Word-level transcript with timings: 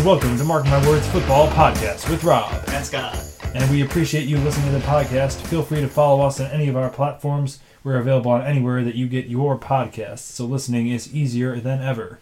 and 0.00 0.06
welcome 0.06 0.38
to 0.38 0.44
Mark 0.44 0.64
My 0.64 0.88
Words 0.88 1.06
Football 1.08 1.48
Podcast 1.48 2.08
with 2.08 2.24
Rob. 2.24 2.50
And 2.68 2.86
Scott. 2.86 3.22
And 3.54 3.70
we 3.70 3.82
appreciate 3.82 4.26
you 4.26 4.38
listening 4.38 4.72
to 4.72 4.78
the 4.78 4.86
podcast. 4.86 5.38
Feel 5.48 5.62
free 5.62 5.82
to 5.82 5.88
follow 5.88 6.24
us 6.24 6.40
on 6.40 6.46
any 6.46 6.68
of 6.68 6.76
our 6.76 6.88
platforms. 6.88 7.58
We're 7.84 7.98
available 7.98 8.30
on 8.30 8.40
anywhere 8.40 8.82
that 8.82 8.94
you 8.94 9.06
get 9.08 9.26
your 9.26 9.58
podcasts, 9.58 10.20
so 10.20 10.46
listening 10.46 10.88
is 10.88 11.14
easier 11.14 11.60
than 11.60 11.82
ever. 11.82 12.18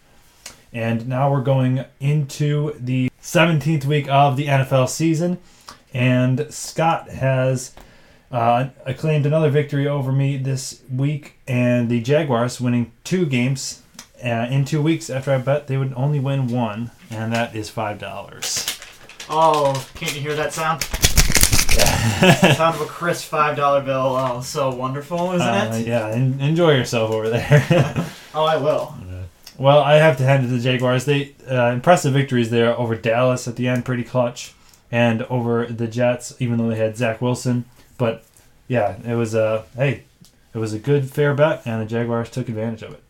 And 0.73 1.07
now 1.07 1.31
we're 1.31 1.39
going 1.39 1.85
into 2.01 2.73
the 2.77 3.09
17th 3.21 3.85
week 3.85 4.09
of 4.09 4.35
the 4.35 4.47
NFL 4.47 4.89
season, 4.89 5.37
and 5.93 6.53
Scott 6.53 7.09
has 7.09 7.73
uh, 8.29 8.69
claimed 8.97 9.25
another 9.25 9.49
victory 9.49 9.87
over 9.87 10.11
me 10.11 10.35
this 10.35 10.81
week, 10.93 11.35
and 11.47 11.87
the 11.87 12.01
Jaguars 12.01 12.59
winning 12.59 12.91
two 13.05 13.25
games 13.25 13.83
uh, 14.21 14.47
in 14.49 14.65
two 14.65 14.81
weeks 14.81 15.09
after 15.09 15.31
I 15.31 15.37
bet 15.37 15.67
they 15.67 15.77
would 15.77 15.93
only 15.93 16.19
win 16.19 16.47
one, 16.47 16.91
and 17.11 17.33
that 17.33 17.55
is 17.55 17.69
five 17.69 17.99
dollars. 17.99 18.79
Oh, 19.29 19.85
can't 19.95 20.13
you 20.15 20.21
hear 20.21 20.35
that 20.35 20.53
sound? 20.53 20.83
sound 22.57 22.75
of 22.75 22.81
a 22.81 22.85
crisp 22.85 23.25
five 23.29 23.55
dollar 23.55 23.81
bill. 23.81 24.15
Oh, 24.17 24.41
so 24.41 24.73
wonderful, 24.73 25.31
isn't 25.33 25.47
Uh, 25.47 25.71
it? 25.75 25.87
yeah, 25.87 26.07
en- 26.09 26.39
enjoy 26.39 26.71
yourself 26.75 27.11
over 27.11 27.29
there. 27.29 28.05
Oh, 28.35 28.45
I 28.45 28.57
will. 28.57 28.93
well, 29.57 29.79
I 29.79 29.95
have 29.95 30.15
to 30.17 30.23
hand 30.23 30.45
it 30.45 30.49
to 30.49 30.53
the 30.53 30.59
Jaguars. 30.61 31.05
They 31.05 31.33
uh, 31.49 31.71
impressive 31.71 32.13
victories 32.13 32.51
there 32.51 32.77
over 32.77 32.93
Dallas 32.95 33.47
at 33.47 33.55
the 33.55 33.67
end, 33.67 33.85
pretty 33.85 34.03
clutch, 34.03 34.53
and 34.91 35.23
over 35.23 35.65
the 35.65 35.87
Jets, 35.87 36.35
even 36.39 36.57
though 36.59 36.69
they 36.69 36.75
had 36.75 36.95
Zach 36.95 37.21
Wilson. 37.23 37.65
But 37.97 38.23
yeah, 38.67 38.97
it 39.03 39.15
was 39.15 39.33
a 39.33 39.65
hey, 39.75 40.03
it 40.53 40.59
was 40.59 40.73
a 40.73 40.79
good 40.79 41.09
fair 41.09 41.33
bet, 41.33 41.63
and 41.65 41.81
the 41.81 41.87
Jaguars 41.87 42.29
took 42.29 42.49
advantage 42.49 42.83
of 42.83 42.93
it. 42.93 43.03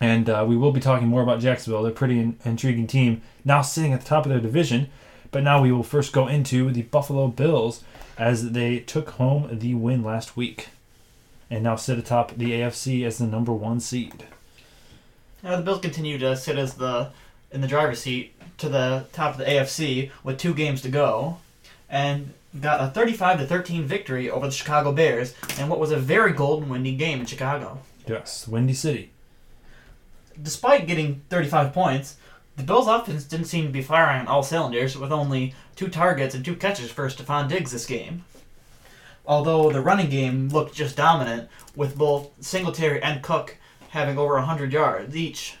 And 0.00 0.28
uh, 0.28 0.44
we 0.46 0.56
will 0.56 0.72
be 0.72 0.80
talking 0.80 1.08
more 1.08 1.22
about 1.22 1.40
Jacksonville. 1.40 1.82
They're 1.82 1.92
a 1.92 1.94
pretty 1.94 2.18
in- 2.18 2.38
intriguing 2.44 2.86
team 2.86 3.22
now, 3.44 3.62
sitting 3.62 3.92
at 3.92 4.00
the 4.00 4.06
top 4.06 4.26
of 4.26 4.30
their 4.30 4.40
division. 4.40 4.88
But 5.30 5.42
now 5.42 5.60
we 5.60 5.72
will 5.72 5.82
first 5.82 6.12
go 6.12 6.28
into 6.28 6.70
the 6.70 6.82
Buffalo 6.82 7.28
Bills 7.28 7.82
as 8.18 8.52
they 8.52 8.78
took 8.80 9.10
home 9.10 9.58
the 9.58 9.74
win 9.74 10.02
last 10.02 10.36
week, 10.36 10.68
and 11.50 11.62
now 11.64 11.76
sit 11.76 11.98
atop 11.98 12.36
the 12.36 12.52
AFC 12.52 13.04
as 13.04 13.18
the 13.18 13.26
number 13.26 13.52
one 13.52 13.80
seed. 13.80 14.24
Now 15.42 15.56
the 15.56 15.62
Bills 15.62 15.80
continue 15.80 16.18
to 16.18 16.36
sit 16.36 16.56
as 16.58 16.74
the 16.74 17.10
in 17.50 17.60
the 17.60 17.68
driver's 17.68 18.00
seat 18.00 18.34
to 18.58 18.68
the 18.68 19.06
top 19.12 19.32
of 19.32 19.38
the 19.38 19.44
AFC 19.44 20.10
with 20.24 20.38
two 20.38 20.54
games 20.54 20.82
to 20.82 20.88
go, 20.88 21.38
and 21.88 22.32
got 22.60 22.80
a 22.80 22.90
35 22.90 23.40
to 23.40 23.46
13 23.46 23.84
victory 23.84 24.30
over 24.30 24.46
the 24.46 24.52
Chicago 24.52 24.92
Bears 24.92 25.34
in 25.58 25.68
what 25.68 25.78
was 25.78 25.90
a 25.90 25.96
very 25.96 26.32
golden, 26.32 26.68
windy 26.68 26.94
game 26.96 27.20
in 27.20 27.26
Chicago. 27.26 27.80
Yes, 28.06 28.48
Windy 28.48 28.74
City. 28.74 29.10
Despite 30.42 30.86
getting 30.86 31.22
35 31.30 31.72
points, 31.72 32.16
the 32.56 32.62
Bills' 32.62 32.88
offense 32.88 33.24
didn't 33.24 33.46
seem 33.46 33.66
to 33.66 33.72
be 33.72 33.82
firing 33.82 34.20
on 34.20 34.28
all 34.28 34.42
cylinders, 34.42 34.96
with 34.96 35.12
only 35.12 35.54
two 35.74 35.88
targets 35.88 36.34
and 36.34 36.44
two 36.44 36.56
catches 36.56 36.90
for 36.90 37.08
Stefon 37.08 37.48
Diggs 37.48 37.72
this 37.72 37.86
game. 37.86 38.24
Although 39.26 39.70
the 39.70 39.80
running 39.80 40.08
game 40.08 40.48
looked 40.48 40.74
just 40.74 40.96
dominant, 40.96 41.48
with 41.74 41.98
both 41.98 42.30
Singletary 42.40 43.02
and 43.02 43.22
Cook 43.22 43.56
having 43.90 44.18
over 44.18 44.34
100 44.34 44.72
yards 44.72 45.16
each. 45.16 45.56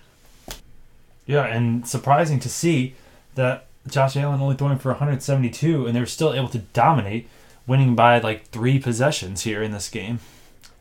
Yeah, 1.26 1.44
and 1.44 1.86
surprising 1.86 2.38
to 2.40 2.48
see 2.48 2.94
that 3.34 3.66
Josh 3.88 4.16
Allen 4.16 4.40
only 4.40 4.56
throwing 4.56 4.78
for 4.78 4.90
172, 4.90 5.86
and 5.86 5.94
they 5.94 6.00
were 6.00 6.06
still 6.06 6.32
able 6.32 6.48
to 6.48 6.58
dominate, 6.58 7.28
winning 7.66 7.94
by 7.94 8.18
like 8.18 8.46
three 8.46 8.78
possessions 8.78 9.42
here 9.42 9.62
in 9.62 9.72
this 9.72 9.88
game. 9.88 10.20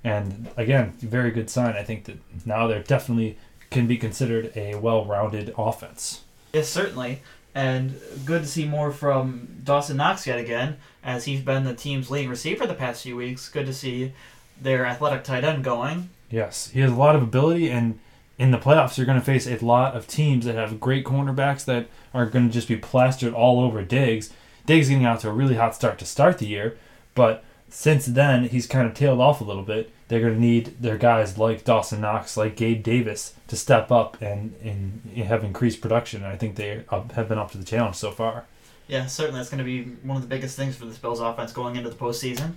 And 0.03 0.49
again, 0.55 0.93
very 0.99 1.31
good 1.31 1.49
sign. 1.49 1.75
I 1.75 1.83
think 1.83 2.05
that 2.05 2.17
now 2.45 2.67
they're 2.67 2.83
definitely 2.83 3.37
can 3.75 3.87
be 3.87 3.97
considered 3.97 4.53
a 4.55 4.75
well-rounded 4.75 5.53
offense. 5.57 6.21
Yes, 6.53 6.69
certainly. 6.69 7.21
And 7.53 7.99
good 8.25 8.43
to 8.43 8.47
see 8.47 8.65
more 8.65 8.91
from 8.93 9.59
Dawson 9.65 9.97
Knox 9.97 10.25
yet 10.25 10.39
again, 10.39 10.77
as 11.03 11.25
he's 11.25 11.41
been 11.41 11.65
the 11.65 11.75
team's 11.75 12.09
leading 12.09 12.29
receiver 12.29 12.65
the 12.65 12.73
past 12.73 13.03
few 13.03 13.17
weeks. 13.17 13.49
Good 13.49 13.65
to 13.65 13.73
see 13.73 14.13
their 14.61 14.85
athletic 14.85 15.25
tight 15.25 15.43
end 15.43 15.65
going. 15.65 16.09
Yes, 16.31 16.69
he 16.69 16.79
has 16.79 16.91
a 16.91 16.95
lot 16.95 17.17
of 17.17 17.21
ability, 17.21 17.69
and 17.69 17.99
in 18.39 18.51
the 18.51 18.57
playoffs, 18.57 18.97
you're 18.97 19.05
going 19.05 19.19
to 19.19 19.25
face 19.25 19.45
a 19.45 19.57
lot 19.57 19.93
of 19.93 20.07
teams 20.07 20.45
that 20.45 20.55
have 20.55 20.79
great 20.79 21.03
cornerbacks 21.03 21.65
that 21.65 21.87
are 22.13 22.25
going 22.25 22.47
to 22.47 22.53
just 22.53 22.69
be 22.69 22.77
plastered 22.77 23.33
all 23.33 23.59
over 23.59 23.83
Diggs. 23.83 24.31
Diggs 24.65 24.87
getting 24.87 25.05
out 25.05 25.19
to 25.19 25.29
a 25.29 25.33
really 25.33 25.55
hot 25.55 25.75
start 25.75 25.99
to 25.99 26.05
start 26.05 26.37
the 26.37 26.47
year, 26.47 26.77
but 27.13 27.43
since 27.67 28.05
then 28.05 28.45
he's 28.45 28.67
kind 28.67 28.87
of 28.87 28.93
tailed 28.93 29.19
off 29.19 29.41
a 29.41 29.43
little 29.43 29.63
bit. 29.63 29.91
They're 30.07 30.21
going 30.21 30.35
to 30.35 30.39
need 30.39 30.75
their 30.79 30.97
guys 30.97 31.37
like 31.37 31.63
Dawson 31.63 32.01
Knox, 32.01 32.37
like 32.37 32.55
Gabe 32.55 32.83
Davis, 32.83 33.33
to 33.47 33.55
step 33.55 33.91
up 33.91 34.21
and, 34.21 34.53
and 34.63 35.01
have 35.25 35.43
increased 35.43 35.81
production. 35.81 36.23
And 36.23 36.31
I 36.31 36.37
think 36.37 36.55
they 36.55 36.83
have 36.89 37.27
been 37.27 37.39
up 37.39 37.51
to 37.51 37.57
the 37.57 37.63
challenge 37.63 37.95
so 37.95 38.11
far. 38.11 38.45
Yeah, 38.87 39.07
certainly 39.07 39.39
that's 39.39 39.49
going 39.49 39.59
to 39.59 39.63
be 39.63 39.83
one 40.03 40.17
of 40.17 40.21
the 40.21 40.29
biggest 40.29 40.55
things 40.55 40.75
for 40.75 40.85
the 40.85 40.97
Bills 40.99 41.19
offense 41.19 41.51
going 41.51 41.75
into 41.75 41.89
the 41.89 41.95
postseason. 41.95 42.53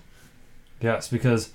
Yes, 0.81 1.09
because 1.09 1.51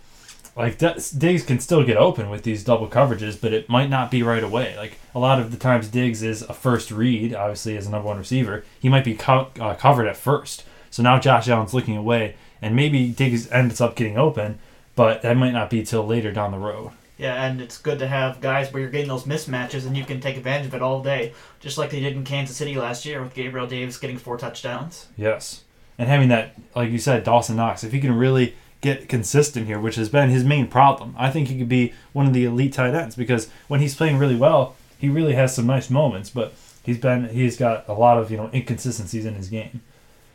like 0.56 0.78
that, 0.80 1.12
Diggs 1.18 1.44
can 1.44 1.60
still 1.60 1.84
get 1.84 1.98
open 1.98 2.30
with 2.30 2.44
these 2.44 2.64
double 2.64 2.88
coverages, 2.88 3.40
but 3.40 3.54
it 3.54 3.70
might 3.70 3.90
not 3.90 4.12
be 4.12 4.24
right 4.24 4.44
away. 4.44 4.76
Like 4.78 5.00
a 5.16 5.20
lot 5.20 5.40
of 5.40 5.52
the 5.52 5.58
times, 5.58 5.88
Diggs 5.88 6.22
is 6.22 6.42
a 6.44 6.54
first 6.54 6.92
read, 6.92 7.34
obviously 7.34 7.78
as 7.78 7.88
a 7.88 7.92
number 7.92 8.08
one 8.08 8.18
receiver. 8.18 8.64
He 8.80 8.90
might 8.90 9.04
be 9.04 9.16
co- 9.16 9.50
uh, 9.60 9.76
covered 9.76 10.08
at 10.08 10.18
first. 10.18 10.64
So 10.92 11.02
now 11.02 11.20
Josh 11.20 11.48
Allen's 11.48 11.74
looking 11.74 11.98
away, 11.98 12.36
and 12.62 12.76
maybe 12.76 13.10
Diggs 13.10 13.50
ends 13.52 13.82
up 13.82 13.96
getting 13.96 14.18
open, 14.18 14.60
but 14.96 15.22
that 15.22 15.38
might 15.38 15.52
not 15.52 15.70
be 15.70 15.84
till 15.84 16.06
later 16.06 16.32
down 16.32 16.52
the 16.52 16.58
road. 16.58 16.92
Yeah, 17.18 17.46
and 17.46 17.62
it's 17.62 17.78
good 17.78 18.00
to 18.00 18.08
have 18.08 18.42
guys 18.42 18.74
where 18.74 18.82
you're 18.82 18.92
getting 18.92 19.08
those 19.08 19.26
mismatches 19.26 19.86
and 19.86 19.96
you 19.96 20.04
can 20.04 20.20
take 20.20 20.36
advantage 20.36 20.68
of 20.68 20.74
it 20.74 20.82
all 20.82 21.04
day, 21.04 21.34
just 21.60 21.78
like 21.78 21.92
they 21.92 22.00
did 22.00 22.14
in 22.14 22.24
Kansas 22.24 22.58
City 22.58 22.76
last 22.76 23.06
year 23.06 23.22
with 23.22 23.34
Gabriel 23.36 23.68
Davis 23.68 23.98
getting 23.98 24.18
four 24.18 24.38
touchdowns. 24.38 25.08
Yes, 25.16 25.64
and 25.98 26.10
having 26.10 26.30
that, 26.30 26.56
like 26.76 26.90
you 26.90 27.00
said, 27.00 27.24
Dawson 27.24 27.56
Knox, 27.56 27.84
if 27.84 27.92
he 27.92 28.02
can 28.02 28.16
really 28.16 28.56
get 28.82 29.08
consistent 29.08 29.68
here, 29.68 29.80
which 29.80 29.96
has 29.96 30.10
been 30.10 30.30
his 30.30 30.44
main 30.44 30.68
problem, 30.68 31.16
I 31.18 31.30
think 31.30 31.48
he 31.48 31.58
could 31.58 31.70
be 31.70 31.94
one 32.12 32.26
of 32.26 32.34
the 32.34 32.46
elite 32.46 32.74
tight 32.74 32.94
ends 32.94 33.16
because 33.16 33.48
when 33.68 33.80
he's 33.80 33.96
playing 33.96 34.18
really 34.18 34.36
well, 34.36 34.76
he 34.98 35.08
really 35.08 35.34
has 35.34 35.56
some 35.56 35.68
nice 35.68 35.90
moments, 35.90 36.30
but 36.30 36.54
he's 36.84 36.98
been 36.98 37.30
he's 37.30 37.58
got 37.58 37.88
a 37.88 37.94
lot 37.94 38.18
of 38.18 38.32
you 38.32 38.38
know 38.38 38.50
inconsistencies 38.54 39.26
in 39.26 39.36
his 39.36 39.50
game. 39.50 39.82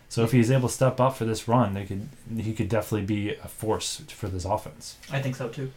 So 0.09 0.25
if 0.25 0.33
he's 0.33 0.51
able 0.51 0.69
to 0.69 0.75
step 0.75 1.01
up 1.01 1.17
for 1.17 1.25
this 1.25 1.47
run, 1.47 1.75
they 1.75 1.85
could 1.85 2.09
he 2.37 2.55
could 2.55 2.69
definitely 2.69 3.07
be 3.07 3.35
a 3.35 3.49
force 3.49 4.03
for 4.09 4.29
this 4.29 4.45
offense. 4.45 4.97
I 5.13 5.21
think 5.21 5.37
so 5.37 5.49
too. 5.49 5.71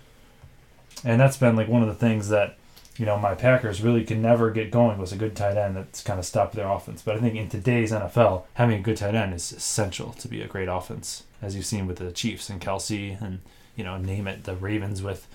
And 1.03 1.19
that's 1.19 1.37
been 1.37 1.55
like 1.55 1.67
one 1.67 1.81
of 1.81 1.87
the 1.87 1.95
things 1.95 2.29
that 2.29 2.57
you 2.97 3.05
know 3.05 3.17
my 3.17 3.35
Packers 3.35 3.81
really 3.81 4.05
could 4.05 4.19
never 4.19 4.49
get 4.51 4.71
going 4.71 4.97
was 4.97 5.11
a 5.11 5.17
good 5.17 5.35
tight 5.35 5.57
end 5.57 5.75
that's 5.75 6.03
kind 6.03 6.19
of 6.19 6.25
stopped 6.25 6.53
their 6.53 6.67
offense. 6.67 7.01
But 7.01 7.17
I 7.17 7.19
think 7.19 7.35
in 7.35 7.49
today's 7.49 7.91
NFL, 7.91 8.43
having 8.53 8.79
a 8.79 8.81
good 8.81 8.97
tight 8.97 9.15
end 9.15 9.33
is 9.33 9.51
essential 9.51 10.13
to 10.13 10.27
be 10.27 10.41
a 10.41 10.47
great 10.47 10.69
offense, 10.69 11.23
as 11.41 11.55
you've 11.55 11.65
seen 11.65 11.85
with 11.87 11.97
the 11.97 12.11
Chiefs 12.11 12.49
and 12.49 12.61
Kelce, 12.61 13.21
and 13.21 13.39
you 13.75 13.83
know 13.83 13.97
name 13.97 14.27
it 14.27 14.45
the 14.45 14.55
Ravens 14.55 15.01
with 15.01 15.27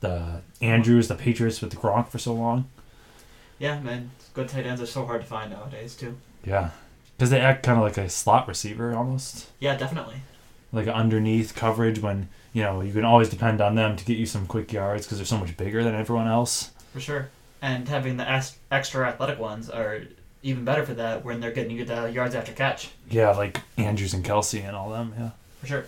the 0.00 0.42
Andrews, 0.60 1.08
the 1.08 1.14
Patriots 1.14 1.62
with 1.62 1.70
the 1.70 1.76
Gronk 1.76 2.08
for 2.08 2.18
so 2.18 2.34
long. 2.34 2.68
Yeah, 3.58 3.80
man, 3.80 4.10
good 4.34 4.48
tight 4.48 4.66
ends 4.66 4.82
are 4.82 4.86
so 4.86 5.06
hard 5.06 5.22
to 5.22 5.26
find 5.26 5.50
nowadays 5.50 5.94
too. 5.94 6.18
Yeah, 6.44 6.70
because 7.16 7.30
they 7.30 7.40
act 7.40 7.62
kind 7.64 7.78
of 7.78 7.84
like 7.84 7.96
a 7.98 8.08
slot 8.08 8.46
receiver 8.48 8.94
almost, 8.94 9.48
Yeah, 9.60 9.76
definitely. 9.76 10.16
like 10.72 10.88
underneath 10.88 11.54
coverage 11.54 12.00
when 12.00 12.28
you 12.52 12.62
know 12.62 12.80
you 12.80 12.92
can 12.92 13.04
always 13.04 13.28
depend 13.30 13.60
on 13.60 13.74
them 13.74 13.96
to 13.96 14.04
get 14.04 14.16
you 14.18 14.26
some 14.26 14.46
quick 14.46 14.72
yards 14.72 15.06
because 15.06 15.18
they're 15.18 15.24
so 15.26 15.38
much 15.38 15.56
bigger 15.56 15.82
than 15.84 15.94
everyone 15.94 16.26
else. 16.28 16.70
For 16.92 17.00
sure. 17.00 17.28
And 17.62 17.88
having 17.88 18.16
the 18.18 18.28
as- 18.28 18.56
extra 18.70 19.08
athletic 19.08 19.38
ones 19.38 19.70
are 19.70 20.02
even 20.42 20.64
better 20.64 20.84
for 20.84 20.94
that 20.94 21.24
when 21.24 21.40
they're 21.40 21.52
getting 21.52 21.76
you 21.76 21.84
the 21.84 22.10
yards 22.12 22.34
after 22.34 22.52
catch. 22.52 22.90
Yeah, 23.10 23.30
like 23.30 23.60
Andrews 23.78 24.12
and 24.12 24.22
Kelce 24.24 24.62
and 24.62 24.76
all 24.76 24.90
them. 24.90 25.14
Yeah. 25.18 25.30
For 25.60 25.66
sure. 25.66 25.84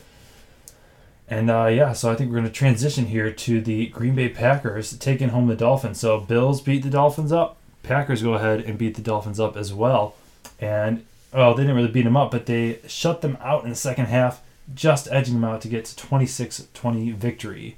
And 1.29 1.51
uh, 1.51 1.67
yeah, 1.67 1.93
so 1.93 2.11
I 2.11 2.15
think 2.15 2.31
we're 2.31 2.37
going 2.39 2.47
to 2.49 2.53
transition 2.53 3.07
here 3.07 3.33
to 3.33 3.61
the 3.61 3.89
Green 3.89 4.15
Bay 4.15 4.29
Packers 4.29 4.97
taking 4.97 5.31
home 5.31 5.49
the 5.49 5.57
Dolphins. 5.57 5.99
So 6.01 6.21
Bills 6.21 6.61
beat 6.61 6.83
the 6.85 6.89
Dolphins 6.91 7.33
up. 7.33 7.57
Packers 7.83 8.23
go 8.23 8.35
ahead 8.35 8.61
and 8.61 8.79
beat 8.79 8.95
the 8.95 9.03
Dolphins 9.03 9.41
up 9.41 9.57
as 9.57 9.75
well. 9.75 10.15
And 10.61 11.05
well, 11.33 11.55
they 11.55 11.63
didn't 11.63 11.77
really 11.77 11.89
beat 11.89 12.05
them 12.05 12.17
up, 12.17 12.31
but 12.31 12.47
they 12.47 12.81
shut 12.87 13.21
them 13.21 13.37
out 13.41 13.65
in 13.65 13.71
the 13.71 13.77
second 13.77 14.07
half, 14.07 14.43
just 14.75 15.09
edging 15.11 15.35
them 15.35 15.45
out 15.45 15.61
to 15.63 15.69
get 15.69 15.85
to 15.87 16.07
26-20 16.07 17.15
victory. 17.15 17.77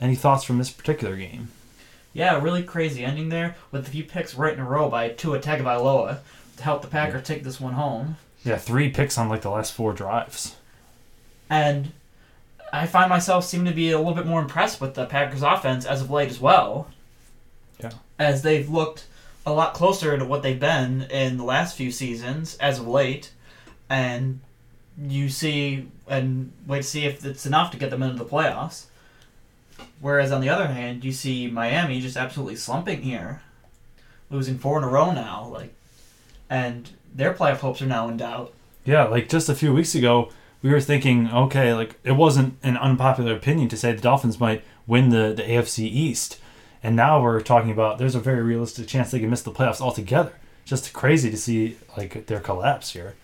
Any 0.00 0.14
thoughts 0.14 0.44
from 0.44 0.58
this 0.58 0.70
particular 0.70 1.16
game? 1.16 1.48
Yeah, 2.12 2.42
really 2.42 2.62
crazy 2.62 3.04
ending 3.04 3.28
there 3.28 3.56
with 3.70 3.86
a 3.86 3.90
few 3.90 4.04
picks 4.04 4.34
right 4.34 4.52
in 4.52 4.60
a 4.60 4.64
row 4.64 4.88
by 4.88 5.10
Tua 5.10 5.38
Tagovailoa 5.38 6.18
to 6.56 6.62
help 6.62 6.82
the 6.82 6.88
Packers 6.88 7.26
take 7.26 7.44
this 7.44 7.60
one 7.60 7.74
home. 7.74 8.16
Yeah, 8.44 8.56
three 8.56 8.90
picks 8.90 9.18
on 9.18 9.28
like 9.28 9.42
the 9.42 9.50
last 9.50 9.72
four 9.72 9.92
drives. 9.92 10.56
And 11.48 11.92
I 12.72 12.86
find 12.86 13.10
myself 13.10 13.44
seeming 13.44 13.66
to 13.66 13.74
be 13.74 13.90
a 13.90 13.98
little 13.98 14.14
bit 14.14 14.26
more 14.26 14.40
impressed 14.40 14.80
with 14.80 14.94
the 14.94 15.06
Packers 15.06 15.42
offense 15.42 15.84
as 15.84 16.00
of 16.00 16.10
late 16.10 16.30
as 16.30 16.40
well. 16.40 16.88
Yeah. 17.78 17.92
As 18.18 18.42
they've 18.42 18.68
looked 18.68 19.06
a 19.46 19.52
lot 19.52 19.74
closer 19.74 20.16
to 20.16 20.24
what 20.24 20.42
they've 20.42 20.60
been 20.60 21.02
in 21.10 21.36
the 21.36 21.44
last 21.44 21.76
few 21.76 21.90
seasons 21.90 22.56
as 22.58 22.78
of 22.78 22.86
late. 22.86 23.32
And 23.88 24.40
you 25.00 25.28
see 25.28 25.88
and 26.06 26.52
wait 26.66 26.82
to 26.82 26.88
see 26.88 27.04
if 27.04 27.24
it's 27.24 27.46
enough 27.46 27.70
to 27.70 27.78
get 27.78 27.90
them 27.90 28.02
into 28.02 28.22
the 28.22 28.28
playoffs. 28.28 28.86
Whereas 30.00 30.32
on 30.32 30.40
the 30.40 30.48
other 30.48 30.66
hand, 30.66 31.04
you 31.04 31.12
see 31.12 31.46
Miami 31.46 32.00
just 32.00 32.16
absolutely 32.16 32.56
slumping 32.56 33.02
here, 33.02 33.42
losing 34.30 34.58
four 34.58 34.78
in 34.78 34.84
a 34.84 34.88
row 34.88 35.12
now. 35.12 35.48
Like 35.50 35.74
and 36.50 36.90
their 37.14 37.32
playoff 37.32 37.58
hopes 37.58 37.80
are 37.80 37.86
now 37.86 38.08
in 38.08 38.16
doubt. 38.16 38.52
Yeah, 38.84 39.04
like 39.04 39.28
just 39.28 39.48
a 39.48 39.54
few 39.54 39.72
weeks 39.72 39.94
ago, 39.94 40.30
we 40.62 40.70
were 40.70 40.80
thinking, 40.80 41.30
okay, 41.30 41.72
like 41.72 41.94
it 42.04 42.12
wasn't 42.12 42.58
an 42.62 42.76
unpopular 42.76 43.34
opinion 43.34 43.68
to 43.70 43.76
say 43.76 43.92
the 43.92 44.02
Dolphins 44.02 44.40
might 44.40 44.64
win 44.86 45.10
the, 45.10 45.32
the 45.34 45.42
AFC 45.42 45.84
East. 45.84 46.38
And 46.82 46.96
now 46.96 47.22
we're 47.22 47.40
talking 47.40 47.70
about 47.70 47.98
there's 47.98 48.14
a 48.14 48.20
very 48.20 48.42
realistic 48.42 48.86
chance 48.86 49.10
they 49.10 49.20
can 49.20 49.30
miss 49.30 49.42
the 49.42 49.52
playoffs 49.52 49.80
altogether. 49.80 50.32
Just 50.64 50.92
crazy 50.92 51.30
to 51.30 51.36
see 51.36 51.76
like 51.96 52.26
their 52.26 52.40
collapse 52.40 52.92
here. 52.92 53.14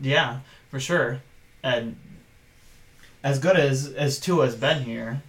Yeah, 0.00 0.40
for 0.68 0.80
sure. 0.80 1.20
And 1.62 1.96
as 3.22 3.38
good 3.38 3.56
as 3.56 3.92
as 3.92 4.18
Tua 4.18 4.44
has 4.46 4.54
been 4.54 4.84
here, 4.84 5.22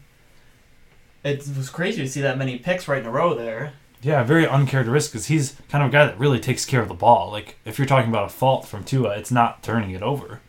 it 1.23 1.47
was 1.55 1.69
crazy 1.69 2.01
to 2.01 2.09
see 2.09 2.21
that 2.21 2.37
many 2.37 2.57
picks 2.57 2.87
right 2.87 2.99
in 2.99 3.05
a 3.05 3.11
row 3.11 3.33
there. 3.33 3.73
Yeah, 4.01 4.23
very 4.23 4.47
uncharacteristic 4.47 5.13
because 5.13 5.27
he's 5.27 5.55
kind 5.69 5.83
of 5.83 5.89
a 5.89 5.91
guy 5.91 6.05
that 6.05 6.19
really 6.19 6.39
takes 6.39 6.65
care 6.65 6.81
of 6.81 6.87
the 6.87 6.93
ball. 6.93 7.31
Like 7.31 7.55
if 7.65 7.77
you're 7.77 7.87
talking 7.87 8.09
about 8.09 8.25
a 8.25 8.29
fault 8.29 8.67
from 8.67 8.83
Tua, 8.83 9.17
it's 9.17 9.31
not 9.31 9.63
turning 9.63 9.91
it 9.91 10.03
over. 10.03 10.41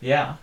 Yeah. 0.00 0.36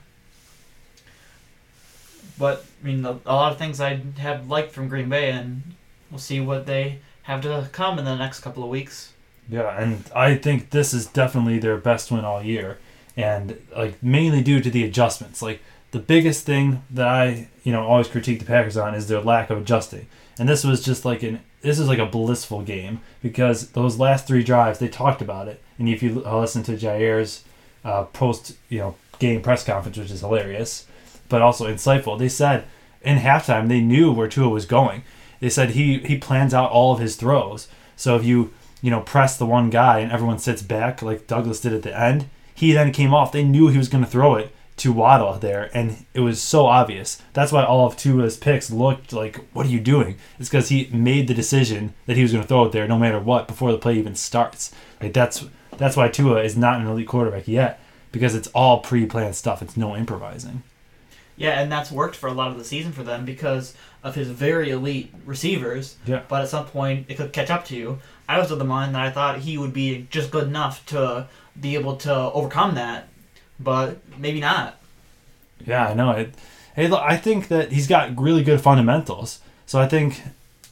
But 2.40 2.66
I 2.82 2.88
mean, 2.88 3.06
a, 3.06 3.20
a 3.26 3.36
lot 3.36 3.52
of 3.52 3.60
things 3.60 3.80
I 3.80 4.02
have 4.18 4.50
liked 4.50 4.72
from 4.72 4.88
Green 4.88 5.10
Bay, 5.10 5.30
and 5.30 5.62
we'll 6.10 6.20
see 6.20 6.40
what 6.40 6.66
they 6.66 7.00
have 7.24 7.42
to 7.42 7.70
come 7.72 8.00
in 8.00 8.06
the 8.06 8.16
next 8.16 8.40
couple 8.40 8.64
of 8.64 8.70
weeks. 8.70 9.14
Yeah, 9.50 9.80
and 9.80 10.04
I 10.16 10.36
think 10.36 10.70
this 10.70 10.94
is 10.94 11.06
definitely 11.06 11.60
their 11.60 11.78
best 11.78 12.12
win 12.12 12.24
all 12.24 12.42
year, 12.42 12.78
and 13.18 13.60
like 13.76 14.02
mainly 14.02 14.42
due 14.42 14.62
to 14.62 14.70
the 14.70 14.84
adjustments. 14.84 15.42
Like 15.42 15.62
the 15.92 16.00
biggest 16.00 16.46
thing 16.46 16.84
that 16.90 17.08
I 17.08 17.50
you 17.64 17.72
know 17.72 17.86
always 17.86 18.08
critique 18.08 18.40
the 18.40 18.46
Packers 18.46 18.78
on 18.78 18.96
is 18.96 19.08
their 19.08 19.22
lack 19.22 19.50
of 19.50 19.58
adjusting, 19.58 20.08
and 20.40 20.48
this 20.48 20.64
was 20.64 20.84
just 20.84 21.04
like 21.04 21.24
an 21.24 21.42
this 21.62 21.80
is 21.80 21.88
like 21.88 22.00
a 22.00 22.06
blissful 22.06 22.62
game 22.62 23.02
because 23.22 23.72
those 23.72 23.98
last 24.00 24.28
three 24.28 24.44
drives 24.44 24.80
they 24.80 24.88
talked 24.88 25.22
about 25.22 25.48
it, 25.48 25.62
and 25.78 25.90
if 25.90 26.02
you 26.02 26.14
listen 26.14 26.64
to 26.64 26.78
Jaire's 26.78 27.44
uh, 27.84 28.04
post 28.06 28.56
you 28.70 28.80
know 28.80 28.96
game 29.18 29.42
press 29.42 29.64
conference, 29.64 29.98
which 29.98 30.12
is 30.12 30.22
hilarious, 30.22 30.86
but 31.30 31.42
also 31.42 31.68
insightful, 31.68 32.18
they 32.18 32.30
said 32.30 32.66
in 33.02 33.20
halftime 33.20 33.68
they 33.68 33.82
knew 33.82 34.12
where 34.12 34.28
Tua 34.28 34.50
was 34.50 34.66
going. 34.66 35.04
They 35.40 35.50
said 35.50 35.72
he 35.72 36.00
he 36.00 36.18
plans 36.18 36.54
out 36.54 36.72
all 36.72 36.94
of 36.94 37.00
his 37.00 37.16
throws. 37.16 37.68
So 37.96 38.16
if 38.16 38.26
you 38.26 38.54
you 38.82 38.92
know 38.92 39.02
press 39.02 39.38
the 39.38 39.46
one 39.46 39.70
guy 39.70 40.00
and 40.00 40.12
everyone 40.12 40.40
sits 40.40 40.62
back 40.62 41.02
like 41.02 41.28
Douglas 41.28 41.62
did 41.62 41.74
at 41.74 41.84
the 41.84 41.98
end, 41.98 42.26
he 42.54 42.72
then 42.72 42.92
came 42.92 43.14
off. 43.14 43.32
They 43.32 43.44
knew 43.44 43.68
he 43.68 43.78
was 43.78 43.90
going 43.90 44.04
to 44.04 44.10
throw 44.10 44.36
it 44.36 44.54
to 44.78 44.94
Waddle 44.94 45.34
there, 45.34 45.70
and 45.74 46.06
it 46.14 46.22
was 46.22 46.42
so 46.42 46.66
obvious. 46.66 47.22
That's 47.34 47.52
why 47.52 47.66
all 47.66 47.86
of 47.86 47.98
Tua's 47.98 48.38
picks 48.38 48.72
looked 48.72 49.14
like, 49.14 49.46
"What 49.54 49.66
are 49.66 49.70
you 49.70 49.80
doing?" 49.80 50.16
It's 50.40 50.50
because 50.50 50.70
he 50.70 50.90
made 50.92 51.28
the 51.28 51.34
decision 51.34 51.94
that 52.06 52.16
he 52.16 52.24
was 52.24 52.32
going 52.32 52.44
to 52.44 52.48
throw 52.48 52.66
it 52.66 52.72
there, 52.72 52.88
no 52.88 52.98
matter 52.98 53.20
what, 53.20 53.48
before 53.48 53.72
the 53.72 53.78
play 53.78 53.98
even 53.98 54.16
starts. 54.16 54.72
Like 55.02 55.14
that's 55.14 55.46
that's 55.78 55.96
why 55.96 56.08
Tua 56.10 56.44
is 56.44 56.58
not 56.58 56.80
an 56.80 56.88
elite 56.88 57.08
quarterback 57.08 57.48
yet, 57.48 57.80
because 58.12 58.36
it's 58.36 58.48
all 58.50 58.80
pre-planned 58.80 59.36
stuff. 59.36 59.62
It's 59.62 59.78
no 59.78 59.96
improvising. 59.96 60.64
Yeah, 61.40 61.62
and 61.62 61.72
that's 61.72 61.90
worked 61.90 62.18
for 62.18 62.28
a 62.28 62.34
lot 62.34 62.52
of 62.52 62.58
the 62.58 62.66
season 62.66 62.92
for 62.92 63.02
them 63.02 63.24
because 63.24 63.74
of 64.04 64.14
his 64.14 64.28
very 64.28 64.72
elite 64.72 65.12
receivers. 65.26 65.96
Yeah. 66.06 66.22
But 66.28 66.42
at 66.42 66.50
some 66.50 66.66
point, 66.66 67.06
it 67.08 67.16
could 67.16 67.32
catch 67.32 67.50
up 67.50 67.64
to 67.66 67.78
you. 67.78 68.00
I 68.28 68.38
was 68.38 68.52
of 68.52 68.60
the 68.60 68.66
mind 68.66 68.94
that 68.94 69.02
I 69.02 69.10
thought 69.10 69.40
he 69.40 69.58
would 69.58 69.72
be 69.72 70.06
just 70.12 70.32
good 70.32 70.48
enough 70.48 70.86
to 70.88 71.28
be 71.60 71.76
able 71.76 71.96
to 71.98 72.14
overcome 72.14 72.76
that, 72.76 73.08
but 73.58 74.00
maybe 74.18 74.42
not. 74.42 74.82
Yeah, 75.66 75.88
I 75.88 75.94
know 75.94 76.12
it. 76.12 76.34
Hey, 76.76 76.90
look, 76.90 77.02
I 77.02 77.16
think 77.16 77.48
that 77.48 77.72
he's 77.72 77.88
got 77.88 78.20
really 78.20 78.44
good 78.44 78.60
fundamentals. 78.60 79.40
So 79.66 79.80
I 79.80 79.88
think, 79.88 80.22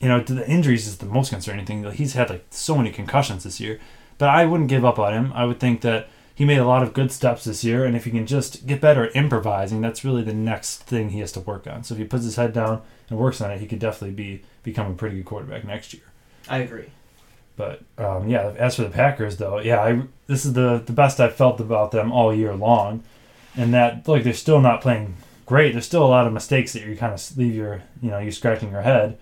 you 0.02 0.10
know, 0.10 0.20
the 0.20 0.48
injuries 0.50 0.86
is 0.86 0.98
the 0.98 1.06
most 1.06 1.30
concerning 1.30 1.66
thing. 1.66 1.90
He's 1.92 2.14
had 2.14 2.30
like 2.30 2.46
so 2.50 2.76
many 2.76 2.92
concussions 2.92 3.46
this 3.46 3.62
year, 3.62 3.80
but 4.18 4.28
I 4.28 4.46
wouldn't 4.46 4.70
give 4.70 4.84
up 4.84 5.00
on 5.00 5.14
him. 5.14 5.32
I 5.34 5.46
would 5.46 5.62
think 5.62 5.80
that 5.82 6.10
he 6.38 6.46
made 6.46 6.60
a 6.60 6.68
lot 6.68 6.84
of 6.84 6.94
good 6.94 7.12
steps 7.12 7.46
this 7.46 7.64
year, 7.64 7.84
and 7.84 7.96
if 7.96 8.06
he 8.06 8.12
can 8.12 8.28
just 8.28 8.68
get 8.68 8.80
better 8.80 9.06
at 9.06 9.16
improvising, 9.16 9.82
that's 9.82 10.06
really 10.06 10.22
the 10.22 10.36
next 10.36 10.84
thing 10.84 11.10
he 11.10 11.20
has 11.20 11.32
to 11.32 11.40
work 11.40 11.66
on. 11.66 11.84
So 11.84 11.96
if 11.96 11.98
he 11.98 12.06
puts 12.06 12.26
his 12.26 12.36
head 12.36 12.54
down 12.54 12.84
and 13.10 13.18
works 13.18 13.42
on 13.42 13.50
it, 13.50 13.60
he 13.60 13.66
could 13.66 13.80
definitely 13.80 14.14
be 14.14 14.44
become 14.62 14.92
a 14.92 14.94
pretty 14.94 15.16
good 15.16 15.26
quarterback 15.26 15.66
next 15.66 15.96
year. 15.96 16.04
I 16.48 16.60
agree. 16.60 16.92
But 17.56 17.82
um, 17.98 18.30
yeah, 18.30 18.54
as 18.56 18.76
for 18.76 18.84
the 18.84 18.92
Packers, 18.92 19.38
though, 19.38 19.58
yeah, 19.60 19.82
I, 19.82 20.04
this 20.28 20.46
is 20.46 20.54
the 20.54 20.78
the 20.86 20.94
best 20.94 21.20
I've 21.20 21.34
felt 21.34 21.60
about 21.60 21.90
them 21.90 22.12
all 22.12 22.32
year 22.32 22.54
long, 22.54 23.04
and 23.56 23.74
that 23.74 24.08
like 24.08 24.24
they're 24.24 24.34
still 24.34 24.62
not 24.62 24.82
playing 24.82 25.16
great. 25.48 25.72
There's 25.72 25.88
still 25.88 26.06
a 26.06 26.06
lot 26.06 26.28
of 26.28 26.34
mistakes 26.34 26.74
that 26.74 26.86
you 26.86 26.96
kind 26.96 27.16
of 27.16 27.36
leave 27.36 27.56
your 27.56 27.82
you 28.00 28.12
know 28.12 28.20
you 28.20 28.30
scratching 28.30 28.70
your 28.70 28.84
head, 28.84 29.18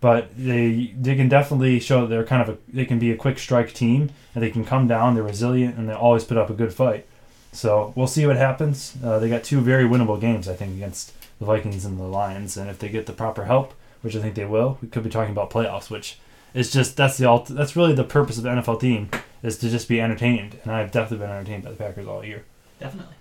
but 0.00 0.30
they 0.36 0.94
they 0.98 1.14
can 1.14 1.28
definitely 1.28 1.80
show 1.80 2.02
that 2.02 2.06
they're 2.08 2.24
kind 2.24 2.42
of 2.42 2.48
a 2.48 2.58
they 2.72 2.84
can 2.84 2.98
be 2.98 3.10
a 3.10 3.16
quick 3.16 3.38
strike 3.38 3.72
team 3.72 4.10
and 4.34 4.42
they 4.42 4.50
can 4.50 4.64
come 4.64 4.86
down. 4.86 5.14
They're 5.14 5.22
resilient 5.22 5.76
and 5.76 5.88
they 5.88 5.94
always 5.94 6.24
put 6.24 6.36
up 6.38 6.50
a 6.50 6.54
good 6.54 6.72
fight. 6.72 7.06
So 7.52 7.92
we'll 7.96 8.06
see 8.06 8.26
what 8.26 8.36
happens. 8.36 8.96
Uh, 9.02 9.18
they 9.18 9.28
got 9.28 9.44
two 9.44 9.60
very 9.60 9.84
winnable 9.84 10.20
games, 10.20 10.48
I 10.48 10.54
think, 10.54 10.74
against 10.74 11.12
the 11.38 11.44
Vikings 11.44 11.84
and 11.84 11.98
the 11.98 12.04
Lions, 12.04 12.56
and 12.56 12.70
if 12.70 12.78
they 12.78 12.88
get 12.88 13.06
the 13.06 13.12
proper 13.12 13.46
help, 13.46 13.74
which 14.02 14.14
I 14.14 14.20
think 14.20 14.34
they 14.34 14.44
will, 14.44 14.78
we 14.80 14.88
could 14.88 15.02
be 15.02 15.10
talking 15.10 15.32
about 15.32 15.50
playoffs, 15.50 15.90
which 15.90 16.18
is 16.54 16.70
just 16.70 16.96
that's 16.96 17.16
the 17.18 17.24
alt- 17.24 17.48
that's 17.48 17.74
really 17.76 17.94
the 17.94 18.04
purpose 18.04 18.36
of 18.36 18.44
the 18.44 18.50
NFL 18.50 18.80
team 18.80 19.10
is 19.42 19.56
to 19.58 19.70
just 19.70 19.88
be 19.88 20.00
entertained, 20.00 20.58
and 20.62 20.72
I've 20.72 20.92
definitely 20.92 21.26
been 21.26 21.34
entertained 21.34 21.64
by 21.64 21.70
the 21.70 21.76
Packers 21.76 22.06
all 22.06 22.24
year. 22.24 22.44
Definitely. 22.78 23.14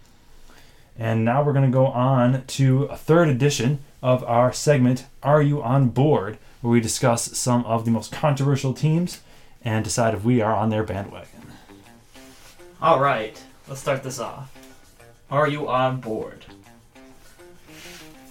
And 0.98 1.24
now 1.24 1.42
we're 1.42 1.54
going 1.54 1.70
to 1.70 1.76
go 1.76 1.88
on 1.88 2.44
to 2.46 2.84
a 2.86 2.98
third 2.98 3.30
edition 3.30 3.80
of 4.04 4.24
our 4.26 4.52
segment, 4.52 5.06
Are 5.24 5.42
You 5.42 5.64
On 5.64 5.90
Board? 5.90 6.38
Where 6.62 6.72
we 6.72 6.82
discuss 6.82 7.38
some 7.38 7.66
of 7.66 7.86
the 7.86 7.92
most 7.92 8.12
controversial 8.12 8.74
teams 8.74 9.22
and 9.64 9.84
decide 9.84 10.14
if 10.14 10.24
we 10.24 10.42
are 10.42 10.54
on 10.54 10.70
their 10.70 10.84
bandwagon. 10.84 11.52
All 12.82 13.00
right, 13.00 13.42
let's 13.68 13.82
start 13.82 14.04
this 14.04 14.20
off. 14.20 14.54
Are 15.30 15.48
you 15.48 15.68
on 15.68 16.00
board? 16.00 16.46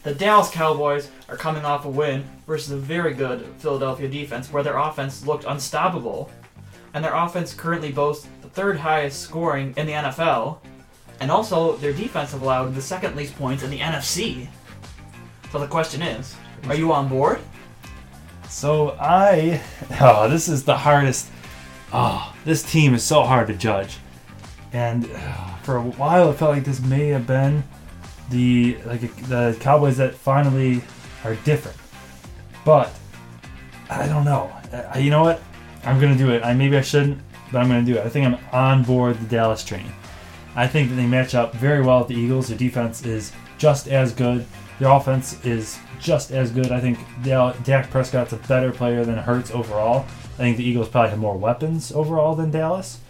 The 0.02 0.14
Dallas 0.14 0.50
Cowboys 0.50 1.10
are 1.28 1.36
coming 1.36 1.64
off 1.64 1.84
a 1.84 1.90
win 1.90 2.25
versus 2.46 2.70
a 2.70 2.76
very 2.76 3.12
good 3.12 3.44
Philadelphia 3.58 4.08
defense 4.08 4.50
where 4.50 4.62
their 4.62 4.78
offense 4.78 5.26
looked 5.26 5.44
unstoppable. 5.44 6.30
And 6.94 7.04
their 7.04 7.14
offense 7.14 7.52
currently 7.52 7.92
boasts 7.92 8.26
the 8.40 8.48
third 8.48 8.78
highest 8.78 9.20
scoring 9.20 9.75
in 9.76 9.87
the 9.87 9.92
NFL. 9.92 10.58
And 11.20 11.30
also, 11.30 11.76
their 11.76 11.92
defense 11.92 12.32
have 12.32 12.42
allowed 12.42 12.75
the 12.75 12.80
second 12.80 13.16
least 13.16 13.37
points 13.37 13.62
in 13.62 13.70
the 13.70 13.80
NFC. 13.80 14.49
So 15.52 15.58
the 15.58 15.66
question 15.66 16.00
is, 16.00 16.35
are 16.68 16.75
you 16.75 16.92
on 16.92 17.08
board? 17.08 17.40
So 18.49 18.97
I, 19.00 19.61
oh, 20.00 20.28
this 20.28 20.49
is 20.49 20.64
the 20.64 20.76
hardest. 20.76 21.28
Oh, 21.93 22.35
this 22.45 22.62
team 22.62 22.95
is 22.95 23.02
so 23.02 23.23
hard 23.23 23.47
to 23.49 23.55
judge, 23.55 23.99
and 24.73 25.09
uh, 25.11 25.55
for 25.62 25.76
a 25.76 25.83
while 25.83 26.31
it 26.31 26.35
felt 26.35 26.52
like 26.52 26.64
this 26.64 26.81
may 26.81 27.09
have 27.09 27.26
been 27.26 27.64
the 28.31 28.78
like 28.85 29.00
the 29.28 29.57
Cowboys 29.61 29.97
that 29.97 30.14
finally 30.14 30.83
are 31.25 31.35
different. 31.37 31.76
But 32.64 32.93
I 33.88 34.07
don't 34.07 34.25
know. 34.25 34.52
Uh, 34.73 34.99
you 34.99 35.11
know 35.11 35.23
what? 35.23 35.40
I'm 35.85 35.99
gonna 36.00 36.17
do 36.17 36.31
it. 36.31 36.43
I 36.45 36.52
maybe 36.52 36.76
I 36.76 36.83
shouldn't, 36.83 37.21
but 37.50 37.59
I'm 37.59 37.69
gonna 37.69 37.85
do 37.85 37.97
it. 37.97 38.05
I 38.05 38.09
think 38.09 38.26
I'm 38.26 38.38
on 38.52 38.83
board 38.83 39.19
the 39.19 39.26
Dallas 39.26 39.64
train. 39.64 39.90
I 40.55 40.67
think 40.67 40.90
that 40.90 40.97
they 40.97 41.07
match 41.07 41.35
up 41.35 41.55
very 41.55 41.81
well 41.83 42.00
with 42.00 42.09
the 42.09 42.17
Eagles. 42.17 42.49
Their 42.49 42.59
defense 42.59 43.05
is 43.07 43.33
just 43.59 43.88
as 43.88 44.12
good. 44.12 44.45
Their 44.78 44.90
offense 44.90 45.44
is 45.44 45.78
just 46.00 46.30
as 46.30 46.50
good. 46.50 46.70
I 46.70 46.80
think 46.80 46.99
Dak 47.23 47.90
Prescott's 47.90 48.32
a 48.32 48.37
better 48.37 48.70
player 48.70 49.04
than 49.04 49.16
Hurts 49.18 49.50
overall. 49.50 50.06
I 50.35 50.42
think 50.42 50.56
the 50.56 50.64
Eagles 50.64 50.88
probably 50.88 51.11
have 51.11 51.18
more 51.18 51.37
weapons 51.37 51.90
overall 51.90 52.37
than 52.37 52.50
Dallas. 52.50 53.00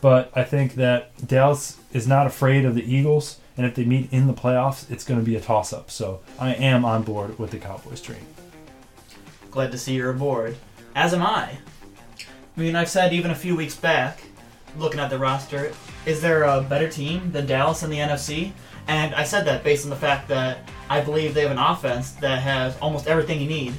But 0.00 0.32
I 0.34 0.42
think 0.42 0.74
that 0.74 1.12
Dallas 1.26 1.78
is 1.92 2.08
not 2.08 2.26
afraid 2.26 2.64
of 2.64 2.74
the 2.74 2.82
Eagles, 2.82 3.38
and 3.56 3.64
if 3.64 3.76
they 3.76 3.84
meet 3.84 4.12
in 4.12 4.26
the 4.26 4.32
playoffs, 4.34 4.90
it's 4.90 5.04
going 5.04 5.20
to 5.20 5.24
be 5.24 5.36
a 5.36 5.40
toss 5.40 5.72
up. 5.72 5.92
So 5.92 6.20
I 6.40 6.54
am 6.54 6.84
on 6.84 7.04
board 7.04 7.38
with 7.38 7.52
the 7.52 7.58
Cowboys 7.58 8.00
train. 8.00 8.26
Glad 9.52 9.70
to 9.70 9.78
see 9.78 9.94
you're 9.94 10.10
aboard. 10.10 10.56
As 10.96 11.14
am 11.14 11.22
I. 11.22 11.58
I 12.56 12.60
mean, 12.60 12.74
I've 12.74 12.90
said 12.90 13.12
even 13.12 13.30
a 13.30 13.36
few 13.36 13.54
weeks 13.54 13.76
back, 13.76 14.20
looking 14.76 14.98
at 14.98 15.08
the 15.08 15.20
roster, 15.20 15.72
is 16.04 16.20
there 16.20 16.42
a 16.42 16.60
better 16.62 16.88
team 16.88 17.30
than 17.30 17.46
Dallas 17.46 17.84
in 17.84 17.90
the 17.90 17.98
NFC? 17.98 18.50
And 18.88 19.14
I 19.14 19.24
said 19.24 19.44
that 19.46 19.64
based 19.64 19.84
on 19.84 19.90
the 19.90 19.96
fact 19.96 20.28
that 20.28 20.68
I 20.90 21.00
believe 21.00 21.34
they 21.34 21.42
have 21.42 21.50
an 21.50 21.58
offense 21.58 22.12
that 22.12 22.42
has 22.42 22.76
almost 22.78 23.06
everything 23.06 23.40
you 23.40 23.48
need. 23.48 23.74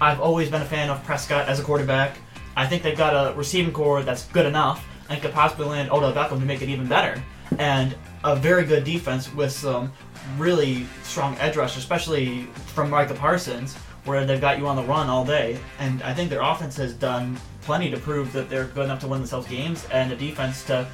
I've 0.00 0.20
always 0.20 0.50
been 0.50 0.62
a 0.62 0.66
fan 0.66 0.90
of 0.90 1.02
Prescott 1.04 1.48
as 1.48 1.60
a 1.60 1.62
quarterback. 1.62 2.16
I 2.56 2.66
think 2.66 2.82
they've 2.82 2.96
got 2.96 3.12
a 3.12 3.36
receiving 3.36 3.72
core 3.72 4.02
that's 4.02 4.26
good 4.26 4.46
enough 4.46 4.86
and 5.08 5.20
could 5.20 5.32
possibly 5.32 5.66
land 5.66 5.90
Odell 5.90 6.12
Beckham 6.12 6.40
to 6.40 6.46
make 6.46 6.62
it 6.62 6.68
even 6.68 6.86
better. 6.86 7.22
And 7.58 7.94
a 8.24 8.36
very 8.36 8.64
good 8.64 8.84
defense 8.84 9.32
with 9.34 9.52
some 9.52 9.92
really 10.36 10.86
strong 11.02 11.36
edge 11.38 11.56
rush, 11.56 11.76
especially 11.76 12.44
from 12.74 12.90
Micah 12.90 13.14
Parsons, 13.14 13.74
where 14.04 14.24
they've 14.24 14.40
got 14.40 14.58
you 14.58 14.66
on 14.66 14.76
the 14.76 14.82
run 14.84 15.08
all 15.08 15.24
day. 15.24 15.58
And 15.78 16.02
I 16.02 16.14
think 16.14 16.30
their 16.30 16.42
offense 16.42 16.76
has 16.76 16.94
done 16.94 17.38
plenty 17.62 17.90
to 17.90 17.96
prove 17.98 18.32
that 18.32 18.48
they're 18.48 18.66
good 18.66 18.84
enough 18.84 19.00
to 19.00 19.08
win 19.08 19.20
themselves 19.20 19.46
games, 19.46 19.86
and 19.92 20.12
a 20.12 20.16
defense 20.16 20.64
to 20.64 20.86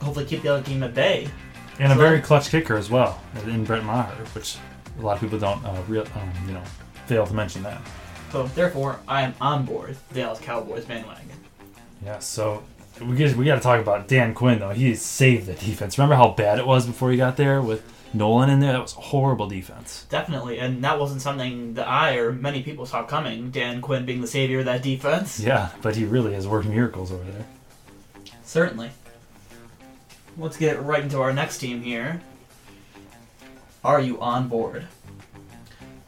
hopefully 0.00 0.24
keep 0.24 0.42
the 0.42 0.48
other 0.48 0.62
team 0.62 0.82
at 0.82 0.94
bay. 0.94 1.28
And 1.80 1.92
a 1.92 1.94
So- 1.96 2.00
very 2.00 2.20
clutch 2.20 2.50
kicker 2.50 2.76
as 2.76 2.90
well 2.90 3.18
in 3.46 3.64
Brett 3.64 3.84
Maher, 3.84 4.14
which 4.34 4.56
a 4.98 5.02
lot 5.02 5.14
of 5.14 5.20
people 5.20 5.38
don't, 5.38 5.64
uh, 5.64 5.74
real, 5.88 6.02
um, 6.14 6.30
you 6.46 6.52
know, 6.52 6.62
fail 7.06 7.26
to 7.26 7.34
mention 7.34 7.62
that. 7.62 7.80
So 8.32 8.44
therefore, 8.54 9.00
I 9.08 9.22
am 9.22 9.34
on 9.40 9.64
board 9.64 9.96
the 10.10 10.20
Dallas 10.20 10.38
Cowboys 10.40 10.84
bandwagon. 10.84 11.24
Yeah, 12.04 12.18
so 12.20 12.62
we 13.00 13.16
get 13.16 13.34
we 13.36 13.44
got 13.46 13.56
to 13.56 13.60
talk 13.60 13.80
about 13.80 14.08
Dan 14.08 14.34
Quinn 14.34 14.58
though. 14.60 14.70
He 14.70 14.94
saved 14.94 15.46
the 15.46 15.54
defense. 15.54 15.98
Remember 15.98 16.14
how 16.14 16.28
bad 16.30 16.58
it 16.58 16.66
was 16.66 16.86
before 16.86 17.10
he 17.10 17.16
got 17.16 17.36
there 17.36 17.60
with 17.62 17.82
Nolan 18.12 18.50
in 18.50 18.60
there? 18.60 18.72
That 18.72 18.82
was 18.82 18.92
horrible 18.92 19.48
defense. 19.48 20.04
Definitely, 20.10 20.58
and 20.58 20.84
that 20.84 21.00
wasn't 21.00 21.22
something 21.22 21.74
that 21.74 21.88
I 21.88 22.16
or 22.16 22.30
many 22.32 22.62
people 22.62 22.86
saw 22.86 23.02
coming. 23.04 23.50
Dan 23.50 23.80
Quinn 23.80 24.04
being 24.04 24.20
the 24.20 24.26
savior 24.26 24.60
of 24.60 24.64
that 24.66 24.82
defense. 24.82 25.40
Yeah, 25.40 25.70
but 25.82 25.96
he 25.96 26.04
really 26.04 26.34
has 26.34 26.46
worked 26.46 26.66
miracles 26.68 27.10
over 27.10 27.24
there. 27.24 27.46
Certainly. 28.44 28.90
Let's 30.40 30.56
get 30.56 30.82
right 30.82 31.02
into 31.02 31.20
our 31.20 31.34
next 31.34 31.58
team 31.58 31.82
here. 31.82 32.22
Are 33.84 34.00
you 34.00 34.18
on 34.22 34.48
board? 34.48 34.86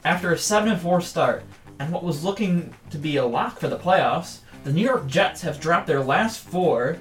After 0.06 0.32
a 0.32 0.38
7 0.38 0.78
4 0.78 1.02
start 1.02 1.44
and 1.78 1.92
what 1.92 2.02
was 2.02 2.24
looking 2.24 2.74
to 2.88 2.96
be 2.96 3.18
a 3.18 3.26
lock 3.26 3.58
for 3.58 3.68
the 3.68 3.76
playoffs, 3.78 4.38
the 4.64 4.72
New 4.72 4.86
York 4.86 5.06
Jets 5.06 5.42
have 5.42 5.60
dropped 5.60 5.86
their 5.86 6.02
last 6.02 6.40
four, 6.40 6.96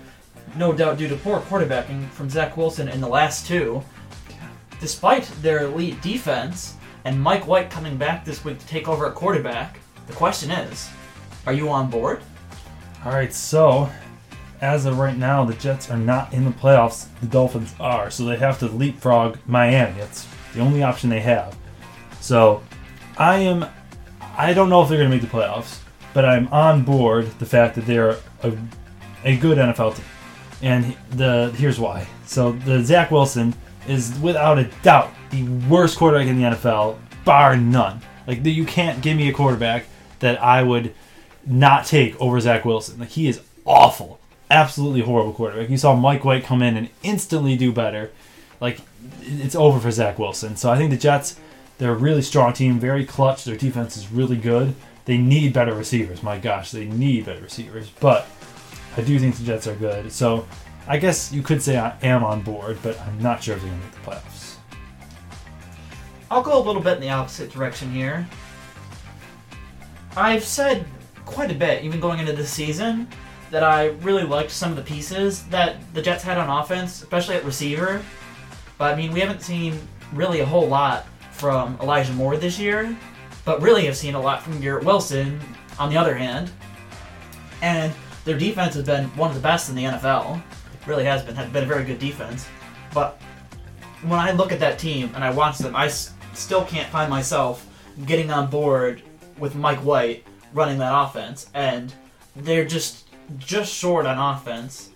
no 0.57 0.73
doubt 0.73 0.97
due 0.97 1.07
to 1.07 1.15
poor 1.15 1.39
quarterbacking 1.39 2.09
from 2.09 2.29
Zach 2.29 2.57
Wilson 2.57 2.89
in 2.89 2.99
the 2.99 3.07
last 3.07 3.47
two. 3.47 3.81
Despite 4.81 5.23
their 5.41 5.63
elite 5.63 6.01
defense 6.01 6.75
and 7.05 7.17
Mike 7.17 7.47
White 7.47 7.69
coming 7.69 7.95
back 7.95 8.25
this 8.25 8.43
week 8.43 8.59
to 8.59 8.67
take 8.67 8.89
over 8.89 9.07
at 9.07 9.15
quarterback, 9.15 9.79
the 10.05 10.13
question 10.13 10.51
is 10.51 10.89
are 11.45 11.53
you 11.53 11.69
on 11.69 11.89
board? 11.89 12.21
All 13.05 13.13
right, 13.13 13.33
so 13.33 13.89
as 14.61 14.85
of 14.85 14.99
right 14.99 15.17
now, 15.17 15.43
the 15.43 15.55
Jets 15.55 15.89
are 15.89 15.97
not 15.97 16.33
in 16.33 16.45
the 16.45 16.51
playoffs. 16.51 17.07
The 17.19 17.27
Dolphins 17.27 17.73
are, 17.79 18.11
so 18.11 18.25
they 18.25 18.37
have 18.37 18.59
to 18.59 18.67
leapfrog 18.67 19.37
Miami. 19.47 19.99
It's 19.99 20.27
the 20.53 20.61
only 20.61 20.83
option 20.83 21.09
they 21.09 21.19
have. 21.19 21.57
So 22.19 22.61
I 23.17 23.37
am. 23.37 23.65
I 24.37 24.53
don't 24.53 24.69
know 24.69 24.81
if 24.81 24.89
they're 24.89 24.97
going 24.97 25.09
to 25.09 25.15
make 25.15 25.21
the 25.29 25.35
playoffs, 25.35 25.79
but 26.13 26.25
I'm 26.25 26.47
on 26.49 26.83
board 26.83 27.27
the 27.39 27.45
fact 27.45 27.75
that 27.75 27.85
they're 27.85 28.17
a, 28.43 28.53
a 29.23 29.35
good 29.37 29.57
NFL 29.57 29.95
team. 29.95 30.05
And 30.61 30.95
the 31.11 31.53
here's 31.57 31.79
why. 31.79 32.07
So 32.27 32.51
the 32.51 32.83
Zach 32.83 33.09
Wilson 33.11 33.53
is 33.87 34.17
without 34.19 34.59
a 34.59 34.65
doubt 34.83 35.11
the 35.31 35.43
worst 35.67 35.97
quarterback 35.97 36.27
in 36.27 36.37
the 36.37 36.43
NFL, 36.43 36.97
bar 37.25 37.57
none. 37.57 38.01
Like 38.27 38.45
you 38.45 38.65
can't 38.65 39.01
give 39.01 39.17
me 39.17 39.27
a 39.27 39.33
quarterback 39.33 39.85
that 40.19 40.41
I 40.41 40.61
would 40.61 40.93
not 41.45 41.85
take 41.87 42.19
over 42.21 42.39
Zach 42.39 42.63
Wilson. 42.63 42.99
Like 42.99 43.09
he 43.09 43.27
is 43.27 43.41
awful, 43.65 44.19
absolutely 44.51 45.01
horrible 45.01 45.33
quarterback. 45.33 45.69
You 45.69 45.77
saw 45.77 45.95
Mike 45.95 46.23
White 46.23 46.43
come 46.43 46.61
in 46.61 46.77
and 46.77 46.89
instantly 47.01 47.55
do 47.55 47.71
better. 47.71 48.11
Like 48.59 48.79
it's 49.21 49.55
over 49.55 49.79
for 49.79 49.89
Zach 49.89 50.19
Wilson. 50.19 50.55
So 50.55 50.69
I 50.69 50.77
think 50.77 50.91
the 50.91 50.97
Jets, 50.97 51.39
they're 51.77 51.93
a 51.93 51.95
really 51.95 52.21
strong 52.21 52.53
team, 52.53 52.79
very 52.79 53.05
clutch. 53.05 53.43
Their 53.43 53.55
defense 53.55 53.97
is 53.97 54.11
really 54.11 54.37
good. 54.37 54.75
They 55.05 55.17
need 55.17 55.53
better 55.53 55.73
receivers. 55.73 56.21
My 56.21 56.37
gosh, 56.37 56.71
they 56.71 56.85
need 56.85 57.25
better 57.25 57.41
receivers. 57.41 57.89
But 57.89 58.27
I 58.95 59.01
do 59.01 59.17
think 59.17 59.35
the 59.37 59.43
Jets 59.43 59.65
are 59.65 59.75
good. 59.75 60.11
So 60.11 60.45
I 60.87 60.97
guess 60.97 61.31
you 61.31 61.41
could 61.41 61.61
say 61.61 61.77
I 61.77 61.95
am 62.03 62.23
on 62.23 62.41
board, 62.41 62.77
but 62.83 62.99
I'm 63.01 63.19
not 63.19 63.41
sure 63.41 63.55
if 63.55 63.61
they're 63.61 63.71
going 63.71 63.81
to 63.81 63.87
make 63.87 63.95
the 63.95 64.11
playoffs. 64.11 64.55
I'll 66.29 66.43
go 66.43 66.57
a 66.57 66.63
little 66.63 66.81
bit 66.81 66.95
in 66.95 67.01
the 67.01 67.09
opposite 67.09 67.51
direction 67.51 67.91
here. 67.91 68.27
I've 70.15 70.43
said 70.43 70.85
quite 71.25 71.51
a 71.51 71.55
bit, 71.55 71.83
even 71.83 71.99
going 71.99 72.19
into 72.19 72.33
the 72.33 72.45
season, 72.45 73.07
that 73.51 73.63
I 73.63 73.87
really 74.01 74.23
liked 74.23 74.49
some 74.51 74.71
of 74.71 74.77
the 74.77 74.83
pieces 74.83 75.43
that 75.47 75.75
the 75.93 76.01
Jets 76.01 76.23
had 76.23 76.37
on 76.37 76.49
offense, 76.49 77.01
especially 77.01 77.35
at 77.35 77.43
receiver. 77.45 78.01
But 78.77 78.93
I 78.93 78.95
mean, 78.95 79.11
we 79.11 79.19
haven't 79.19 79.41
seen 79.41 79.79
really 80.13 80.39
a 80.39 80.45
whole 80.45 80.67
lot 80.67 81.05
from 81.31 81.77
Elijah 81.81 82.13
Moore 82.13 82.37
this 82.37 82.57
year, 82.57 82.95
but 83.45 83.61
really 83.61 83.85
have 83.85 83.97
seen 83.97 84.15
a 84.15 84.19
lot 84.21 84.41
from 84.41 84.59
Garrett 84.61 84.83
Wilson 84.85 85.39
on 85.77 85.89
the 85.89 85.97
other 85.97 86.15
hand. 86.15 86.51
And 87.61 87.93
their 88.25 88.37
defense 88.37 88.73
has 88.75 88.85
been 88.85 89.05
one 89.17 89.29
of 89.29 89.35
the 89.35 89.41
best 89.41 89.69
in 89.69 89.75
the 89.75 89.83
NFL. 89.83 90.37
It 90.37 90.87
really 90.87 91.03
has 91.03 91.21
been, 91.23 91.35
has 91.35 91.49
been 91.49 91.63
a 91.63 91.67
very 91.67 91.83
good 91.83 91.99
defense. 91.99 92.47
But 92.93 93.21
when 94.03 94.19
I 94.19 94.31
look 94.31 94.51
at 94.51 94.59
that 94.59 94.79
team 94.79 95.11
and 95.13 95.23
I 95.23 95.31
watch 95.31 95.57
them, 95.57 95.75
I 95.75 95.85
s- 95.87 96.13
still 96.33 96.63
can't 96.65 96.89
find 96.89 97.09
myself 97.09 97.67
getting 98.05 98.31
on 98.31 98.49
board 98.49 99.01
with 99.37 99.55
Mike 99.55 99.79
White 99.79 100.25
running 100.53 100.77
that 100.79 100.93
offense, 100.93 101.49
and 101.53 101.93
they're 102.35 102.65
just 102.65 103.07
just 103.39 103.73
short 103.73 104.05
on 104.05 104.17
offense. 104.17 104.89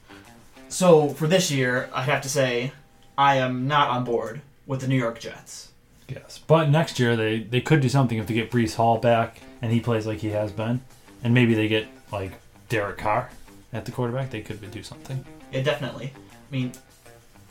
So 0.69 1.09
for 1.09 1.27
this 1.27 1.51
year, 1.51 1.89
I 1.93 2.03
have 2.03 2.21
to 2.23 2.29
say 2.29 2.71
I 3.17 3.37
am 3.37 3.67
not 3.67 3.89
on 3.89 4.03
board 4.03 4.41
with 4.65 4.81
the 4.81 4.87
New 4.87 4.97
York 4.97 5.19
Jets. 5.19 5.71
Yes, 6.07 6.39
but 6.45 6.69
next 6.69 6.99
year 6.99 7.15
they 7.15 7.39
they 7.39 7.61
could 7.61 7.81
do 7.81 7.89
something 7.89 8.17
if 8.17 8.27
they 8.27 8.33
get 8.33 8.51
Breece 8.51 8.75
Hall 8.75 8.97
back 8.99 9.39
and 9.61 9.71
he 9.71 9.79
plays 9.79 10.05
like 10.05 10.19
he 10.19 10.29
has 10.29 10.51
been, 10.51 10.81
and 11.23 11.33
maybe 11.33 11.53
they 11.55 11.67
get 11.67 11.87
like 12.11 12.33
Derek 12.69 12.97
Carr 12.97 13.29
at 13.73 13.85
the 13.85 13.91
quarterback. 13.91 14.29
They 14.29 14.41
could 14.41 14.69
do 14.71 14.83
something. 14.83 15.25
Yeah, 15.51 15.61
definitely. 15.63 16.13
I 16.15 16.51
mean, 16.51 16.71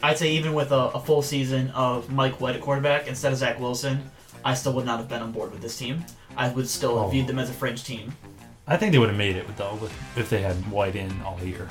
I'd 0.02 0.18
say 0.18 0.30
even 0.32 0.52
with 0.54 0.70
a, 0.70 0.76
a 0.94 1.00
full 1.00 1.22
season 1.22 1.70
of 1.70 2.10
Mike 2.12 2.40
White 2.40 2.54
at 2.56 2.60
quarterback 2.62 3.08
instead 3.08 3.32
of 3.32 3.38
Zach 3.38 3.58
Wilson, 3.58 4.10
I 4.44 4.54
still 4.54 4.72
would 4.74 4.84
not 4.86 4.98
have 4.98 5.08
been 5.08 5.22
on 5.22 5.32
board 5.32 5.50
with 5.50 5.60
this 5.62 5.76
team. 5.76 6.04
I 6.36 6.48
would 6.48 6.68
still 6.68 6.96
have 6.98 7.06
Oh. 7.06 7.10
viewed 7.10 7.26
them 7.26 7.38
as 7.38 7.48
a 7.50 7.52
fringe 7.52 7.82
team. 7.84 8.12
I 8.66 8.76
think 8.76 8.92
they 8.92 8.98
would 8.98 9.10
have 9.10 9.18
made 9.18 9.36
it 9.36 9.46
with 9.46 9.56
though 9.56 9.74
with, 9.76 9.92
if 10.16 10.30
they 10.30 10.40
had 10.40 10.54
White 10.70 10.96
in 10.96 11.10
all 11.22 11.38
year. 11.42 11.68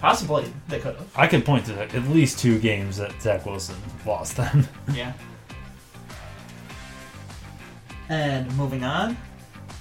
Possibly 0.00 0.52
they 0.68 0.80
could 0.80 0.96
have. 0.96 1.10
I 1.16 1.26
can 1.26 1.42
point 1.42 1.66
to 1.66 1.82
at 1.82 2.08
least 2.08 2.38
two 2.38 2.58
games 2.58 2.96
that 2.96 3.20
Zach 3.20 3.46
Wilson 3.46 3.76
lost 4.06 4.36
them. 4.36 4.66
Yeah. 4.92 5.12
And 8.10 8.54
moving 8.58 8.84
on 8.84 9.16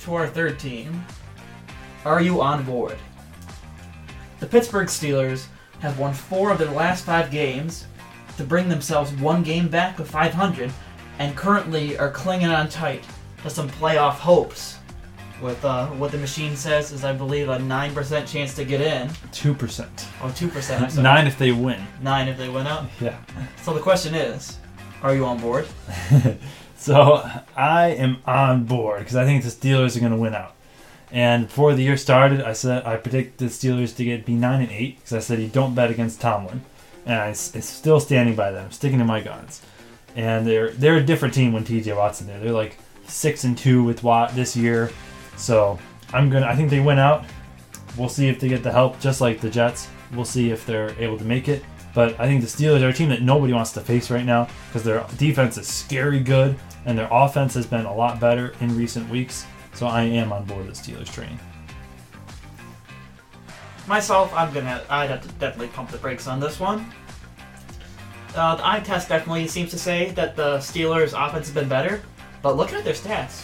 to 0.03 0.15
our 0.15 0.27
third 0.27 0.57
team. 0.57 1.03
Are 2.05 2.21
you 2.21 2.41
on 2.41 2.63
board? 2.63 2.97
The 4.39 4.47
Pittsburgh 4.47 4.87
Steelers 4.87 5.47
have 5.79 5.99
won 5.99 6.13
four 6.13 6.49
of 6.51 6.57
their 6.57 6.71
last 6.71 7.03
five 7.05 7.31
games 7.31 7.85
to 8.37 8.45
bring 8.45 8.69
themselves 8.69 9.11
one 9.15 9.43
game 9.43 9.67
back 9.67 9.99
of 9.99 10.09
500 10.09 10.71
and 11.19 11.35
currently 11.35 11.97
are 11.97 12.11
clinging 12.11 12.47
on 12.47 12.69
tight 12.69 13.03
to 13.43 13.49
some 13.49 13.69
playoff 13.69 14.13
hopes. 14.13 14.72
With 15.41 15.63
uh, 15.65 15.87
what 15.87 16.11
the 16.11 16.17
machine 16.17 16.55
says 16.55 16.91
is, 16.91 17.03
I 17.03 17.11
believe, 17.11 17.49
a 17.49 17.57
9% 17.57 18.27
chance 18.27 18.55
to 18.55 18.63
get 18.63 18.79
in. 18.79 19.09
Two 19.31 19.53
percent. 19.53 20.07
Oh, 20.21 20.27
2%. 20.27 20.61
Sorry. 20.61 21.03
Nine 21.03 21.27
if 21.27 21.37
they 21.37 21.51
win. 21.51 21.83
Nine 22.01 22.27
if 22.29 22.37
they 22.37 22.47
win 22.49 22.65
out. 22.67 22.85
Yeah. 23.01 23.17
So 23.61 23.73
the 23.73 23.81
question 23.81 24.15
is, 24.15 24.57
are 25.01 25.13
you 25.15 25.25
on 25.25 25.39
board? 25.39 25.67
So 26.75 27.23
I 27.55 27.91
am 27.91 28.17
on 28.25 28.65
board 28.65 28.99
because 28.99 29.15
I 29.15 29.23
think 29.23 29.43
the 29.43 29.49
Steelers 29.49 29.95
are 29.95 30.01
going 30.01 30.11
to 30.11 30.17
win 30.17 30.35
out. 30.35 30.53
And 31.13 31.47
before 31.47 31.73
the 31.75 31.81
year 31.83 31.95
started, 31.95 32.41
I 32.41 32.51
said 32.51 32.85
I 32.85 32.97
predict 32.97 33.37
the 33.37 33.45
Steelers 33.45 33.95
to 33.95 34.03
get 34.03 34.25
be 34.25 34.33
nine 34.33 34.61
and 34.61 34.69
eight 34.69 34.97
because 34.97 35.13
I 35.13 35.19
said 35.19 35.39
you 35.39 35.47
don't 35.47 35.75
bet 35.75 35.91
against 35.91 36.19
Tomlin, 36.19 36.61
and 37.05 37.15
I 37.15 37.29
s- 37.29 37.55
it's 37.55 37.69
still 37.69 38.01
standing 38.01 38.35
by 38.35 38.51
them, 38.51 38.69
sticking 38.71 38.99
to 38.99 39.05
my 39.05 39.21
guns. 39.21 39.61
And 40.17 40.45
they're 40.45 40.71
they're 40.71 40.97
a 40.97 41.03
different 41.03 41.33
team 41.33 41.53
when 41.53 41.63
T.J. 41.63 41.93
Watson 41.93 42.27
there. 42.27 42.39
They're 42.39 42.51
like 42.51 42.77
six 43.07 43.45
and 43.45 43.57
two 43.57 43.81
with 43.83 44.03
Watt 44.03 44.35
this 44.35 44.57
year, 44.57 44.91
so 45.37 45.79
I'm 46.11 46.29
gonna. 46.29 46.45
I 46.45 46.55
think 46.55 46.69
they 46.69 46.79
went 46.79 46.99
out. 46.99 47.25
We'll 47.97 48.09
see 48.09 48.27
if 48.27 48.39
they 48.39 48.47
get 48.47 48.63
the 48.63 48.71
help, 48.71 48.99
just 48.99 49.21
like 49.21 49.39
the 49.39 49.49
Jets. 49.49 49.87
We'll 50.13 50.25
see 50.25 50.51
if 50.51 50.65
they're 50.65 50.91
able 50.99 51.17
to 51.17 51.25
make 51.25 51.47
it. 51.47 51.63
But 51.93 52.19
I 52.19 52.25
think 52.25 52.41
the 52.41 52.47
Steelers 52.47 52.81
are 52.81 52.89
a 52.89 52.93
team 52.93 53.09
that 53.09 53.21
nobody 53.21 53.53
wants 53.53 53.71
to 53.73 53.81
face 53.81 54.09
right 54.09 54.25
now 54.25 54.47
because 54.67 54.83
their 54.83 55.05
defense 55.17 55.57
is 55.57 55.67
scary 55.67 56.19
good 56.19 56.57
and 56.85 56.97
their 56.97 57.07
offense 57.11 57.53
has 57.53 57.67
been 57.67 57.85
a 57.85 57.93
lot 57.93 58.19
better 58.19 58.53
in 58.61 58.75
recent 58.75 59.07
weeks. 59.09 59.45
So 59.73 59.87
I 59.87 60.03
am 60.03 60.31
on 60.31 60.45
board 60.45 60.67
the 60.67 60.71
Steelers 60.71 61.11
train. 61.11 61.39
Myself, 63.87 64.33
I'm 64.33 64.53
gonna. 64.53 64.83
I'd 64.89 65.09
have 65.09 65.21
to 65.21 65.27
definitely 65.33 65.67
pump 65.67 65.91
the 65.91 65.97
brakes 65.97 66.27
on 66.27 66.39
this 66.39 66.59
one. 66.59 66.91
Uh, 68.35 68.55
the 68.55 68.67
eye 68.67 68.79
test 68.79 69.09
definitely 69.09 69.47
seems 69.47 69.69
to 69.71 69.77
say 69.77 70.09
that 70.11 70.35
the 70.35 70.57
Steelers' 70.57 71.13
offense 71.13 71.47
has 71.47 71.53
been 71.53 71.69
better, 71.69 72.01
but 72.41 72.55
looking 72.55 72.77
at 72.77 72.83
their 72.83 72.93
stats, 72.93 73.43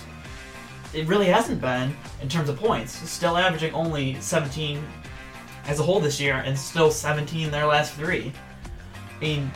it 0.93 1.07
really 1.07 1.27
hasn't 1.27 1.61
been 1.61 1.95
in 2.21 2.29
terms 2.29 2.49
of 2.49 2.57
points. 2.57 2.93
Still 3.09 3.37
averaging 3.37 3.73
only 3.73 4.19
17 4.19 4.83
as 5.65 5.79
a 5.79 5.83
whole 5.83 5.99
this 5.99 6.19
year, 6.19 6.35
and 6.45 6.57
still 6.57 6.91
17 6.91 7.45
in 7.45 7.51
their 7.51 7.67
last 7.67 7.93
three. 7.93 8.31
I 9.15 9.19
mean, 9.19 9.51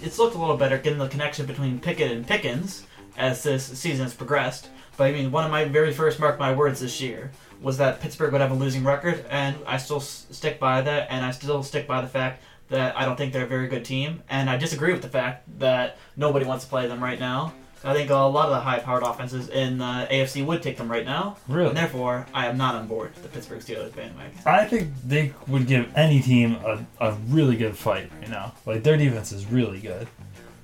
it's 0.00 0.18
looked 0.18 0.34
a 0.34 0.38
little 0.38 0.56
better 0.56 0.78
getting 0.78 0.98
the 0.98 1.08
connection 1.08 1.46
between 1.46 1.78
Pickett 1.78 2.12
and 2.12 2.26
Pickens 2.26 2.86
as 3.16 3.42
this 3.42 3.66
season 3.66 4.04
has 4.04 4.14
progressed. 4.14 4.70
But 4.96 5.08
I 5.08 5.12
mean, 5.12 5.30
one 5.30 5.44
of 5.44 5.50
my 5.50 5.64
very 5.64 5.92
first 5.92 6.18
mark 6.18 6.38
my 6.38 6.54
words 6.54 6.80
this 6.80 7.00
year 7.00 7.30
was 7.60 7.76
that 7.78 8.00
Pittsburgh 8.00 8.32
would 8.32 8.40
have 8.40 8.50
a 8.50 8.54
losing 8.54 8.84
record, 8.84 9.24
and 9.28 9.56
I 9.66 9.76
still 9.76 10.00
stick 10.00 10.58
by 10.58 10.80
that, 10.82 11.08
and 11.10 11.24
I 11.24 11.32
still 11.32 11.62
stick 11.62 11.86
by 11.86 12.00
the 12.00 12.06
fact 12.06 12.42
that 12.68 12.96
I 12.96 13.04
don't 13.04 13.16
think 13.16 13.32
they're 13.32 13.44
a 13.44 13.48
very 13.48 13.68
good 13.68 13.84
team, 13.84 14.22
and 14.28 14.48
I 14.48 14.56
disagree 14.56 14.92
with 14.92 15.02
the 15.02 15.08
fact 15.08 15.58
that 15.58 15.98
nobody 16.16 16.46
wants 16.46 16.64
to 16.64 16.70
play 16.70 16.86
them 16.86 17.02
right 17.02 17.18
now. 17.18 17.52
I 17.84 17.94
think 17.94 18.10
a 18.10 18.14
lot 18.16 18.46
of 18.46 18.50
the 18.50 18.60
high-powered 18.60 19.02
offenses 19.04 19.48
in 19.48 19.78
the 19.78 20.06
AFC 20.10 20.44
would 20.44 20.62
take 20.62 20.76
them 20.76 20.90
right 20.90 21.04
now, 21.04 21.36
Really? 21.46 21.68
and 21.68 21.76
therefore 21.76 22.26
I 22.34 22.46
am 22.46 22.56
not 22.56 22.74
on 22.74 22.88
board 22.88 23.14
the 23.22 23.28
Pittsburgh 23.28 23.60
Steelers 23.60 23.94
bandwagon. 23.94 24.32
I 24.44 24.64
think 24.64 24.88
they 25.06 25.32
would 25.46 25.66
give 25.68 25.96
any 25.96 26.20
team 26.20 26.56
a, 26.66 26.84
a 27.00 27.12
really 27.28 27.56
good 27.56 27.76
fight 27.76 28.10
right 28.20 28.28
now. 28.30 28.54
Like 28.66 28.82
their 28.82 28.96
defense 28.96 29.30
is 29.32 29.46
really 29.46 29.80
good. 29.80 30.08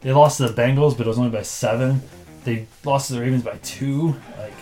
They 0.01 0.13
lost 0.13 0.39
to 0.39 0.49
the 0.49 0.61
Bengals, 0.61 0.97
but 0.97 1.07
it 1.07 1.09
was 1.09 1.19
only 1.19 1.31
by 1.31 1.43
seven. 1.43 2.03
They 2.45 2.67
lost 2.85 3.09
to 3.09 3.15
the 3.15 3.21
Ravens 3.21 3.43
by 3.45 3.59
two. 3.63 4.17
Like 4.39 4.53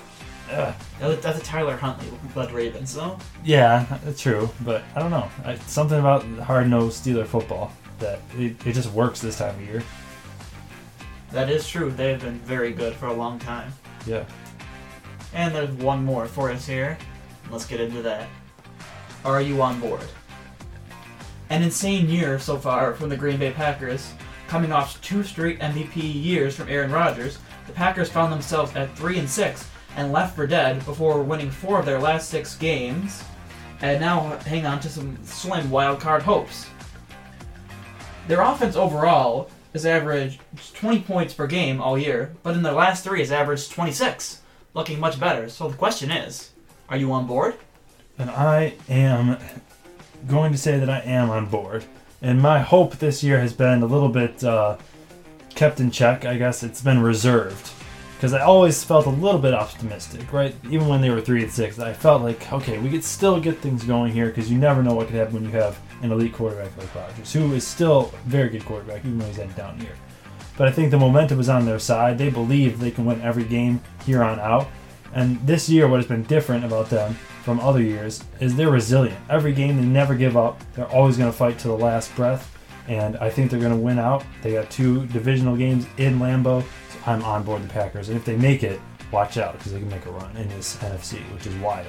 That- 1.00 1.23
That's 1.23 1.38
a 1.38 1.42
Tyler 1.42 1.76
Huntley 1.76 2.06
led 2.37 2.52
Ravens, 2.52 2.94
though. 2.94 3.18
yeah, 3.42 3.87
that's 4.04 4.21
true. 4.21 4.50
But 4.61 4.82
I 4.94 5.00
don't 5.00 5.11
know. 5.11 5.28
I, 5.44 5.56
something 5.56 5.99
about 5.99 6.23
hard 6.40 6.68
nosed 6.68 7.02
Steeler 7.04 7.26
football 7.26 7.73
that 7.99 8.21
it, 8.37 8.64
it 8.66 8.73
just 8.75 8.92
works 8.92 9.21
this 9.23 9.38
time 9.38 9.54
of 9.54 9.62
year. 9.62 9.82
That 11.33 11.49
is 11.49 11.67
true. 11.67 11.91
They've 11.91 12.21
been 12.21 12.39
very 12.41 12.73
good 12.73 12.95
for 12.95 13.07
a 13.07 13.12
long 13.12 13.39
time. 13.39 13.73
Yeah. 14.07 14.25
And 15.33 15.55
there's 15.55 15.71
one 15.71 16.05
more 16.05 16.27
for 16.27 16.51
us 16.51 16.67
here. 16.67 16.99
Let's 17.51 17.67
get 17.67 17.81
into 17.81 18.03
that. 18.03 18.29
Are 19.25 19.41
you 19.41 19.62
on 19.62 19.81
board? 19.81 20.07
An 21.49 21.62
insane 21.62 22.09
year 22.09 22.39
so 22.39 22.59
far 22.59 22.95
from 22.95 23.09
the 23.09 23.17
Green 23.17 23.39
Bay 23.39 23.53
Packers. 23.53 24.12
Coming 24.47 24.73
off 24.73 25.01
two 25.01 25.23
straight 25.23 25.59
MVP 25.61 25.97
years 25.97 26.55
from 26.55 26.69
Aaron 26.69 26.91
Rodgers, 26.91 27.39
the 27.67 27.73
Packers 27.73 28.11
found 28.11 28.31
themselves 28.33 28.75
at 28.77 28.95
3 28.97 29.19
and 29.19 29.29
6 29.29 29.69
and 29.97 30.12
left 30.12 30.37
for 30.37 30.47
dead 30.47 30.85
before 30.85 31.23
winning 31.23 31.51
four 31.51 31.79
of 31.79 31.87
their 31.87 31.99
last 31.99 32.29
six 32.29 32.57
games, 32.57 33.23
and 33.81 34.01
now 34.01 34.39
hang 34.41 34.67
on 34.67 34.81
to 34.81 34.89
some 34.89 35.17
slim 35.25 35.71
wild 35.71 36.01
card 36.01 36.23
hopes. 36.23 36.67
Their 38.29 38.41
offense 38.41 38.77
overall 38.77 39.51
has 39.73 39.87
averaged 39.87 40.41
20 40.75 41.00
points 41.00 41.35
per 41.35 41.47
game 41.47 41.81
all 41.81 41.99
year, 41.99 42.35
but 42.43 42.55
in 42.55 42.62
their 42.62 42.73
last 42.73 43.05
three 43.05 43.21
has 43.21 43.33
averaged 43.33 43.71
26, 43.73 44.43
looking 44.75 45.00
much 45.00 45.19
better. 45.19 45.49
So 45.49 45.69
the 45.69 45.76
question 45.76 46.11
is, 46.11 46.50
are 46.88 46.97
you 46.97 47.12
on 47.12 47.26
board? 47.26 47.55
And 48.19 48.31
I 48.31 48.75
am 48.88 49.38
going 50.29 50.52
to 50.52 50.59
say 50.59 50.79
that 50.79 50.91
I 50.91 51.00
am 51.00 51.31
on 51.31 51.47
board. 51.47 51.85
And 52.21 52.41
my 52.41 52.61
hope 52.61 52.97
this 52.97 53.25
year 53.25 53.41
has 53.41 53.52
been 53.52 53.83
a 53.83 53.87
little 53.87 54.09
bit 54.09 54.45
uh, 54.45 54.76
kept 55.55 55.81
in 55.81 55.91
check. 55.91 56.25
I 56.25 56.37
guess 56.37 56.62
it's 56.62 56.81
been 56.81 57.00
reserved 57.00 57.71
because 58.17 58.35
I 58.35 58.43
always 58.43 58.85
felt 58.85 59.07
a 59.07 59.11
little 59.11 59.41
bit 59.41 59.52
optimistic, 59.52 60.33
right? 60.33 60.55
Even 60.71 60.87
when 60.87 61.00
they 61.00 61.11
were 61.11 61.21
three 61.21 61.43
and 61.43 61.50
six, 61.50 61.81
I 61.81 61.93
felt 61.93 62.23
like 62.23 62.52
okay, 62.52 62.79
we 62.79 62.88
could 62.88 63.02
still 63.02 63.41
get 63.41 63.59
things 63.59 63.83
going 63.83 64.12
here 64.12 64.26
because 64.26 64.49
you 64.49 64.59
never 64.59 64.83
know 64.83 64.95
what 64.95 65.09
could 65.09 65.17
happen 65.17 65.35
when 65.35 65.45
you 65.45 65.50
have 65.50 65.81
an 66.02 66.12
elite 66.12 66.32
quarterback 66.32 66.76
like 66.76 66.94
Rodgers, 66.94 67.32
who 67.32 67.52
is 67.54 67.66
still 67.66 68.12
a 68.12 68.28
very 68.28 68.49
good 68.49 68.64
quarterback, 68.64 69.04
even 69.04 69.18
though 69.18 69.26
he's 69.26 69.37
had 69.37 69.50
a 69.50 69.52
down 69.52 69.80
year. 69.80 69.94
But 70.56 70.68
I 70.68 70.73
think 70.73 70.90
the 70.90 70.99
momentum 70.99 71.40
is 71.40 71.49
on 71.49 71.64
their 71.64 71.78
side. 71.78 72.18
They 72.18 72.28
believe 72.28 72.78
they 72.78 72.90
can 72.90 73.04
win 73.04 73.23
every 73.23 73.44
game 73.44 73.80
here 74.04 74.23
on 74.23 74.38
out. 74.38 74.68
And 75.14 75.44
this 75.47 75.68
year, 75.68 75.88
what 75.88 75.99
has 75.99 76.06
been 76.06 76.25
different 76.25 76.64
about 76.64 76.90
them 76.90 77.14
from 77.42 77.61
other 77.61 77.82
years 77.82 78.23
is 78.40 78.54
they're 78.54 78.71
resilient. 78.71 79.18
Every 79.28 79.52
game, 79.52 79.76
they 79.76 79.85
never 79.85 80.14
give 80.14 80.37
up. 80.37 80.61
They're 80.75 80.87
always 80.87 81.16
going 81.16 81.30
to 81.30 81.37
fight 81.37 81.59
to 81.61 81.68
the 81.68 81.76
last 81.76 82.14
breath. 82.16 82.49
And 82.88 83.16
I 83.18 83.30
think 83.30 83.50
they're 83.50 83.61
going 83.61 83.73
to 83.73 83.78
win 83.78 83.99
out. 83.99 84.25
They 84.42 84.52
got 84.52 84.71
two 84.71 85.06
divisional 85.06 85.56
games 85.56 85.87
in 85.99 86.18
Lambeau. 86.18 86.62
So 86.62 86.99
I'm 87.06 87.23
on 87.25 87.42
board 87.44 87.62
the 87.62 87.68
Packers. 87.68 88.09
And 88.09 88.18
if 88.18 88.25
they 88.25 88.37
make 88.37 88.62
it, 88.62 88.80
watch 89.11 89.37
out 89.37 89.52
because 89.54 89.73
they 89.73 89.78
can 89.78 89.88
make 89.88 90.06
a 90.06 90.11
run 90.11 90.37
in 90.37 90.49
this 90.49 90.76
NFC, 90.76 91.18
which 91.32 91.47
is 91.47 91.54
wild. 91.56 91.87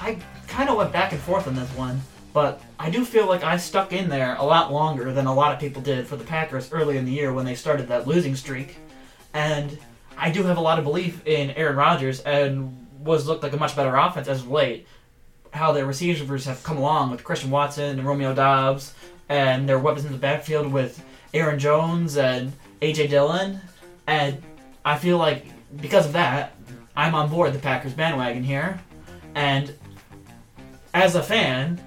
I 0.00 0.16
kind 0.52 0.68
of 0.68 0.76
went 0.76 0.92
back 0.92 1.12
and 1.12 1.20
forth 1.22 1.46
on 1.46 1.54
this 1.54 1.70
one, 1.70 1.98
but 2.34 2.60
I 2.78 2.90
do 2.90 3.06
feel 3.06 3.26
like 3.26 3.42
I 3.42 3.56
stuck 3.56 3.92
in 3.92 4.10
there 4.10 4.36
a 4.36 4.44
lot 4.44 4.70
longer 4.70 5.10
than 5.10 5.24
a 5.24 5.34
lot 5.34 5.52
of 5.52 5.58
people 5.58 5.80
did 5.80 6.06
for 6.06 6.16
the 6.16 6.24
Packers 6.24 6.70
early 6.72 6.98
in 6.98 7.06
the 7.06 7.10
year 7.10 7.32
when 7.32 7.46
they 7.46 7.54
started 7.54 7.88
that 7.88 8.06
losing 8.06 8.36
streak. 8.36 8.76
And 9.32 9.78
I 10.18 10.30
do 10.30 10.42
have 10.44 10.58
a 10.58 10.60
lot 10.60 10.78
of 10.78 10.84
belief 10.84 11.26
in 11.26 11.52
Aaron 11.52 11.76
Rodgers 11.76 12.20
and 12.20 12.86
was 13.00 13.26
looked 13.26 13.42
like 13.42 13.54
a 13.54 13.56
much 13.56 13.74
better 13.74 13.96
offense 13.96 14.28
as 14.28 14.40
of 14.40 14.50
late. 14.50 14.86
How 15.54 15.72
their 15.72 15.86
receivers 15.86 16.44
have 16.44 16.62
come 16.62 16.76
along 16.76 17.10
with 17.10 17.24
Christian 17.24 17.50
Watson 17.50 17.98
and 17.98 18.06
Romeo 18.06 18.34
Doubs 18.34 18.94
and 19.30 19.66
their 19.66 19.78
weapons 19.78 20.04
in 20.04 20.12
the 20.12 20.18
backfield 20.18 20.70
with 20.70 21.02
Aaron 21.32 21.58
Jones 21.58 22.18
and 22.18 22.52
AJ 22.82 23.08
Dillon. 23.08 23.58
And 24.06 24.42
I 24.84 24.98
feel 24.98 25.16
like 25.16 25.46
because 25.80 26.04
of 26.04 26.12
that, 26.12 26.54
I'm 26.94 27.14
on 27.14 27.30
board 27.30 27.54
the 27.54 27.58
Packers 27.58 27.94
bandwagon 27.94 28.44
here. 28.44 28.78
And 29.34 29.74
as 30.94 31.14
a 31.14 31.22
fan, 31.22 31.80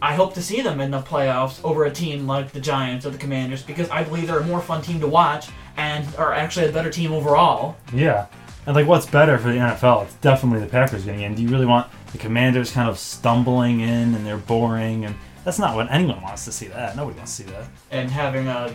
I 0.00 0.14
hope 0.14 0.34
to 0.34 0.42
see 0.42 0.62
them 0.62 0.80
in 0.80 0.90
the 0.90 1.00
playoffs 1.00 1.62
over 1.64 1.84
a 1.84 1.90
team 1.90 2.26
like 2.26 2.52
the 2.52 2.60
Giants 2.60 3.06
or 3.06 3.10
the 3.10 3.18
Commanders 3.18 3.62
because 3.62 3.88
I 3.90 4.02
believe 4.02 4.26
they're 4.26 4.40
a 4.40 4.44
more 4.44 4.60
fun 4.60 4.82
team 4.82 5.00
to 5.00 5.06
watch 5.06 5.48
and 5.76 6.06
are 6.16 6.32
actually 6.32 6.66
a 6.66 6.72
better 6.72 6.90
team 6.90 7.12
overall. 7.12 7.76
Yeah. 7.92 8.26
And 8.66 8.74
like, 8.74 8.86
what's 8.86 9.06
better 9.06 9.38
for 9.38 9.48
the 9.48 9.58
NFL? 9.58 10.04
It's 10.04 10.14
definitely 10.16 10.60
the 10.60 10.66
Packers 10.66 11.04
getting 11.04 11.22
in. 11.22 11.34
Do 11.34 11.42
you 11.42 11.48
really 11.48 11.66
want 11.66 11.90
the 12.12 12.18
Commanders 12.18 12.70
kind 12.70 12.88
of 12.88 12.98
stumbling 12.98 13.80
in 13.80 14.14
and 14.14 14.26
they're 14.26 14.36
boring? 14.36 15.04
And 15.04 15.14
that's 15.44 15.58
not 15.58 15.74
what 15.74 15.90
anyone 15.90 16.20
wants 16.22 16.44
to 16.44 16.52
see. 16.52 16.68
That 16.68 16.96
nobody 16.96 17.16
wants 17.16 17.36
to 17.36 17.44
see 17.44 17.50
that. 17.50 17.66
And 17.90 18.10
having 18.10 18.48
a 18.48 18.74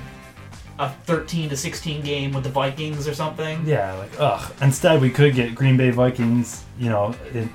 a 0.80 0.90
13 0.90 1.50
to 1.50 1.58
16 1.58 2.04
game 2.04 2.32
with 2.34 2.44
the 2.44 2.50
Vikings 2.50 3.08
or 3.08 3.14
something. 3.14 3.66
Yeah, 3.66 3.94
like 3.94 4.12
ugh. 4.20 4.54
Instead, 4.62 5.02
we 5.02 5.10
could 5.10 5.34
get 5.34 5.56
Green 5.56 5.78
Bay 5.78 5.90
Vikings. 5.90 6.64
You 6.78 6.90
know, 6.90 7.16
in, 7.34 7.50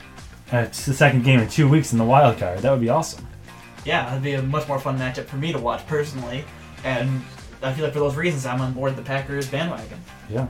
uh, 0.52 0.58
it's 0.58 0.84
the 0.86 0.94
second 0.94 1.24
game 1.24 1.40
in 1.40 1.48
two 1.48 1.68
weeks 1.68 1.92
in 1.92 1.98
the 1.98 2.04
wild 2.04 2.38
card. 2.38 2.58
That 2.60 2.70
would 2.70 2.80
be 2.80 2.88
awesome. 2.88 3.26
Yeah, 3.84 4.04
that'd 4.06 4.22
be 4.22 4.34
a 4.34 4.42
much 4.42 4.68
more 4.68 4.78
fun 4.78 4.98
matchup 4.98 5.24
for 5.26 5.36
me 5.36 5.52
to 5.52 5.58
watch 5.58 5.86
personally. 5.86 6.44
And 6.84 7.22
I 7.62 7.72
feel 7.72 7.84
like 7.84 7.92
for 7.92 8.00
those 8.00 8.16
reasons, 8.16 8.46
I'm 8.46 8.60
on 8.60 8.72
board 8.72 8.96
the 8.96 9.02
Packers 9.02 9.48
bandwagon. 9.48 9.98
Yeah. 10.28 10.48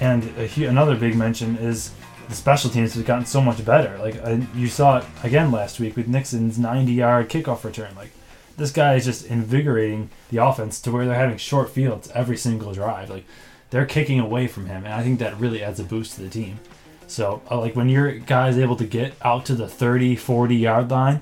And 0.00 0.24
hu- 0.24 0.66
another 0.66 0.96
big 0.96 1.16
mention 1.16 1.56
is 1.56 1.92
the 2.28 2.34
special 2.34 2.70
teams 2.70 2.94
have 2.94 3.06
gotten 3.06 3.24
so 3.24 3.40
much 3.40 3.64
better. 3.64 3.96
Like 3.98 4.16
uh, 4.22 4.38
you 4.54 4.68
saw 4.68 4.98
it 4.98 5.04
again 5.22 5.50
last 5.52 5.80
week 5.80 5.96
with 5.96 6.08
Nixon's 6.08 6.58
90-yard 6.58 7.28
kickoff 7.30 7.64
return. 7.64 7.94
Like 7.94 8.10
this 8.56 8.72
guy 8.72 8.94
is 8.96 9.04
just 9.04 9.26
invigorating 9.26 10.10
the 10.30 10.38
offense 10.38 10.80
to 10.82 10.90
where 10.92 11.06
they're 11.06 11.14
having 11.14 11.38
short 11.38 11.70
fields 11.70 12.10
every 12.14 12.36
single 12.36 12.72
drive. 12.72 13.10
Like 13.10 13.24
they're 13.70 13.86
kicking 13.86 14.20
away 14.20 14.46
from 14.48 14.66
him, 14.66 14.84
and 14.84 14.94
I 14.94 15.02
think 15.02 15.18
that 15.20 15.38
really 15.38 15.62
adds 15.62 15.80
a 15.80 15.84
boost 15.84 16.14
to 16.14 16.22
the 16.22 16.28
team. 16.28 16.58
So 17.06 17.42
uh, 17.50 17.60
like 17.60 17.76
when 17.76 17.88
your 17.88 18.12
guy's 18.12 18.58
able 18.58 18.76
to 18.76 18.84
get 18.84 19.14
out 19.22 19.46
to 19.46 19.54
the 19.54 19.68
30, 19.68 20.16
40 20.16 20.56
yard 20.56 20.90
line, 20.90 21.20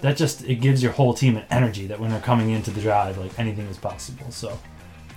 that 0.00 0.16
just 0.16 0.44
it 0.44 0.56
gives 0.56 0.82
your 0.82 0.92
whole 0.92 1.14
team 1.14 1.36
an 1.36 1.44
energy 1.50 1.86
that 1.86 1.98
when 1.98 2.10
they're 2.10 2.20
coming 2.20 2.50
into 2.50 2.70
the 2.70 2.80
drive, 2.80 3.16
like 3.16 3.38
anything 3.38 3.66
is 3.66 3.78
possible. 3.78 4.30
So 4.30 4.58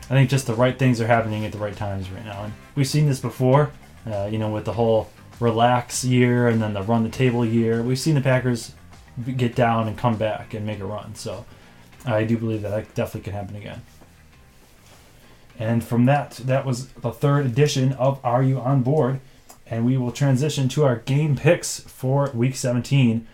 I 0.09 0.13
think 0.13 0.29
just 0.29 0.47
the 0.47 0.53
right 0.53 0.77
things 0.77 1.01
are 1.01 1.07
happening 1.07 1.45
at 1.45 1.51
the 1.51 1.57
right 1.57 1.75
times 1.75 2.09
right 2.09 2.23
now, 2.23 2.43
and 2.43 2.53
we've 2.75 2.87
seen 2.87 3.07
this 3.07 3.19
before. 3.19 3.71
Uh, 4.05 4.29
you 4.31 4.37
know, 4.37 4.49
with 4.49 4.63
the 4.63 4.71
whole 4.71 5.09
relax 5.41 6.05
year 6.05 6.47
and 6.47 6.61
then 6.61 6.73
the 6.73 6.81
run 6.81 7.03
the 7.03 7.09
table 7.09 7.45
year, 7.45 7.83
we've 7.83 7.99
seen 7.99 8.15
the 8.15 8.21
Packers 8.21 8.73
get 9.35 9.55
down 9.55 9.87
and 9.87 9.97
come 9.97 10.15
back 10.15 10.53
and 10.53 10.65
make 10.65 10.79
a 10.79 10.85
run. 10.85 11.13
So 11.15 11.45
I 12.05 12.23
do 12.23 12.37
believe 12.37 12.61
that 12.61 12.69
that 12.69 12.95
definitely 12.95 13.21
can 13.21 13.33
happen 13.33 13.55
again. 13.57 13.81
And 15.59 15.83
from 15.83 16.05
that, 16.05 16.31
that 16.45 16.65
was 16.65 16.87
the 16.89 17.11
third 17.11 17.45
edition 17.45 17.93
of 17.93 18.19
Are 18.23 18.43
You 18.43 18.59
On 18.59 18.83
Board? 18.83 19.19
And 19.69 19.85
we 19.85 19.97
will 19.97 20.11
transition 20.11 20.69
to 20.69 20.85
our 20.85 20.97
game 20.97 21.35
picks 21.35 21.79
for 21.81 22.31
week 22.33 22.55
17. 22.55 23.27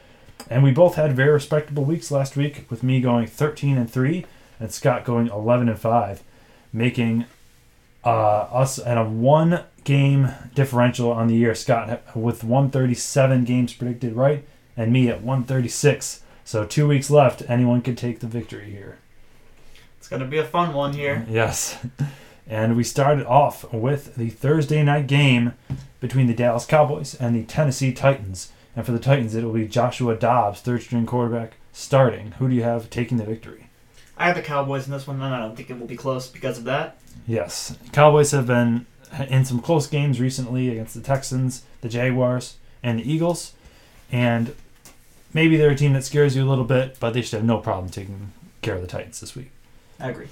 And 0.49 0.63
we 0.63 0.71
both 0.71 0.95
had 0.95 1.15
very 1.15 1.31
respectable 1.31 1.85
weeks 1.85 2.11
last 2.11 2.35
week, 2.35 2.65
with 2.69 2.83
me 2.83 2.99
going 2.99 3.27
13 3.27 3.77
and 3.77 3.89
3 3.89 4.25
and 4.59 4.71
Scott 4.71 5.03
going 5.03 5.27
11 5.27 5.69
and 5.69 5.79
5, 5.79 6.23
making 6.71 7.25
uh, 8.03 8.07
us 8.07 8.79
at 8.79 8.97
a 8.97 9.03
one 9.03 9.63
game 9.83 10.29
differential 10.55 11.11
on 11.11 11.27
the 11.27 11.35
year. 11.35 11.55
Scott 11.55 12.15
with 12.15 12.43
137 12.43 13.43
games 13.43 13.73
predicted 13.73 14.13
right, 14.13 14.47
and 14.77 14.91
me 14.91 15.09
at 15.09 15.21
136. 15.21 16.21
So 16.45 16.65
two 16.65 16.87
weeks 16.87 17.09
left. 17.09 17.43
Anyone 17.47 17.81
could 17.81 17.97
take 17.97 18.19
the 18.19 18.27
victory 18.27 18.71
here. 18.71 18.99
It's 19.97 20.07
gonna 20.07 20.27
be 20.27 20.37
a 20.37 20.45
fun 20.45 20.73
one 20.73 20.93
here. 20.93 21.25
Yes. 21.29 21.77
And 22.45 22.75
we 22.75 22.83
started 22.83 23.25
off 23.25 23.71
with 23.71 24.15
the 24.15 24.29
Thursday 24.29 24.83
night 24.83 25.07
game 25.07 25.53
between 26.03 26.27
the 26.27 26.33
Dallas 26.33 26.65
Cowboys 26.65 27.15
and 27.15 27.33
the 27.33 27.43
Tennessee 27.43 27.93
Titans. 27.93 28.51
And 28.75 28.85
for 28.85 28.91
the 28.91 28.99
Titans, 28.99 29.33
it 29.35 29.43
will 29.45 29.53
be 29.53 29.65
Joshua 29.65 30.17
Dobbs, 30.17 30.59
third 30.59 30.81
string 30.81 31.05
quarterback, 31.05 31.53
starting. 31.71 32.33
Who 32.39 32.49
do 32.49 32.55
you 32.55 32.63
have 32.63 32.89
taking 32.89 33.17
the 33.17 33.23
victory? 33.23 33.69
I 34.17 34.27
have 34.27 34.35
the 34.35 34.41
Cowboys 34.41 34.85
in 34.85 34.91
this 34.91 35.07
one, 35.07 35.21
and 35.21 35.33
I 35.33 35.39
don't 35.39 35.55
think 35.55 35.69
it 35.69 35.79
will 35.79 35.87
be 35.87 35.95
close 35.95 36.27
because 36.27 36.57
of 36.57 36.65
that. 36.65 36.97
Yes. 37.25 37.77
Cowboys 37.93 38.31
have 38.31 38.47
been 38.47 38.85
in 39.29 39.45
some 39.45 39.61
close 39.61 39.87
games 39.87 40.19
recently 40.19 40.67
against 40.67 40.93
the 40.93 40.99
Texans, 40.99 41.63
the 41.79 41.87
Jaguars, 41.87 42.57
and 42.83 42.99
the 42.99 43.09
Eagles. 43.09 43.53
And 44.11 44.53
maybe 45.33 45.55
they're 45.55 45.71
a 45.71 45.75
team 45.75 45.93
that 45.93 46.03
scares 46.03 46.35
you 46.35 46.43
a 46.43 46.49
little 46.49 46.65
bit, 46.65 46.97
but 46.99 47.13
they 47.13 47.21
should 47.21 47.37
have 47.37 47.45
no 47.45 47.59
problem 47.59 47.89
taking 47.89 48.33
care 48.61 48.75
of 48.75 48.81
the 48.81 48.87
Titans 48.87 49.21
this 49.21 49.37
week. 49.37 49.51
I 50.01 50.09
agree. 50.09 50.27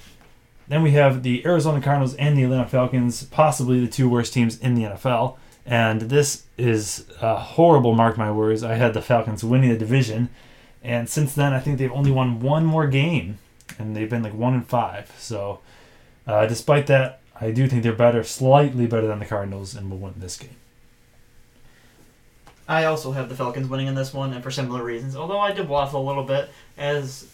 Then 0.68 0.84
we 0.84 0.92
have 0.92 1.24
the 1.24 1.46
Arizona 1.46 1.80
Cardinals 1.80 2.14
and 2.16 2.38
the 2.38 2.44
Atlanta 2.44 2.68
Falcons, 2.68 3.24
possibly 3.24 3.80
the 3.80 3.90
two 3.90 4.10
worst 4.10 4.34
teams 4.34 4.60
in 4.60 4.76
the 4.76 4.84
NFL. 4.84 5.38
And 5.66 6.02
this 6.02 6.44
is 6.58 7.06
a 7.22 7.36
horrible, 7.36 7.94
mark 7.94 8.18
my 8.18 8.32
words. 8.32 8.64
I 8.64 8.76
had 8.76 8.94
the 8.94 9.02
Falcons 9.02 9.44
winning 9.44 9.70
the 9.70 9.78
division. 9.78 10.30
And 10.84 11.08
since 11.08 11.36
then, 11.36 11.54
I 11.54 11.60
think 11.60 11.78
they've 11.78 11.92
only 11.92 12.12
won 12.12 12.40
one 12.40 12.66
more 12.66 12.88
game. 12.88 13.38
And 13.78 13.96
they've 13.96 14.10
been 14.10 14.24
like 14.24 14.34
one 14.34 14.54
in 14.54 14.64
five. 14.64 15.14
So, 15.18 15.60
uh, 16.28 16.46
despite 16.48 16.88
that, 16.88 17.22
I 17.40 17.52
do 17.52 17.68
think 17.68 17.84
they're 17.84 17.94
better, 17.94 18.24
slightly 18.24 18.86
better 18.86 19.08
than 19.08 19.20
the 19.20 19.26
Cardinals, 19.26 19.76
and 19.76 19.90
will 19.90 19.98
win 19.98 20.14
this 20.18 20.38
game. 20.38 20.56
I 22.68 22.86
also 22.86 23.12
have 23.12 23.30
the 23.30 23.36
Falcons 23.36 23.68
winning 23.68 23.88
in 23.88 23.96
this 23.96 24.14
one, 24.14 24.34
and 24.34 24.44
for 24.44 24.52
similar 24.52 24.84
reasons. 24.84 25.16
Although 25.16 25.40
I 25.40 25.52
did 25.52 25.68
waffle 25.68 26.02
a 26.02 26.08
little 26.08 26.24
bit, 26.24 26.50
as 26.78 27.28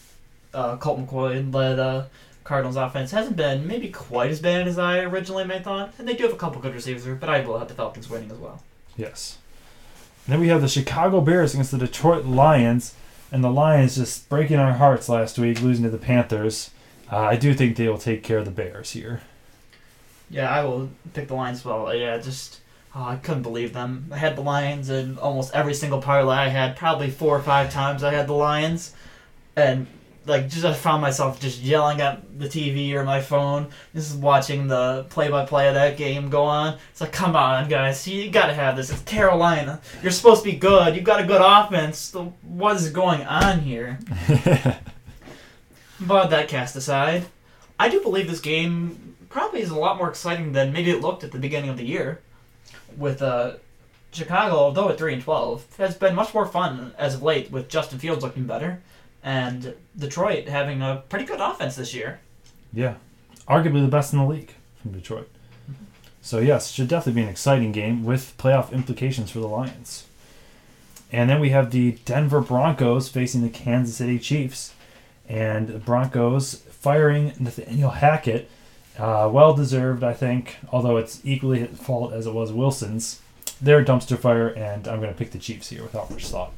uh, 0.54 0.78
Colt 0.78 1.06
McCoy 1.06 1.54
led 1.54 1.78
uh, 1.78 2.06
Cardinals 2.48 2.78
offense 2.78 3.12
hasn't 3.12 3.36
been 3.36 3.68
maybe 3.68 3.90
quite 3.90 4.32
as 4.32 4.40
bad 4.40 4.70
as 4.70 4.80
I 4.80 5.00
originally 5.00 5.44
may 5.44 5.60
thought, 5.60 5.94
and 6.00 6.08
they 6.08 6.14
do 6.14 6.24
have 6.24 6.32
a 6.32 6.38
couple 6.38 6.62
good 6.62 6.74
receivers, 6.74 7.06
but 7.20 7.28
I 7.28 7.42
will 7.42 7.60
have 7.60 7.68
the 7.68 7.74
Falcons 7.74 8.10
winning 8.10 8.32
as 8.32 8.38
well. 8.38 8.64
Yes. 8.96 9.38
And 10.26 10.32
then 10.32 10.40
we 10.40 10.48
have 10.48 10.62
the 10.62 10.70
Chicago 10.70 11.20
Bears 11.20 11.54
against 11.54 11.72
the 11.72 11.78
Detroit 11.78 12.24
Lions, 12.24 12.96
and 13.34 13.44
the 13.44 13.52
Lions 13.52 13.98
just 13.98 14.30
breaking 14.30 14.60
our 14.60 14.72
hearts 14.72 15.10
last 15.10 15.38
week, 15.38 15.62
losing 15.62 15.84
to 15.84 15.90
the 15.90 15.98
Panthers. 15.98 16.72
Uh, 17.12 17.18
I 17.18 17.36
do 17.36 17.54
think 17.54 17.76
they 17.76 17.90
will 17.90 17.98
take 17.98 18.24
care 18.24 18.38
of 18.38 18.46
the 18.46 18.52
Bears 18.52 18.92
here. 18.92 19.24
Yeah, 20.30 20.50
I 20.50 20.64
will 20.64 20.90
pick 21.14 21.28
the 21.28 21.36
Lions 21.36 21.58
as 21.60 21.66
well. 21.66 21.94
Yeah, 21.94 22.18
just 22.18 22.62
oh, 22.96 23.04
I 23.04 23.18
couldn't 23.18 23.44
believe 23.44 23.74
them. 23.74 24.08
I 24.10 24.20
had 24.20 24.38
the 24.38 24.42
Lions 24.42 24.90
in 24.90 25.18
almost 25.18 25.54
every 25.54 25.74
single 25.74 26.02
parlay 26.02 26.36
I 26.36 26.48
had. 26.48 26.78
Probably 26.78 27.10
four 27.10 27.36
or 27.36 27.42
five 27.42 27.74
times 27.74 28.06
I 28.06 28.14
had 28.14 28.28
the 28.28 28.34
Lions, 28.34 28.94
and 29.58 29.88
like 30.28 30.50
just 30.50 30.66
I 30.66 30.74
found 30.74 31.02
myself 31.02 31.40
just 31.40 31.62
yelling 31.62 32.02
at 32.02 32.40
the 32.40 32.48
TV 32.48 32.94
or 32.94 33.04
my 33.04 33.22
phone, 33.22 33.70
just 33.96 34.18
watching 34.18 34.68
the 34.68 35.06
play-by-play 35.10 35.68
of 35.70 35.74
that 35.74 35.98
game 35.98 36.30
go 36.30 36.44
on. 36.44 36.78
It's 36.92 37.02
like, 37.02 37.12
come 37.12 37.36
on, 37.36 37.70
guys, 37.70 38.08
you 38.08 38.30
got 38.30 38.48
to 38.48 38.54
have 38.54 38.76
this. 38.76 38.92
It's 38.92 39.02
Carolina. 39.02 39.82
You're 40.04 40.12
supposed 40.12 40.44
to 40.44 40.52
be 40.52 40.58
good. 40.58 40.96
You've 40.96 41.06
got 41.06 41.22
a 41.22 41.26
good 41.26 41.42
offense. 41.44 42.14
What 42.44 42.76
is 42.76 42.90
going 42.92 43.24
on 43.24 43.62
here? 43.62 44.00
But 46.00 46.28
that 46.28 46.48
cast 46.48 46.76
aside, 46.76 47.26
I 47.80 47.90
do 47.90 48.02
believe 48.02 48.30
this 48.30 48.40
game 48.40 49.16
probably 49.30 49.62
is 49.62 49.70
a 49.70 49.78
lot 49.78 49.98
more 49.98 50.10
exciting 50.10 50.52
than 50.52 50.72
maybe 50.72 50.92
it 50.92 51.02
looked 51.02 51.24
at 51.24 51.32
the 51.32 51.40
beginning 51.40 51.70
of 51.70 51.78
the 51.78 51.86
year. 51.86 52.22
With 52.96 53.22
uh, 53.22 53.54
Chicago, 54.12 54.56
although 54.56 54.90
at 54.90 54.98
three 54.98 55.14
and 55.14 55.22
twelve, 55.22 55.66
has 55.78 55.96
been 55.96 56.16
much 56.16 56.34
more 56.34 56.46
fun 56.46 56.94
as 56.98 57.16
of 57.16 57.24
late 57.24 57.52
with 57.52 57.70
Justin 57.70 58.00
Fields 58.00 58.24
looking 58.24 58.46
better, 58.46 58.82
and 59.28 59.76
Detroit 60.00 60.48
having 60.48 60.82
a 60.82 61.04
pretty 61.10 61.26
good 61.26 61.42
offense 61.42 61.76
this 61.76 61.94
year. 61.94 62.22
yeah, 62.72 62.96
arguably 63.46 63.82
the 63.82 63.92
best 63.92 64.14
in 64.14 64.20
the 64.20 64.26
league 64.26 64.54
from 64.82 64.94
Detroit. 64.94 65.30
So 66.22 66.40
yes, 66.40 66.72
should 66.72 66.88
definitely 66.88 67.22
be 67.22 67.24
an 67.24 67.30
exciting 67.30 67.74
game 67.74 68.06
with 68.06 68.38
playoff 68.38 68.72
implications 68.72 69.30
for 69.30 69.40
the 69.40 69.48
Lions. 69.48 70.06
And 71.12 71.30
then 71.30 71.42
we 71.42 71.50
have 71.50 71.72
the 71.72 71.92
Denver 72.06 72.40
Broncos 72.40 73.10
facing 73.10 73.42
the 73.42 73.50
Kansas 73.50 73.98
City 73.98 74.18
Chiefs, 74.18 74.74
and 75.28 75.68
the 75.68 75.80
Broncos 75.80 76.56
firing 76.70 77.34
Nathaniel 77.38 77.92
Hackett. 77.92 78.50
Uh, 78.98 79.30
well 79.32 79.54
deserved, 79.54 80.06
I 80.06 80.14
think. 80.14 80.56
Although 80.72 80.96
it's 80.96 81.20
equally 81.26 81.62
at 81.62 81.76
fault 81.78 82.14
as 82.14 82.28
it 82.28 82.34
was 82.34 82.54
Wilson's. 82.54 83.22
They're 83.62 83.80
a 83.80 83.86
dumpster 83.86 84.18
fire, 84.18 84.48
and 84.48 84.88
I'm 84.88 85.02
going 85.02 85.12
to 85.12 85.18
pick 85.18 85.32
the 85.32 85.38
Chiefs 85.38 85.70
here 85.70 85.84
without 85.84 86.10
much 86.10 86.28
thought. 86.28 86.54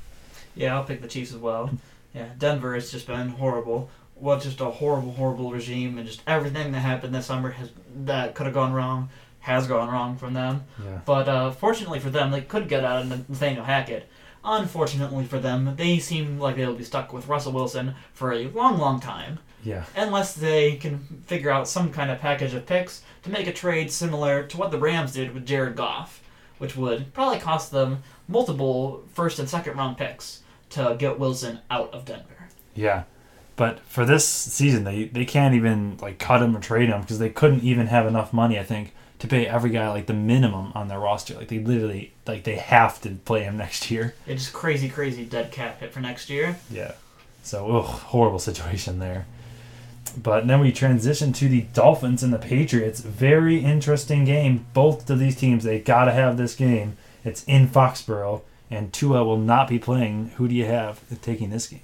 Yeah, 0.55 0.75
I'll 0.75 0.84
pick 0.84 1.01
the 1.01 1.08
Chiefs 1.08 1.32
as 1.32 1.38
well. 1.38 1.71
Yeah, 2.13 2.28
Denver 2.38 2.74
has 2.74 2.91
just 2.91 3.08
been 3.08 3.30
horrible. 3.30 3.89
Well, 4.15 4.39
just 4.39 4.60
a 4.60 4.65
horrible, 4.65 5.12
horrible 5.13 5.52
regime, 5.52 5.98
and 5.98 6.06
just 6.08 6.22
everything 6.28 6.72
that 6.74 6.80
happened 6.80 7.15
this 7.15 7.28
summer 7.28 7.52
has 7.52 7.72
that 8.06 8.36
could 8.36 8.45
have 8.48 8.56
gone 8.56 8.74
wrong 8.74 9.10
has 9.41 9.67
gone 9.67 9.89
wrong 9.89 10.17
from 10.17 10.34
them. 10.34 10.65
Yeah. 10.84 11.00
But 11.06 11.30
uh, 11.30 11.52
fortunately 11.52 12.00
for 12.00 12.10
them, 12.10 12.30
they 12.30 12.41
could 12.41 12.67
get 12.67 12.84
out 12.84 13.04
of 13.04 13.30
Nathaniel 13.30 13.63
Hackett. 13.63 14.10
Unfortunately 14.43 15.24
for 15.26 15.39
them, 15.39 15.76
they 15.78 15.98
seem 16.00 16.39
like 16.39 16.56
they'll 16.58 16.74
be 16.76 16.84
stuck 16.84 17.13
with 17.13 17.28
Russell 17.28 17.54
Wilson 17.54 17.95
for 18.13 18.34
a 18.34 18.48
long, 18.48 18.78
long 18.78 19.00
time, 19.00 19.39
Yeah. 19.63 19.86
unless 19.95 20.34
they 20.34 20.76
can 20.76 21.00
figure 21.26 21.50
out 21.52 21.69
some 21.69 21.91
kind 21.91 22.12
of 22.12 22.19
package 22.19 22.54
of 22.54 22.65
picks 22.65 23.02
to 23.24 23.30
make 23.30 23.48
a 23.48 23.54
trade 23.54 23.91
similar 23.91 24.43
to 24.43 24.58
what 24.58 24.72
the 24.72 24.78
Rams 24.78 25.13
did 25.13 25.34
with 25.34 25.45
Jared 25.45 25.76
Goff, 25.76 26.22
which 26.58 26.76
would 26.76 27.13
probably 27.13 27.39
cost 27.39 27.72
them 27.72 28.04
multiple 28.28 29.04
first 29.13 29.39
and 29.39 29.50
second 29.50 29.78
round 29.78 29.98
picks 29.98 30.41
to 30.71 30.95
get 30.97 31.19
Wilson 31.19 31.60
out 31.69 31.93
of 31.93 32.05
Denver. 32.05 32.49
Yeah. 32.75 33.03
But 33.55 33.82
for 33.82 34.05
this 34.05 34.25
season, 34.27 34.86
they, 34.86 35.05
they 35.05 35.25
can't 35.25 35.53
even 35.53 35.97
like 36.01 36.17
cut 36.17 36.41
him 36.41 36.55
or 36.55 36.62
trade 36.62 36.89
him 36.89 37.01
because 37.01 37.19
they 37.19 37.29
couldn't 37.29 37.63
even 37.63 37.88
have 37.88 38.08
enough 38.08 38.32
money, 38.32 38.58
I 38.58 38.63
think, 38.63 38.93
to 39.19 39.27
pay 39.27 39.45
every 39.45 39.69
guy 39.69 39.89
like 39.89 40.05
the 40.05 40.13
minimum 40.13 40.71
on 40.75 40.88
their 40.88 40.99
roster. 40.99 41.36
Like 41.36 41.49
they 41.49 41.60
literally 41.60 42.13
like 42.25 42.45
they 42.45 42.55
have 42.55 43.01
to 43.01 43.10
play 43.25 43.43
him 43.43 43.58
next 43.65 43.91
year. 43.91 44.15
It's 44.25 44.43
just 44.43 44.53
crazy, 44.53 44.88
crazy 44.88 45.25
dead 45.25 45.51
cap 45.51 45.82
hit 45.82 45.91
for 45.91 45.99
next 45.99 46.29
year. 46.29 46.58
Yeah. 46.71 46.93
So 47.43 47.79
ugh, 47.79 47.86
horrible 47.86 48.39
situation 48.39 48.99
there. 48.99 49.25
But 50.17 50.47
then 50.47 50.60
we 50.60 50.71
transition 50.71 51.34
to 51.34 51.49
the 51.49 51.62
Dolphins 51.73 52.23
and 52.23 52.34
the 52.34 52.39
Patriots. 52.39 53.01
Very 53.01 53.60
interesting 53.60 54.25
game. 54.25 54.65
Both 54.73 55.10
of 55.10 55.19
these 55.19 55.36
teams, 55.36 55.63
they 55.63 55.79
gotta 55.79 56.12
have 56.13 56.38
this 56.38 56.55
game. 56.55 56.97
It's 57.23 57.43
in 57.43 57.67
Foxborough, 57.67 58.41
and 58.69 58.93
Tua 58.93 59.23
will 59.23 59.38
not 59.38 59.67
be 59.67 59.79
playing. 59.79 60.32
Who 60.38 60.47
do 60.47 60.55
you 60.55 60.65
have 60.65 61.01
taking 61.21 61.49
this 61.49 61.67
game? 61.67 61.82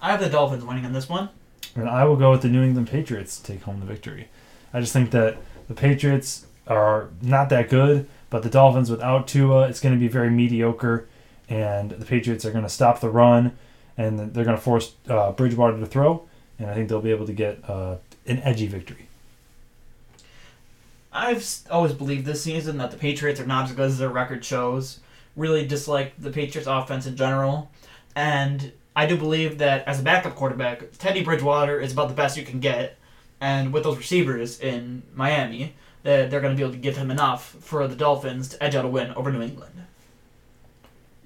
I 0.00 0.10
have 0.10 0.20
the 0.20 0.28
Dolphins 0.28 0.64
winning 0.64 0.84
on 0.84 0.92
this 0.92 1.08
one. 1.08 1.30
And 1.74 1.88
I 1.88 2.04
will 2.04 2.16
go 2.16 2.30
with 2.30 2.42
the 2.42 2.48
New 2.48 2.62
England 2.62 2.88
Patriots 2.88 3.38
to 3.38 3.52
take 3.52 3.62
home 3.62 3.80
the 3.80 3.86
victory. 3.86 4.28
I 4.72 4.80
just 4.80 4.92
think 4.92 5.10
that 5.10 5.38
the 5.68 5.74
Patriots 5.74 6.46
are 6.66 7.10
not 7.22 7.48
that 7.50 7.68
good, 7.68 8.08
but 8.30 8.42
the 8.42 8.50
Dolphins 8.50 8.90
without 8.90 9.26
Tua, 9.26 9.68
it's 9.68 9.80
going 9.80 9.94
to 9.94 10.00
be 10.00 10.08
very 10.08 10.30
mediocre, 10.30 11.08
and 11.48 11.90
the 11.90 12.04
Patriots 12.04 12.44
are 12.44 12.50
going 12.50 12.64
to 12.64 12.70
stop 12.70 13.00
the 13.00 13.08
run, 13.08 13.56
and 13.96 14.18
they're 14.18 14.44
going 14.44 14.56
to 14.56 14.62
force 14.62 14.94
uh, 15.08 15.32
Bridgewater 15.32 15.78
to 15.78 15.86
throw, 15.86 16.28
and 16.58 16.70
I 16.70 16.74
think 16.74 16.88
they'll 16.88 17.00
be 17.00 17.10
able 17.10 17.26
to 17.26 17.32
get 17.32 17.68
uh, 17.68 17.96
an 18.26 18.40
edgy 18.40 18.66
victory. 18.66 19.08
I've 21.10 21.46
always 21.70 21.92
believed 21.92 22.26
this 22.26 22.42
season 22.42 22.76
that 22.78 22.90
the 22.90 22.98
Patriots 22.98 23.40
are 23.40 23.46
not 23.46 23.70
as 23.70 23.72
good 23.74 23.86
as 23.86 23.98
their 23.98 24.10
record 24.10 24.44
shows. 24.44 25.00
Really 25.38 25.66
dislike 25.66 26.12
the 26.18 26.30
Patriots 26.30 26.68
offense 26.68 27.06
in 27.06 27.16
general. 27.16 27.70
And 28.14 28.72
I 28.94 29.06
do 29.06 29.16
believe 29.16 29.58
that 29.58 29.86
as 29.86 30.00
a 30.00 30.02
backup 30.02 30.34
quarterback, 30.34 30.82
Teddy 30.98 31.22
Bridgewater 31.22 31.80
is 31.80 31.92
about 31.92 32.08
the 32.08 32.14
best 32.14 32.36
you 32.36 32.44
can 32.44 32.60
get. 32.60 32.98
And 33.40 33.72
with 33.72 33.84
those 33.84 33.96
receivers 33.96 34.58
in 34.60 35.04
Miami, 35.14 35.74
that 36.02 36.30
they're 36.30 36.40
going 36.40 36.54
to 36.54 36.56
be 36.56 36.62
able 36.62 36.72
to 36.72 36.78
give 36.78 36.96
him 36.96 37.10
enough 37.10 37.56
for 37.60 37.86
the 37.86 37.94
Dolphins 37.94 38.48
to 38.48 38.62
edge 38.62 38.74
out 38.74 38.84
a 38.84 38.88
win 38.88 39.12
over 39.12 39.30
New 39.30 39.40
England. 39.40 39.72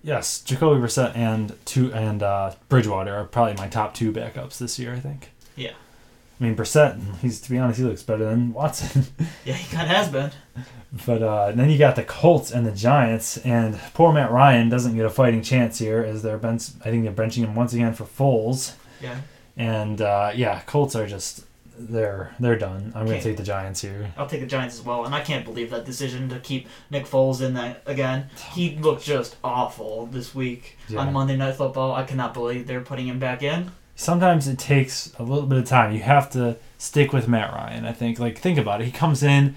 Yes, 0.02 0.40
Jacoby 0.40 0.80
Brissett 0.80 1.16
and 1.16 1.56
two 1.64 1.92
and 1.94 2.22
uh, 2.22 2.54
Bridgewater 2.68 3.14
are 3.14 3.24
probably 3.24 3.54
my 3.54 3.68
top 3.68 3.94
two 3.94 4.12
backups 4.12 4.58
this 4.58 4.78
year. 4.78 4.92
I 4.92 5.00
think. 5.00 5.30
I 6.40 6.44
mean 6.44 6.56
Brissett, 6.56 6.98
he's 7.20 7.40
to 7.42 7.50
be 7.50 7.58
honest, 7.58 7.78
he 7.78 7.84
looks 7.84 8.02
better 8.02 8.24
than 8.24 8.52
Watson. 8.52 9.06
Yeah, 9.44 9.54
he 9.54 9.74
kind 9.74 9.88
of 9.90 9.96
has 9.96 10.08
been. 10.08 10.30
But 11.06 11.22
uh, 11.22 11.52
then 11.52 11.70
you 11.70 11.78
got 11.78 11.96
the 11.96 12.02
Colts 12.04 12.50
and 12.50 12.66
the 12.66 12.72
Giants, 12.72 13.38
and 13.38 13.78
poor 13.94 14.12
Matt 14.12 14.30
Ryan 14.30 14.68
doesn't 14.68 14.94
get 14.94 15.06
a 15.06 15.10
fighting 15.10 15.42
chance 15.42 15.78
here, 15.78 16.02
as 16.02 16.22
they're 16.22 16.36
bench. 16.38 16.64
I 16.84 16.90
think 16.90 17.04
they're 17.04 17.12
benching 17.26 17.44
him 17.44 17.54
once 17.54 17.72
again 17.72 17.94
for 17.94 18.04
Foles, 18.04 18.74
Yeah. 19.00 19.16
and 19.56 20.00
uh, 20.00 20.32
yeah, 20.34 20.60
Colts 20.66 20.94
are 20.94 21.06
just 21.06 21.44
they're 21.78 22.34
they're 22.38 22.58
done. 22.58 22.92
I'm 22.94 23.06
going 23.06 23.18
to 23.18 23.24
take 23.24 23.38
the 23.38 23.42
Giants 23.42 23.80
here. 23.80 24.12
I'll 24.18 24.26
take 24.26 24.40
the 24.40 24.46
Giants 24.46 24.78
as 24.78 24.84
well, 24.84 25.04
and 25.06 25.14
I 25.14 25.20
can't 25.22 25.44
believe 25.44 25.70
that 25.70 25.84
decision 25.86 26.28
to 26.28 26.38
keep 26.40 26.68
Nick 26.90 27.06
Foles 27.06 27.40
in 27.40 27.54
that 27.54 27.82
again. 27.86 28.28
He 28.52 28.76
looked 28.76 29.02
just 29.04 29.36
awful 29.42 30.06
this 30.06 30.34
week 30.34 30.76
Yeah. 30.88 31.00
on 31.00 31.12
Monday 31.12 31.36
Night 31.36 31.56
Football. 31.56 31.92
I 31.94 32.02
cannot 32.04 32.34
believe 32.34 32.66
they're 32.66 32.82
putting 32.82 33.06
him 33.08 33.18
back 33.18 33.42
in. 33.42 33.70
Sometimes 34.02 34.48
it 34.48 34.58
takes 34.58 35.12
a 35.16 35.22
little 35.22 35.46
bit 35.46 35.58
of 35.58 35.64
time. 35.64 35.94
You 35.94 36.02
have 36.02 36.28
to 36.30 36.56
stick 36.76 37.12
with 37.12 37.28
Matt 37.28 37.52
Ryan. 37.52 37.84
I 37.84 37.92
think. 37.92 38.18
Like 38.18 38.36
think 38.36 38.58
about 38.58 38.80
it. 38.80 38.86
He 38.86 38.90
comes 38.90 39.22
in 39.22 39.54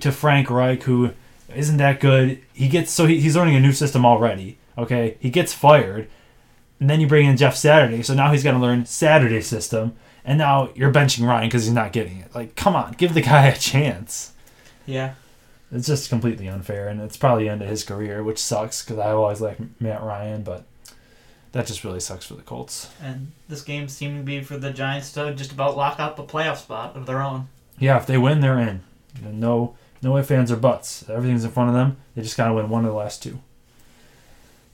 to 0.00 0.10
Frank 0.10 0.50
Reich, 0.50 0.82
who 0.82 1.12
isn't 1.54 1.76
that 1.76 2.00
good. 2.00 2.40
He 2.52 2.68
gets 2.68 2.90
so 2.90 3.06
he, 3.06 3.20
he's 3.20 3.36
learning 3.36 3.54
a 3.54 3.60
new 3.60 3.70
system 3.70 4.04
already. 4.04 4.58
Okay, 4.76 5.16
he 5.20 5.30
gets 5.30 5.52
fired, 5.52 6.08
and 6.80 6.90
then 6.90 7.00
you 7.00 7.06
bring 7.06 7.26
in 7.26 7.36
Jeff 7.36 7.54
Saturday. 7.54 8.02
So 8.02 8.14
now 8.14 8.32
he's 8.32 8.42
got 8.42 8.52
to 8.52 8.58
learn 8.58 8.84
Saturday 8.84 9.40
system, 9.40 9.94
and 10.24 10.38
now 10.38 10.70
you're 10.74 10.92
benching 10.92 11.24
Ryan 11.24 11.48
because 11.48 11.64
he's 11.64 11.72
not 11.72 11.92
getting 11.92 12.18
it. 12.18 12.34
Like, 12.34 12.56
come 12.56 12.74
on, 12.74 12.94
give 12.98 13.14
the 13.14 13.20
guy 13.20 13.46
a 13.46 13.56
chance. 13.56 14.32
Yeah. 14.86 15.14
It's 15.70 15.86
just 15.86 16.08
completely 16.08 16.48
unfair, 16.48 16.88
and 16.88 17.00
it's 17.00 17.16
probably 17.16 17.44
the 17.44 17.50
end 17.50 17.62
of 17.62 17.68
his 17.68 17.84
career, 17.84 18.24
which 18.24 18.38
sucks 18.40 18.82
because 18.82 18.98
I 18.98 19.12
always 19.12 19.40
like 19.40 19.58
Matt 19.80 20.02
Ryan, 20.02 20.42
but 20.42 20.64
that 21.54 21.68
just 21.68 21.84
really 21.84 22.00
sucks 22.00 22.26
for 22.26 22.34
the 22.34 22.42
Colts. 22.42 22.90
And 23.00 23.30
this 23.48 23.62
game 23.62 23.86
seemed 23.88 24.18
to 24.18 24.24
be 24.24 24.42
for 24.42 24.56
the 24.56 24.72
Giants 24.72 25.12
to 25.12 25.32
just 25.32 25.52
about 25.52 25.76
lock 25.76 26.00
up 26.00 26.18
a 26.18 26.24
playoff 26.24 26.56
spot 26.56 26.96
of 26.96 27.06
their 27.06 27.22
own. 27.22 27.46
Yeah, 27.78 27.96
if 27.96 28.06
they 28.06 28.18
win, 28.18 28.40
they're 28.40 28.58
in. 28.58 28.82
No, 29.22 29.76
no 30.02 30.18
ifs, 30.18 30.32
ands, 30.32 30.50
or 30.50 30.56
buts. 30.56 31.08
Everything's 31.08 31.44
in 31.44 31.52
front 31.52 31.70
of 31.70 31.76
them. 31.76 31.96
They 32.16 32.22
just 32.22 32.36
gotta 32.36 32.52
win 32.52 32.68
one 32.68 32.84
of 32.84 32.90
the 32.90 32.96
last 32.96 33.22
two. 33.22 33.38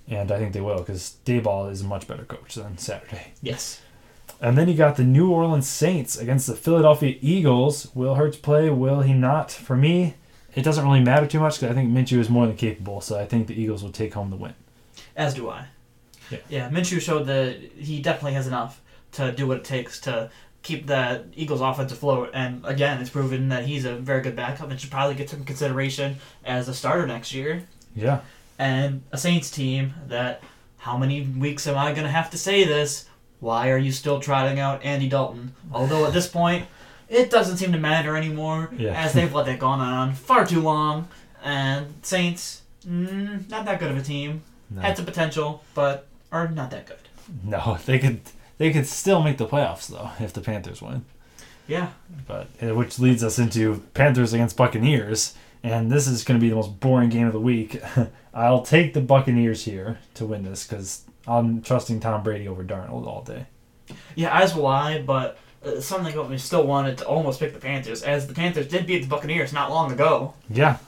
And 0.09 0.33
I 0.33 0.39
think 0.39 0.55
they 0.55 0.63
will 0.63 0.79
because 0.79 1.17
Daboll 1.27 1.71
is 1.71 1.83
a 1.83 1.85
much 1.85 2.09
better 2.09 2.25
coach 2.25 2.55
than 2.55 2.79
Saturday. 2.79 3.35
Yes. 3.43 3.83
And 4.41 4.57
then 4.57 4.67
you 4.67 4.75
got 4.75 4.97
the 4.97 5.05
New 5.05 5.31
Orleans 5.31 5.69
Saints 5.69 6.17
against 6.17 6.47
the 6.47 6.57
Philadelphia 6.57 7.19
Eagles. 7.21 7.95
Will 7.95 8.15
Hurts 8.15 8.39
play? 8.39 8.71
Will 8.71 9.03
he 9.03 9.13
not? 9.13 9.53
For 9.53 9.77
me, 9.77 10.15
it 10.55 10.63
doesn't 10.63 10.83
really 10.83 11.05
matter 11.05 11.27
too 11.27 11.41
much 11.41 11.61
because 11.61 11.73
I 11.73 11.75
think 11.75 11.93
Minshew 11.93 12.19
is 12.19 12.31
more 12.31 12.47
than 12.47 12.57
capable. 12.57 13.03
So 13.03 13.19
I 13.19 13.27
think 13.27 13.49
the 13.49 13.61
Eagles 13.61 13.83
will 13.83 13.93
take 13.93 14.15
home 14.15 14.31
the 14.31 14.37
win. 14.37 14.55
As 15.15 15.35
do 15.35 15.51
I. 15.51 15.67
Yeah. 16.31 16.39
Yeah, 16.49 16.69
Minshew 16.71 17.01
showed 17.01 17.25
that 17.27 17.57
he 17.77 18.01
definitely 18.01 18.35
has 18.35 18.47
enough 18.47 18.81
to 19.13 19.33
do 19.33 19.47
what 19.47 19.59
it 19.59 19.65
takes 19.65 20.01
to 20.01 20.31
keep 20.63 20.87
the 20.87 21.25
Eagles' 21.35 21.61
offense 21.61 21.91
afloat. 21.93 22.31
And 22.35 22.65
again, 22.67 23.01
it's 23.01 23.11
proven 23.11 23.49
that 23.49 23.65
he's 23.65 23.85
a 23.85 23.95
very 23.97 24.21
good 24.23 24.37
backup 24.37 24.71
and 24.71 24.79
should 24.81 24.91
probably 24.91 25.15
get 25.15 25.31
some 25.31 25.45
consideration 25.45 26.17
as 26.45 26.69
a 26.69 26.75
starter 26.75 27.07
next 27.07 27.33
year. 27.35 27.65
Yeah. 27.97 28.21
And 28.59 29.03
a 29.11 29.17
Saints 29.19 29.51
team 29.51 29.95
that, 30.09 30.43
how 30.79 30.97
many 30.99 31.23
weeks 31.23 31.67
am 31.67 31.77
I 31.79 31.93
going 31.93 32.05
to 32.05 32.11
have 32.11 32.31
to 32.31 32.39
say 32.39 32.65
this? 32.65 33.07
Why 33.41 33.71
are 33.71 33.79
you 33.79 33.91
still 33.91 34.21
trotting 34.21 34.61
out 34.61 34.85
Andy 34.85 35.09
Dalton? 35.09 35.55
Although 35.73 36.05
at 36.07 36.13
this 36.13 36.29
point, 36.29 36.67
it 37.09 37.31
doesn't 37.31 37.57
seem 37.57 37.73
to 37.73 37.79
matter 37.79 38.17
anymore 38.17 38.71
Yeah. 38.77 38.93
as 38.93 39.15
they've 39.15 39.33
let 39.35 39.47
that 39.47 39.59
go 39.59 39.67
on 39.69 40.15
far 40.15 40.47
too 40.47 40.61
long. 40.61 41.09
And 41.43 41.95
Saints, 42.03 42.61
mm, 42.87 43.49
not 43.49 43.65
that 43.65 43.81
good 43.81 43.91
of 43.91 43.97
a 43.97 44.03
team. 44.03 44.43
No. 44.69 44.83
Had 44.83 44.97
some 44.97 45.07
potential, 45.07 45.65
but 45.75 46.07
are 46.33 46.49
not 46.49 46.71
that 46.71 46.87
good. 46.87 46.97
no, 47.45 47.79
they 47.87 47.99
could 47.99 48.21
they 48.59 48.73
could 48.73 48.87
still 48.87 49.23
make 49.23 49.39
the 49.39 49.47
playoffs 49.47 49.87
though 49.89 50.11
if 50.25 50.33
the 50.33 50.41
Panthers 50.41 50.83
win. 50.83 51.05
Yeah, 51.67 51.91
But 52.27 52.49
uh, 52.61 52.75
which 52.75 52.99
leads 52.99 53.23
us 53.23 53.39
into 53.39 53.83
Panthers 53.95 54.33
against 54.33 54.57
Buccaneers, 54.57 55.37
and 55.63 55.91
this 55.93 56.09
is 56.09 56.25
going 56.25 56.41
to 56.41 56.43
be 56.43 56.49
the 56.51 56.57
most 56.57 56.81
boring 56.81 57.11
game 57.11 57.29
of 57.29 57.33
the 57.33 57.39
week. 57.41 57.81
I'll 58.35 58.63
take 58.63 58.93
the 58.93 59.01
Buccaneers 59.01 59.65
here 59.65 59.99
to 60.15 60.27
win 60.27 60.43
this 60.43 60.67
because 60.67 61.05
I'm 61.29 61.63
trusting 61.63 62.01
Tom 62.01 62.25
Brady 62.25 62.49
over 62.49 62.65
Darnold 62.65 63.07
all 63.07 63.23
day. 63.23 63.47
yeah, 64.17 64.37
as 64.37 64.53
will 64.55 64.67
I. 64.67 65.01
But 65.01 65.39
uh, 65.65 65.81
something 65.81 66.13
about 66.13 66.29
me 66.29 66.39
still 66.39 66.67
wanted 66.67 66.99
to 66.99 67.07
almost 67.07 67.39
pick 67.39 67.53
the 67.53 67.61
Panthers, 67.61 68.03
as 68.03 68.27
the 68.27 68.35
Panthers 68.35 68.67
did 68.67 68.87
beat 68.87 69.03
the 69.03 69.09
Buccaneers 69.09 69.53
not 69.53 69.71
long 69.71 69.93
ago. 69.93 70.35
Yeah, 70.49 70.79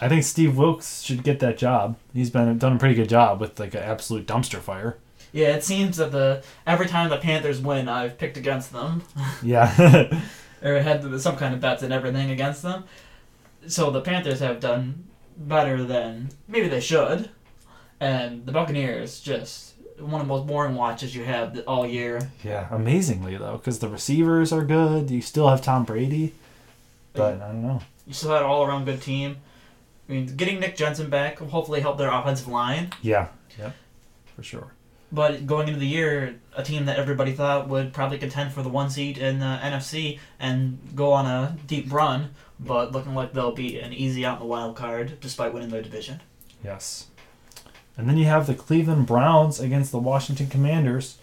I 0.00 0.08
think 0.08 0.24
Steve 0.24 0.56
Wilks 0.56 1.02
should 1.02 1.22
get 1.22 1.40
that 1.40 1.58
job. 1.58 1.96
He's 2.14 2.30
been 2.30 2.56
done 2.58 2.74
a 2.74 2.78
pretty 2.78 2.94
good 2.94 3.08
job 3.08 3.40
with 3.40 3.58
like 3.58 3.74
an 3.74 3.82
absolute 3.82 4.26
dumpster 4.26 4.58
fire. 4.60 4.96
Yeah, 5.32 5.48
it 5.48 5.64
seems 5.64 5.96
that 5.98 6.12
the 6.12 6.42
every 6.66 6.86
time 6.86 7.10
the 7.10 7.18
Panthers 7.18 7.60
win, 7.60 7.88
I've 7.88 8.16
picked 8.18 8.36
against 8.36 8.72
them. 8.72 9.02
Yeah, 9.42 10.20
or 10.62 10.80
had 10.80 11.20
some 11.20 11.36
kind 11.36 11.54
of 11.54 11.60
bets 11.60 11.82
and 11.82 11.92
everything 11.92 12.30
against 12.30 12.62
them. 12.62 12.84
So 13.66 13.90
the 13.90 14.00
Panthers 14.00 14.40
have 14.40 14.60
done 14.60 15.04
better 15.36 15.84
than 15.84 16.30
maybe 16.48 16.68
they 16.68 16.80
should, 16.80 17.30
and 18.00 18.46
the 18.46 18.52
Buccaneers 18.52 19.20
just 19.20 19.74
one 19.98 20.20
of 20.20 20.26
the 20.28 20.32
most 20.32 20.46
boring 20.46 20.76
watches 20.76 21.14
you 21.14 21.24
have 21.24 21.60
all 21.66 21.86
year. 21.86 22.30
yeah, 22.44 22.68
amazingly 22.70 23.36
though, 23.36 23.56
because 23.56 23.80
the 23.80 23.88
receivers 23.88 24.52
are 24.52 24.64
good. 24.64 25.10
You 25.10 25.20
still 25.20 25.48
have 25.48 25.60
Tom 25.60 25.84
Brady, 25.84 26.34
but 27.12 27.34
I 27.42 27.48
don't 27.48 27.62
know. 27.62 27.82
You 28.06 28.14
still 28.14 28.30
had 28.30 28.42
an 28.42 28.48
all 28.48 28.64
around 28.64 28.84
good 28.86 29.02
team. 29.02 29.38
I 30.08 30.12
mean, 30.12 30.26
getting 30.36 30.58
Nick 30.60 30.76
Jensen 30.76 31.10
back 31.10 31.40
will 31.40 31.48
hopefully 31.48 31.80
help 31.80 31.98
their 31.98 32.10
offensive 32.10 32.48
line. 32.48 32.90
Yeah, 33.02 33.28
yeah, 33.58 33.72
for 34.34 34.42
sure. 34.42 34.72
But 35.10 35.46
going 35.46 35.68
into 35.68 35.80
the 35.80 35.86
year, 35.86 36.38
a 36.54 36.62
team 36.62 36.84
that 36.86 36.98
everybody 36.98 37.32
thought 37.32 37.68
would 37.68 37.92
probably 37.94 38.18
contend 38.18 38.52
for 38.52 38.62
the 38.62 38.68
one 38.68 38.90
seed 38.90 39.16
in 39.16 39.38
the 39.38 39.58
NFC 39.62 40.18
and 40.38 40.78
go 40.94 41.12
on 41.12 41.24
a 41.26 41.56
deep 41.66 41.90
run, 41.92 42.34
but 42.60 42.92
looking 42.92 43.14
like 43.14 43.32
they'll 43.32 43.52
be 43.52 43.78
an 43.78 43.92
easy 43.94 44.26
out 44.26 44.34
in 44.34 44.40
the 44.40 44.46
wild 44.46 44.76
card 44.76 45.18
despite 45.20 45.54
winning 45.54 45.70
their 45.70 45.82
division. 45.82 46.20
Yes. 46.62 47.06
And 47.96 48.08
then 48.08 48.16
you 48.18 48.26
have 48.26 48.46
the 48.46 48.54
Cleveland 48.54 49.06
Browns 49.06 49.58
against 49.60 49.92
the 49.92 49.98
Washington 49.98 50.48
Commanders. 50.48 51.16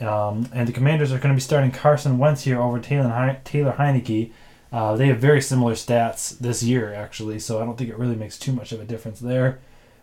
Um, 0.00 0.48
and 0.52 0.68
the 0.68 0.72
Commanders 0.72 1.10
are 1.12 1.18
going 1.18 1.34
to 1.34 1.36
be 1.36 1.40
starting 1.40 1.70
Carson 1.70 2.18
Wentz 2.18 2.42
here 2.44 2.60
over 2.60 2.78
Taylor, 2.80 3.08
Hei- 3.08 3.40
Taylor 3.44 3.72
Heinicke. 3.78 4.30
Uh, 4.72 4.96
they 4.96 5.08
have 5.08 5.18
very 5.18 5.40
similar 5.42 5.74
stats 5.74 6.38
this 6.38 6.62
year, 6.62 6.94
actually, 6.94 7.38
so 7.38 7.60
I 7.60 7.64
don't 7.66 7.76
think 7.76 7.90
it 7.90 7.98
really 7.98 8.16
makes 8.16 8.38
too 8.38 8.52
much 8.52 8.72
of 8.72 8.80
a 8.80 8.84
difference 8.84 9.20
there. 9.20 9.60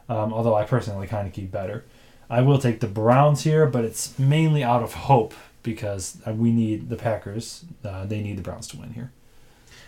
Um, 0.08 0.32
although 0.32 0.56
I 0.56 0.64
personally 0.64 1.00
like 1.00 1.10
Heinicke 1.10 1.50
better. 1.50 1.86
I 2.30 2.42
will 2.42 2.60
take 2.60 2.80
the 2.80 2.88
Browns 2.88 3.44
here, 3.44 3.66
but 3.66 3.84
it's 3.84 4.18
mainly 4.20 4.64
out 4.64 4.84
of 4.84 4.94
hope 4.94 5.34
because 5.64 6.18
uh, 6.28 6.34
we 6.34 6.52
need 6.52 6.90
the 6.90 6.96
Packers. 6.96 7.66
Uh, 7.84 8.06
they 8.06 8.22
need 8.22 8.38
the 8.38 8.42
Browns 8.44 8.68
to 8.70 8.78
win 8.78 8.94
here. 8.94 9.12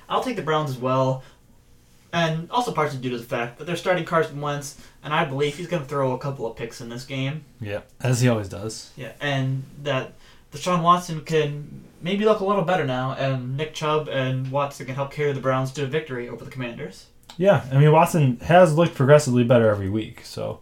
I'll 0.10 0.24
take 0.24 0.36
the 0.36 0.42
Browns 0.42 0.72
as 0.72 0.78
well, 0.78 1.24
and 2.12 2.50
also 2.52 2.72
partially 2.72 3.00
due 3.00 3.12
to 3.12 3.18
the 3.18 3.24
fact 3.24 3.60
that 3.60 3.66
they're 3.66 3.76
starting 3.76 4.04
Carson 4.04 4.42
Wentz, 4.42 4.78
and 5.04 5.14
I 5.14 5.26
believe 5.26 5.56
he's 5.56 5.68
going 5.68 5.84
to 5.84 5.88
throw 5.88 6.14
a 6.14 6.18
couple 6.18 6.46
of 6.46 6.58
picks 6.58 6.82
in 6.82 6.90
this 6.90 7.06
game. 7.06 7.46
Yeah, 7.60 7.82
as 8.02 8.22
he 8.22 8.28
always 8.28 8.50
does. 8.50 8.92
Yeah, 8.98 9.14
and 9.22 9.64
that 9.84 10.14
Deshaun 10.52 10.82
Watson 10.84 11.22
can 11.22 11.84
maybe 12.02 12.26
look 12.26 12.40
a 12.40 12.46
little 12.46 12.64
better 12.64 12.86
now, 12.86 13.14
and 13.14 13.58
Nick 13.58 13.74
Chubb 13.74 14.08
and 14.08 14.52
Watson 14.52 14.86
can 14.86 14.96
help 14.96 15.12
carry 15.12 15.32
the 15.32 15.40
Browns 15.40 15.72
to 15.74 15.84
a 15.84 15.88
victory 15.88 16.28
over 16.30 16.44
the 16.44 16.52
Commanders. 16.52 17.08
Yeah, 17.38 17.66
I 17.72 17.78
mean 17.78 17.92
Watson 17.92 18.38
has 18.40 18.76
looked 18.76 18.96
progressively 18.96 19.44
better 19.44 19.70
every 19.70 19.90
week, 19.90 20.26
so 20.26 20.60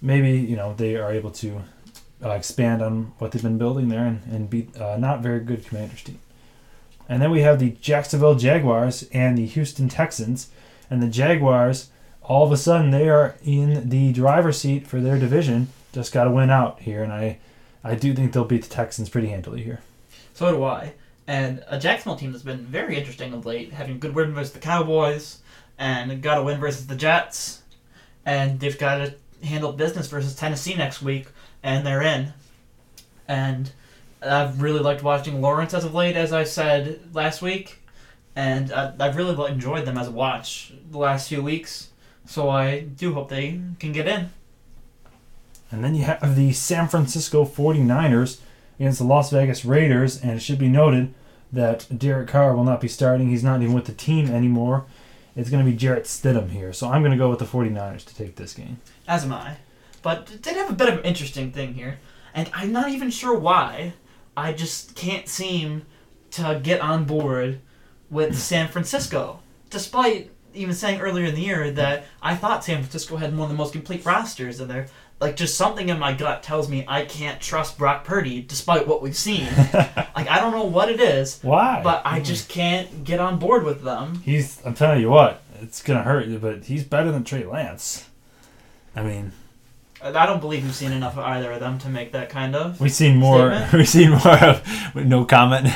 maybe 0.00 0.32
you 0.32 0.56
know 0.56 0.74
they 0.74 0.96
are 0.96 1.12
able 1.12 1.30
to 1.32 1.62
uh, 2.24 2.30
expand 2.30 2.82
on 2.82 3.12
what 3.18 3.32
they've 3.32 3.42
been 3.42 3.58
building 3.58 3.88
there 3.88 4.04
and, 4.04 4.22
and 4.30 4.50
beat 4.50 4.76
uh, 4.80 4.96
not 4.96 5.22
very 5.22 5.40
good 5.40 5.64
Commanders 5.66 6.02
team. 6.02 6.18
And 7.08 7.22
then 7.22 7.30
we 7.30 7.42
have 7.42 7.58
the 7.58 7.70
Jacksonville 7.70 8.34
Jaguars 8.34 9.08
and 9.12 9.38
the 9.38 9.46
Houston 9.46 9.88
Texans, 9.88 10.50
and 10.90 11.02
the 11.02 11.08
Jaguars 11.08 11.90
all 12.22 12.44
of 12.44 12.52
a 12.52 12.56
sudden 12.56 12.90
they 12.90 13.08
are 13.08 13.36
in 13.44 13.88
the 13.88 14.12
driver's 14.12 14.58
seat 14.58 14.86
for 14.86 15.00
their 15.00 15.18
division. 15.18 15.68
Just 15.92 16.12
got 16.12 16.24
to 16.24 16.30
win 16.30 16.50
out 16.50 16.80
here, 16.80 17.02
and 17.02 17.12
I 17.12 17.38
I 17.82 17.94
do 17.94 18.12
think 18.14 18.32
they'll 18.32 18.44
beat 18.44 18.64
the 18.64 18.68
Texans 18.68 19.08
pretty 19.08 19.28
handily 19.28 19.62
here. 19.62 19.80
So 20.36 20.52
do 20.52 20.64
I. 20.64 20.92
And 21.26 21.64
a 21.66 21.78
Jacksonville 21.78 22.18
team 22.18 22.30
that's 22.30 22.44
been 22.44 22.66
very 22.66 22.94
interesting 22.94 23.32
of 23.32 23.46
late, 23.46 23.72
having 23.72 23.98
good 23.98 24.14
win 24.14 24.34
versus 24.34 24.52
the 24.52 24.58
Cowboys, 24.58 25.38
and 25.78 26.20
got 26.20 26.36
a 26.36 26.42
win 26.42 26.60
versus 26.60 26.86
the 26.86 26.94
Jets, 26.94 27.62
and 28.26 28.60
they've 28.60 28.78
got 28.78 28.98
to 28.98 29.14
handle 29.42 29.72
business 29.72 30.08
versus 30.08 30.36
Tennessee 30.36 30.74
next 30.74 31.00
week, 31.00 31.28
and 31.62 31.86
they're 31.86 32.02
in. 32.02 32.34
And 33.26 33.72
I've 34.20 34.60
really 34.60 34.80
liked 34.80 35.02
watching 35.02 35.40
Lawrence 35.40 35.72
as 35.72 35.86
of 35.86 35.94
late, 35.94 36.16
as 36.16 36.34
I 36.34 36.44
said 36.44 37.00
last 37.14 37.40
week, 37.40 37.78
and 38.36 38.70
I, 38.70 38.92
I've 39.00 39.16
really 39.16 39.50
enjoyed 39.50 39.86
them 39.86 39.96
as 39.96 40.08
a 40.08 40.12
watch 40.12 40.74
the 40.90 40.98
last 40.98 41.30
few 41.30 41.42
weeks. 41.42 41.88
So 42.26 42.50
I 42.50 42.80
do 42.80 43.14
hope 43.14 43.30
they 43.30 43.58
can 43.78 43.92
get 43.92 44.06
in. 44.06 44.28
And 45.70 45.82
then 45.82 45.94
you 45.94 46.04
have 46.04 46.36
the 46.36 46.52
San 46.52 46.88
Francisco 46.88 47.46
49ers 47.46 48.40
against 48.78 48.98
the 48.98 49.04
Las 49.04 49.30
Vegas 49.30 49.64
Raiders. 49.64 50.20
And 50.20 50.32
it 50.32 50.40
should 50.40 50.58
be 50.58 50.68
noted 50.68 51.14
that 51.52 51.86
Derek 51.96 52.28
Carr 52.28 52.54
will 52.54 52.64
not 52.64 52.80
be 52.80 52.88
starting. 52.88 53.30
He's 53.30 53.44
not 53.44 53.62
even 53.62 53.74
with 53.74 53.86
the 53.86 53.92
team 53.92 54.28
anymore. 54.28 54.86
It's 55.36 55.50
going 55.50 55.64
to 55.64 55.70
be 55.70 55.76
Jarrett 55.76 56.04
Stidham 56.04 56.50
here. 56.50 56.72
So 56.72 56.88
I'm 56.88 57.02
going 57.02 57.12
to 57.12 57.18
go 57.18 57.28
with 57.28 57.38
the 57.38 57.44
49ers 57.44 58.04
to 58.06 58.14
take 58.14 58.36
this 58.36 58.54
game. 58.54 58.80
as 59.06 59.24
am 59.24 59.32
I. 59.32 59.58
But 60.02 60.30
it 60.32 60.42
did 60.42 60.56
have 60.56 60.70
a 60.70 60.74
bit 60.74 60.88
of 60.88 60.98
an 61.00 61.04
interesting 61.04 61.50
thing 61.50 61.74
here, 61.74 61.98
and 62.32 62.48
I'm 62.54 62.70
not 62.70 62.90
even 62.90 63.10
sure 63.10 63.36
why. 63.36 63.94
I 64.36 64.52
just 64.52 64.94
can't 64.94 65.28
seem 65.28 65.84
to 66.32 66.60
get 66.62 66.80
on 66.80 67.04
board 67.04 67.60
with 68.08 68.38
San 68.38 68.68
Francisco, 68.68 69.40
despite 69.68 70.30
even 70.54 70.74
saying 70.74 71.00
earlier 71.00 71.26
in 71.26 71.34
the 71.34 71.40
year 71.42 71.70
that 71.72 72.04
I 72.22 72.36
thought 72.36 72.64
San 72.64 72.78
Francisco 72.78 73.16
had 73.16 73.32
one 73.36 73.44
of 73.44 73.48
the 73.48 73.56
most 73.56 73.72
complete 73.72 74.04
rosters 74.04 74.60
in 74.60 74.68
there. 74.68 74.86
Like, 75.18 75.36
just 75.36 75.56
something 75.56 75.88
in 75.88 75.98
my 75.98 76.12
gut 76.12 76.42
tells 76.42 76.68
me 76.68 76.84
I 76.86 77.06
can't 77.06 77.40
trust 77.40 77.78
Brock 77.78 78.04
Purdy, 78.04 78.42
despite 78.42 78.86
what 78.86 79.00
we've 79.00 79.16
seen. 79.16 79.46
like, 79.74 80.28
I 80.28 80.38
don't 80.40 80.52
know 80.52 80.64
what 80.64 80.90
it 80.90 81.00
is, 81.00 81.40
Why? 81.42 81.80
but 81.82 82.02
I 82.04 82.20
just 82.20 82.50
can't 82.50 83.02
get 83.02 83.18
on 83.18 83.38
board 83.38 83.64
with 83.64 83.82
them. 83.82 84.20
He's, 84.24 84.60
I'm 84.66 84.74
telling 84.74 85.00
you 85.00 85.08
what, 85.08 85.42
it's 85.62 85.82
going 85.82 85.98
to 85.98 86.04
hurt 86.04 86.26
you, 86.26 86.38
but 86.38 86.64
he's 86.64 86.84
better 86.84 87.10
than 87.10 87.24
Trey 87.24 87.44
Lance. 87.46 88.08
I 88.94 89.02
mean, 89.02 89.32
I 90.02 90.26
don't 90.26 90.40
believe 90.40 90.62
we've 90.64 90.74
seen 90.74 90.92
enough 90.92 91.14
of 91.14 91.24
either 91.24 91.50
of 91.52 91.60
them 91.60 91.78
to 91.80 91.88
make 91.88 92.12
that 92.12 92.28
kind 92.28 92.54
of. 92.54 92.80
We've 92.80 92.92
seen 92.92 93.16
more. 93.16 93.50
Statement? 93.50 93.72
We've 93.72 93.88
seen 93.88 94.10
more 94.10 94.44
of 94.44 94.94
with 94.94 95.06
no 95.06 95.24
comment. 95.24 95.68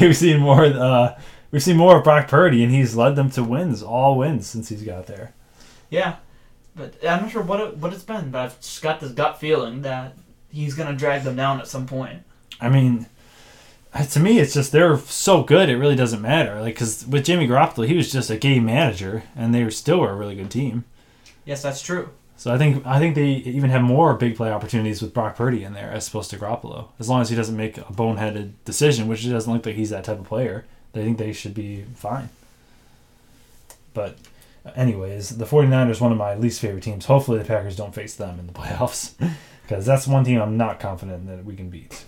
we've 0.00 0.16
seen 0.16 0.40
more. 0.40 0.64
Uh, 0.64 1.18
we've 1.50 1.62
seen 1.62 1.76
more 1.76 1.98
of 1.98 2.04
Brock 2.04 2.28
Purdy, 2.28 2.64
and 2.64 2.72
he's 2.72 2.96
led 2.96 3.16
them 3.16 3.30
to 3.32 3.44
wins, 3.44 3.82
all 3.82 4.16
wins 4.16 4.46
since 4.46 4.70
he's 4.70 4.82
got 4.82 5.06
there. 5.06 5.34
Yeah, 5.90 6.16
but 6.74 6.94
I'm 7.04 7.22
not 7.22 7.30
sure 7.30 7.42
what 7.42 7.60
it, 7.60 7.76
what 7.76 7.92
it's 7.92 8.02
been, 8.02 8.30
but 8.30 8.40
I've 8.40 8.60
just 8.60 8.82
got 8.82 9.00
this 9.00 9.12
gut 9.12 9.38
feeling 9.38 9.82
that 9.82 10.16
he's 10.50 10.74
gonna 10.74 10.96
drag 10.96 11.22
them 11.22 11.36
down 11.36 11.60
at 11.60 11.68
some 11.68 11.86
point. 11.86 12.22
I 12.60 12.68
mean, 12.68 13.06
uh, 13.92 14.04
to 14.04 14.20
me, 14.20 14.38
it's 14.38 14.54
just 14.54 14.72
they're 14.72 14.98
so 14.98 15.42
good. 15.42 15.68
It 15.68 15.76
really 15.76 15.96
doesn't 15.96 16.20
matter. 16.22 16.60
Like 16.60 16.74
because 16.74 17.06
with 17.06 17.24
Jimmy 17.24 17.46
Garoppolo, 17.46 17.86
he 17.86 17.96
was 17.96 18.10
just 18.10 18.30
a 18.30 18.36
game 18.36 18.64
manager, 18.64 19.22
and 19.36 19.54
they 19.54 19.62
were 19.62 19.70
still 19.70 20.00
were 20.00 20.10
a 20.10 20.16
really 20.16 20.34
good 20.34 20.50
team. 20.50 20.84
Yes, 21.44 21.62
that's 21.62 21.82
true. 21.82 22.10
So 22.36 22.52
I 22.52 22.58
think 22.58 22.84
I 22.84 22.98
think 22.98 23.14
they 23.14 23.28
even 23.28 23.70
have 23.70 23.82
more 23.82 24.14
big 24.14 24.36
play 24.36 24.50
opportunities 24.50 25.00
with 25.00 25.14
Brock 25.14 25.36
Purdy 25.36 25.62
in 25.62 25.72
there 25.72 25.90
as 25.90 26.08
opposed 26.08 26.30
to 26.30 26.36
Garoppolo. 26.36 26.88
As 26.98 27.08
long 27.08 27.22
as 27.22 27.30
he 27.30 27.36
doesn't 27.36 27.56
make 27.56 27.78
a 27.78 27.82
boneheaded 27.82 28.52
decision, 28.64 29.06
which 29.06 29.24
it 29.24 29.30
doesn't 29.30 29.52
look 29.52 29.64
like 29.64 29.76
he's 29.76 29.90
that 29.90 30.04
type 30.04 30.18
of 30.18 30.26
player, 30.26 30.64
they 30.92 31.04
think 31.04 31.18
they 31.18 31.32
should 31.32 31.54
be 31.54 31.84
fine. 31.94 32.30
But 33.92 34.18
anyways, 34.74 35.36
the 35.36 35.44
49ers 35.44 36.00
one 36.00 36.12
of 36.12 36.18
my 36.18 36.34
least 36.34 36.60
favorite 36.60 36.82
teams. 36.82 37.06
Hopefully 37.06 37.38
the 37.38 37.44
Packers 37.44 37.76
don't 37.76 37.94
face 37.94 38.14
them 38.14 38.38
in 38.38 38.46
the 38.46 38.52
playoffs 38.60 39.14
because 39.62 39.86
that's 39.86 40.06
one 40.06 40.24
team 40.24 40.40
I'm 40.40 40.56
not 40.56 40.80
confident 40.80 41.26
that 41.26 41.44
we 41.44 41.56
can 41.56 41.70
beat. 41.70 42.04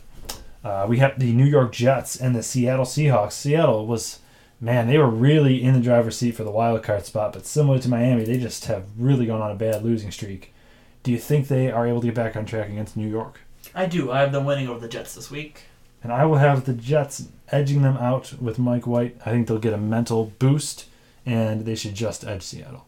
Uh, 0.65 0.87
we 0.89 0.99
have 0.99 1.19
the 1.19 1.33
New 1.33 1.45
York 1.45 1.73
Jets 1.73 2.17
and 2.17 2.35
the 2.35 2.43
Seattle 2.43 2.85
Seahawks. 2.85 3.33
Seattle 3.33 3.87
was 3.87 4.21
man, 4.61 4.87
they 4.87 4.99
were 4.99 5.09
really 5.09 5.63
in 5.63 5.75
the 5.75 5.81
driver's 5.81 6.17
seat 6.17 6.33
for 6.33 6.45
the 6.45 6.51
wild 6.51 6.83
card 6.83 7.05
spot, 7.05 7.33
but 7.33 7.47
similar 7.47 7.79
to 7.79 7.89
Miami, 7.89 8.25
they 8.25 8.39
just 8.39 8.67
have 8.67 8.87
really 8.99 9.27
gone 9.27 9.43
on 9.43 9.51
a 9.51 9.57
bad 9.57 9.85
losing 9.85 10.11
streak. 10.11 10.55
Do 11.03 11.13
you 11.13 11.19
think 11.19 11.49
they 11.49 11.71
are 11.71 11.87
able 11.87 12.01
to 12.01 12.07
get 12.07 12.17
back 12.17 12.37
on 12.37 12.47
track 12.47 12.69
against 12.69 12.97
New 12.97 13.09
York? 13.09 13.41
I 13.75 13.87
do. 13.87 14.11
I 14.11 14.21
have 14.21 14.33
them 14.33 14.45
winning 14.45 14.69
over 14.69 14.81
the 14.81 14.89
Jets 14.89 15.15
this 15.15 15.31
week. 15.31 15.65
And 16.03 16.13
I 16.13 16.25
will 16.25 16.37
have 16.37 16.65
the 16.65 16.73
Jets 16.73 17.29
edging 17.49 17.83
them 17.83 17.97
out 17.97 18.35
with 18.41 18.59
Mike 18.59 18.87
White. 18.87 19.17
I 19.25 19.31
think 19.31 19.47
they'll 19.47 19.59
get 19.59 19.73
a 19.73 19.79
mental 19.79 20.33
boost, 20.39 20.87
and 21.27 21.67
they 21.67 21.75
should 21.75 21.95
just 21.95 22.25
edge 22.25 22.43
Seattle. 22.43 22.87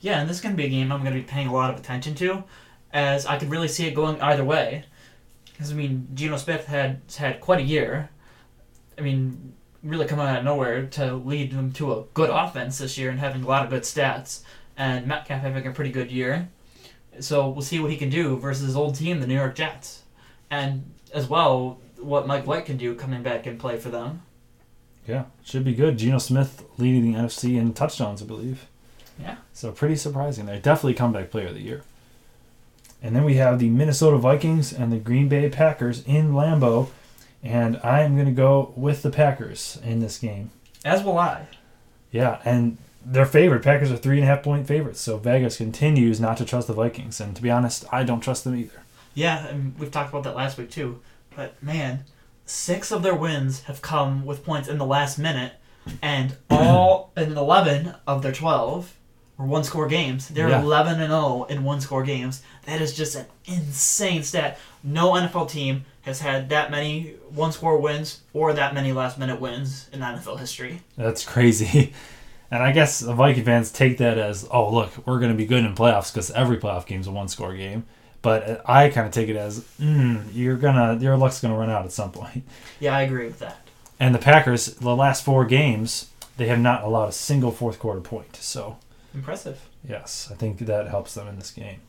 Yeah, 0.00 0.20
and 0.20 0.28
this 0.28 0.36
is 0.36 0.42
gonna 0.42 0.54
be 0.54 0.66
a 0.66 0.68
game 0.68 0.92
I'm 0.92 1.02
gonna 1.02 1.16
be 1.16 1.22
paying 1.22 1.48
a 1.48 1.52
lot 1.52 1.70
of 1.72 1.80
attention 1.80 2.14
to, 2.16 2.44
as 2.92 3.26
I 3.26 3.38
could 3.38 3.50
really 3.50 3.68
see 3.68 3.86
it 3.86 3.94
going 3.94 4.20
either 4.20 4.44
way. 4.44 4.84
Because 5.46 5.72
I 5.72 5.74
mean, 5.74 6.08
Geno 6.14 6.36
Smith 6.36 6.66
had 6.66 7.00
had 7.16 7.40
quite 7.40 7.60
a 7.60 7.64
year. 7.64 8.10
I 8.96 9.02
mean, 9.02 9.54
really 9.82 10.06
coming 10.06 10.26
out 10.26 10.38
of 10.38 10.44
nowhere 10.44 10.86
to 10.86 11.14
lead 11.14 11.52
them 11.52 11.72
to 11.72 11.92
a 11.92 12.04
good 12.14 12.30
offense 12.30 12.78
this 12.78 12.98
year 12.98 13.10
and 13.10 13.18
having 13.18 13.42
a 13.42 13.46
lot 13.46 13.64
of 13.64 13.70
good 13.70 13.82
stats. 13.82 14.42
And 14.76 15.06
Metcalf 15.06 15.42
having 15.42 15.66
a 15.66 15.72
pretty 15.72 15.90
good 15.90 16.10
year. 16.10 16.48
So 17.18 17.48
we'll 17.48 17.62
see 17.62 17.80
what 17.80 17.90
he 17.90 17.96
can 17.96 18.08
do 18.08 18.36
versus 18.36 18.66
his 18.66 18.76
old 18.76 18.94
team, 18.94 19.20
the 19.20 19.26
New 19.26 19.34
York 19.34 19.54
Jets. 19.54 20.04
And 20.50 20.94
as 21.12 21.28
well, 21.28 21.78
what 21.98 22.26
Mike 22.26 22.46
White 22.46 22.64
can 22.64 22.76
do 22.76 22.94
coming 22.94 23.22
back 23.22 23.46
and 23.46 23.58
play 23.58 23.76
for 23.76 23.90
them. 23.90 24.22
Yeah, 25.06 25.24
should 25.44 25.64
be 25.64 25.74
good. 25.74 25.98
Geno 25.98 26.18
Smith 26.18 26.64
leading 26.78 27.12
the 27.12 27.18
NFC 27.18 27.56
in 27.56 27.72
touchdowns, 27.72 28.22
I 28.22 28.26
believe. 28.26 28.66
Yeah. 29.20 29.36
So 29.52 29.72
pretty 29.72 29.96
surprising 29.96 30.46
there. 30.46 30.58
Definitely 30.58 30.94
comeback 30.94 31.30
player 31.30 31.48
of 31.48 31.54
the 31.54 31.60
year. 31.60 31.82
And 33.02 33.16
then 33.16 33.24
we 33.24 33.34
have 33.34 33.58
the 33.58 33.68
Minnesota 33.68 34.18
Vikings 34.18 34.72
and 34.72 34.92
the 34.92 34.98
Green 34.98 35.28
Bay 35.28 35.48
Packers 35.48 36.04
in 36.06 36.32
Lambeau. 36.32 36.88
And 37.42 37.80
I 37.82 38.02
am 38.02 38.14
going 38.14 38.26
to 38.26 38.32
go 38.32 38.72
with 38.76 39.02
the 39.02 39.10
Packers 39.10 39.78
in 39.82 40.00
this 40.00 40.18
game. 40.18 40.50
As 40.84 41.02
will 41.02 41.18
I. 41.18 41.46
Yeah, 42.10 42.40
and 42.44 42.76
they're 43.04 43.24
favored. 43.24 43.62
Packers 43.62 43.90
are 43.90 43.96
three 43.96 44.16
and 44.16 44.24
a 44.24 44.26
half 44.26 44.42
point 44.42 44.66
favorites. 44.66 45.00
So 45.00 45.16
Vegas 45.16 45.56
continues 45.56 46.20
not 46.20 46.36
to 46.36 46.44
trust 46.44 46.66
the 46.66 46.74
Vikings. 46.74 47.20
And 47.20 47.34
to 47.34 47.42
be 47.42 47.50
honest, 47.50 47.84
I 47.90 48.04
don't 48.04 48.20
trust 48.20 48.44
them 48.44 48.56
either. 48.56 48.82
Yeah, 49.14 49.46
and 49.46 49.78
we've 49.78 49.90
talked 49.90 50.10
about 50.10 50.24
that 50.24 50.36
last 50.36 50.58
week 50.58 50.70
too. 50.70 51.00
But 51.34 51.60
man, 51.62 52.04
six 52.50 52.90
of 52.90 53.02
their 53.02 53.14
wins 53.14 53.62
have 53.62 53.80
come 53.80 54.24
with 54.26 54.44
points 54.44 54.68
in 54.68 54.78
the 54.78 54.86
last 54.86 55.18
minute, 55.18 55.52
and 56.02 56.36
all 56.50 57.12
in 57.16 57.36
eleven 57.36 57.94
of 58.06 58.22
their 58.22 58.32
twelve 58.32 58.96
were 59.38 59.46
one 59.46 59.64
score 59.64 59.86
games. 59.88 60.28
They're 60.28 60.48
Yeah. 60.48 60.60
eleven 60.62 61.00
and 61.00 61.10
zero 61.10 61.44
in 61.48 61.64
one 61.64 61.80
score 61.80 62.02
games. 62.02 62.42
That 62.66 62.80
is 62.82 62.96
just 62.96 63.14
an 63.14 63.26
insane 63.46 64.22
stat. 64.22 64.58
No 64.82 65.12
NFL 65.12 65.48
team 65.50 65.84
has 66.02 66.20
had 66.20 66.48
that 66.48 66.70
many 66.70 67.14
one 67.30 67.52
score 67.52 67.78
wins 67.78 68.20
or 68.32 68.52
that 68.54 68.74
many 68.74 68.92
last 68.92 69.18
minute 69.18 69.40
wins 69.40 69.88
in 69.92 70.00
NFL 70.00 70.38
history. 70.40 70.82
That's 70.96 71.24
crazy. 71.24 71.92
And 72.52 72.64
I 72.64 72.72
guess 72.72 72.98
the 72.98 73.14
Viking 73.14 73.44
fans 73.44 73.70
take 73.70 73.98
that 73.98 74.18
as, 74.18 74.44
oh, 74.50 74.74
look, 74.74 75.06
we're 75.06 75.20
going 75.20 75.30
to 75.30 75.36
be 75.38 75.46
good 75.46 75.64
in 75.64 75.72
playoffs 75.76 76.12
because 76.12 76.32
every 76.32 76.56
playoff 76.56 76.84
game's 76.84 77.06
a 77.06 77.12
one 77.12 77.28
score 77.28 77.54
game. 77.54 77.84
But 78.22 78.62
I 78.68 78.90
kind 78.90 79.06
of 79.06 79.12
take 79.12 79.28
it 79.28 79.36
as, 79.36 79.60
mm, 79.80 80.24
you're 80.34 80.56
gonna, 80.56 80.98
your 81.00 81.16
luck's 81.16 81.40
gonna 81.40 81.56
run 81.56 81.70
out 81.70 81.84
at 81.84 81.92
some 81.92 82.12
point. 82.12 82.44
Yeah, 82.78 82.94
I 82.96 83.02
agree 83.02 83.26
with 83.26 83.38
that. 83.38 83.66
And 83.98 84.14
the 84.14 84.18
Packers, 84.18 84.74
the 84.76 84.94
last 84.96 85.24
four 85.24 85.44
games, 85.44 86.10
they 86.36 86.46
have 86.48 86.58
not 86.58 86.84
allowed 86.84 87.08
a 87.08 87.12
single 87.12 87.50
fourth 87.50 87.78
quarter 87.78 88.00
point. 88.00 88.36
So 88.36 88.78
Impressive. 89.14 89.60
yes, 89.86 90.28
I 90.30 90.34
think 90.34 90.58
that 90.58 90.88
helps 90.88 91.14
them 91.14 91.28
in 91.28 91.36
this 91.38 91.50
game. 91.50 91.80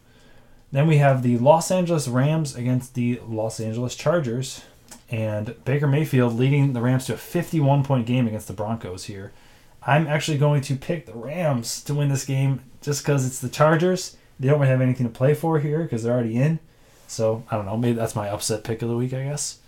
Then 0.71 0.87
we 0.87 0.97
have 0.97 1.21
the 1.21 1.37
Los 1.37 1.69
Angeles 1.69 2.07
Rams 2.07 2.55
against 2.55 2.93
the 2.95 3.21
Los 3.27 3.59
Angeles 3.59 3.95
Chargers, 3.95 4.63
and 5.09 5.55
Baker 5.65 5.87
Mayfield 5.87 6.33
leading 6.33 6.71
the 6.73 6.81
Rams 6.81 7.05
to 7.07 7.13
a 7.13 7.17
51 7.17 7.83
point 7.83 8.05
game 8.05 8.27
against 8.27 8.47
the 8.47 8.53
Broncos 8.53 9.05
here. 9.05 9.33
I'm 9.83 10.07
actually 10.07 10.37
going 10.37 10.61
to 10.61 10.75
pick 10.75 11.05
the 11.05 11.13
Rams 11.13 11.83
to 11.83 11.93
win 11.93 12.09
this 12.09 12.25
game 12.25 12.61
just 12.81 13.03
because 13.03 13.25
it's 13.25 13.39
the 13.39 13.49
Chargers. 13.49 14.15
They 14.41 14.47
don't 14.47 14.59
really 14.59 14.71
have 14.71 14.81
anything 14.81 15.07
to 15.07 15.13
play 15.13 15.33
for 15.35 15.59
here 15.59 15.83
because 15.83 16.03
they're 16.03 16.13
already 16.13 16.35
in. 16.35 16.59
So 17.07 17.43
I 17.51 17.55
don't 17.55 17.65
know. 17.65 17.77
Maybe 17.77 17.93
that's 17.93 18.15
my 18.15 18.27
upset 18.29 18.63
pick 18.63 18.81
of 18.81 18.89
the 18.89 18.97
week, 18.97 19.13
I 19.13 19.23
guess. 19.23 19.59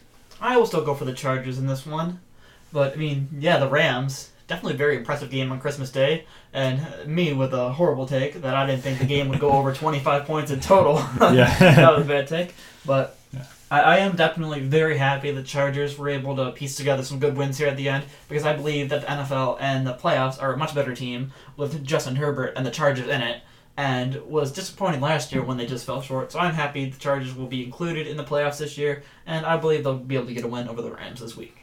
I 0.42 0.58
will 0.58 0.66
still 0.66 0.84
go 0.84 0.96
for 0.96 1.06
the 1.06 1.14
Chargers 1.14 1.58
in 1.60 1.68
this 1.68 1.86
one. 1.86 2.20
But, 2.74 2.94
I 2.94 2.96
mean, 2.96 3.30
yeah, 3.40 3.60
the 3.60 3.68
Rams. 3.70 4.32
Definitely 4.48 4.74
a 4.74 4.78
very 4.78 4.98
impressive 4.98 5.30
game 5.30 5.52
on 5.52 5.60
Christmas 5.60 5.92
Day. 5.92 6.26
And 6.54 6.82
uh, 6.82 7.06
me 7.08 7.34
with 7.34 7.54
a 7.54 7.72
horrible 7.72 8.08
take 8.08 8.42
that 8.42 8.56
I 8.56 8.66
didn't 8.66 8.82
think 8.82 9.00
the 9.00 9.06
game 9.06 9.30
would 9.30 9.40
go 9.40 9.52
over 9.52 9.72
25 9.74 10.26
points 10.26 10.52
in 10.52 10.60
total. 10.60 10.96
Yeah. 11.34 11.56
that 11.60 11.96
was 11.96 12.06
a 12.06 12.10
bad 12.10 12.28
take. 12.28 12.56
But 12.86 13.18
Yeah. 13.32 13.46
I, 13.72 13.82
I 13.82 13.98
am 13.98 14.16
definitely 14.16 14.62
very 14.62 14.98
happy 14.98 15.32
the 15.32 15.44
Chargers 15.44 15.98
were 15.98 16.10
able 16.10 16.36
to 16.36 16.52
piece 16.52 16.76
together 16.76 17.04
some 17.04 17.20
good 17.20 17.38
wins 17.38 17.58
here 17.58 17.68
at 17.68 17.78
the 17.78 17.90
end 17.90 18.06
because 18.28 18.44
I 18.44 18.54
believe 18.54 18.90
that 18.90 19.02
the 19.02 19.08
NFL 19.08 19.58
and 19.62 19.86
the 19.88 19.94
playoffs 19.94 20.42
are 20.42 20.54
a 20.54 20.58
much 20.58 20.74
better 20.76 20.96
team 20.96 21.32
with 21.58 21.86
Justin 21.86 22.16
Herbert 22.18 22.54
and 22.56 22.66
the 22.66 22.72
Chargers 22.72 23.08
in 23.08 23.22
it. 23.22 23.42
And 23.76 24.22
was 24.28 24.52
disappointing 24.52 25.02
last 25.02 25.32
year 25.32 25.44
when 25.44 25.58
they 25.58 25.66
just 25.66 25.86
fell 25.86 26.02
short. 26.02 26.32
So 26.32 26.40
I'm 26.40 26.54
happy 26.54 26.90
the 26.90 27.00
Chargers 27.00 27.36
will 27.36 27.48
be 27.48 27.64
included 27.64 28.06
in 28.06 28.18
the 28.18 28.24
playoffs 28.24 28.60
this 28.60 28.78
year, 28.78 29.02
and 29.26 29.46
I 29.48 29.58
believe 29.58 29.84
they'll 29.84 29.98
be 29.98 30.16
able 30.16 30.28
to 30.28 30.34
get 30.34 30.44
a 30.44 30.48
win 30.48 30.68
over 30.68 30.82
the 30.82 30.92
Rams 30.92 31.22
this 31.22 31.36
week. 31.36 31.58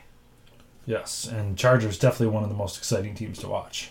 Yes, 0.86 1.24
and 1.24 1.56
Chargers 1.56 1.98
definitely 1.98 2.34
one 2.34 2.42
of 2.42 2.48
the 2.48 2.56
most 2.56 2.78
exciting 2.78 3.14
teams 3.14 3.38
to 3.40 3.48
watch 3.48 3.90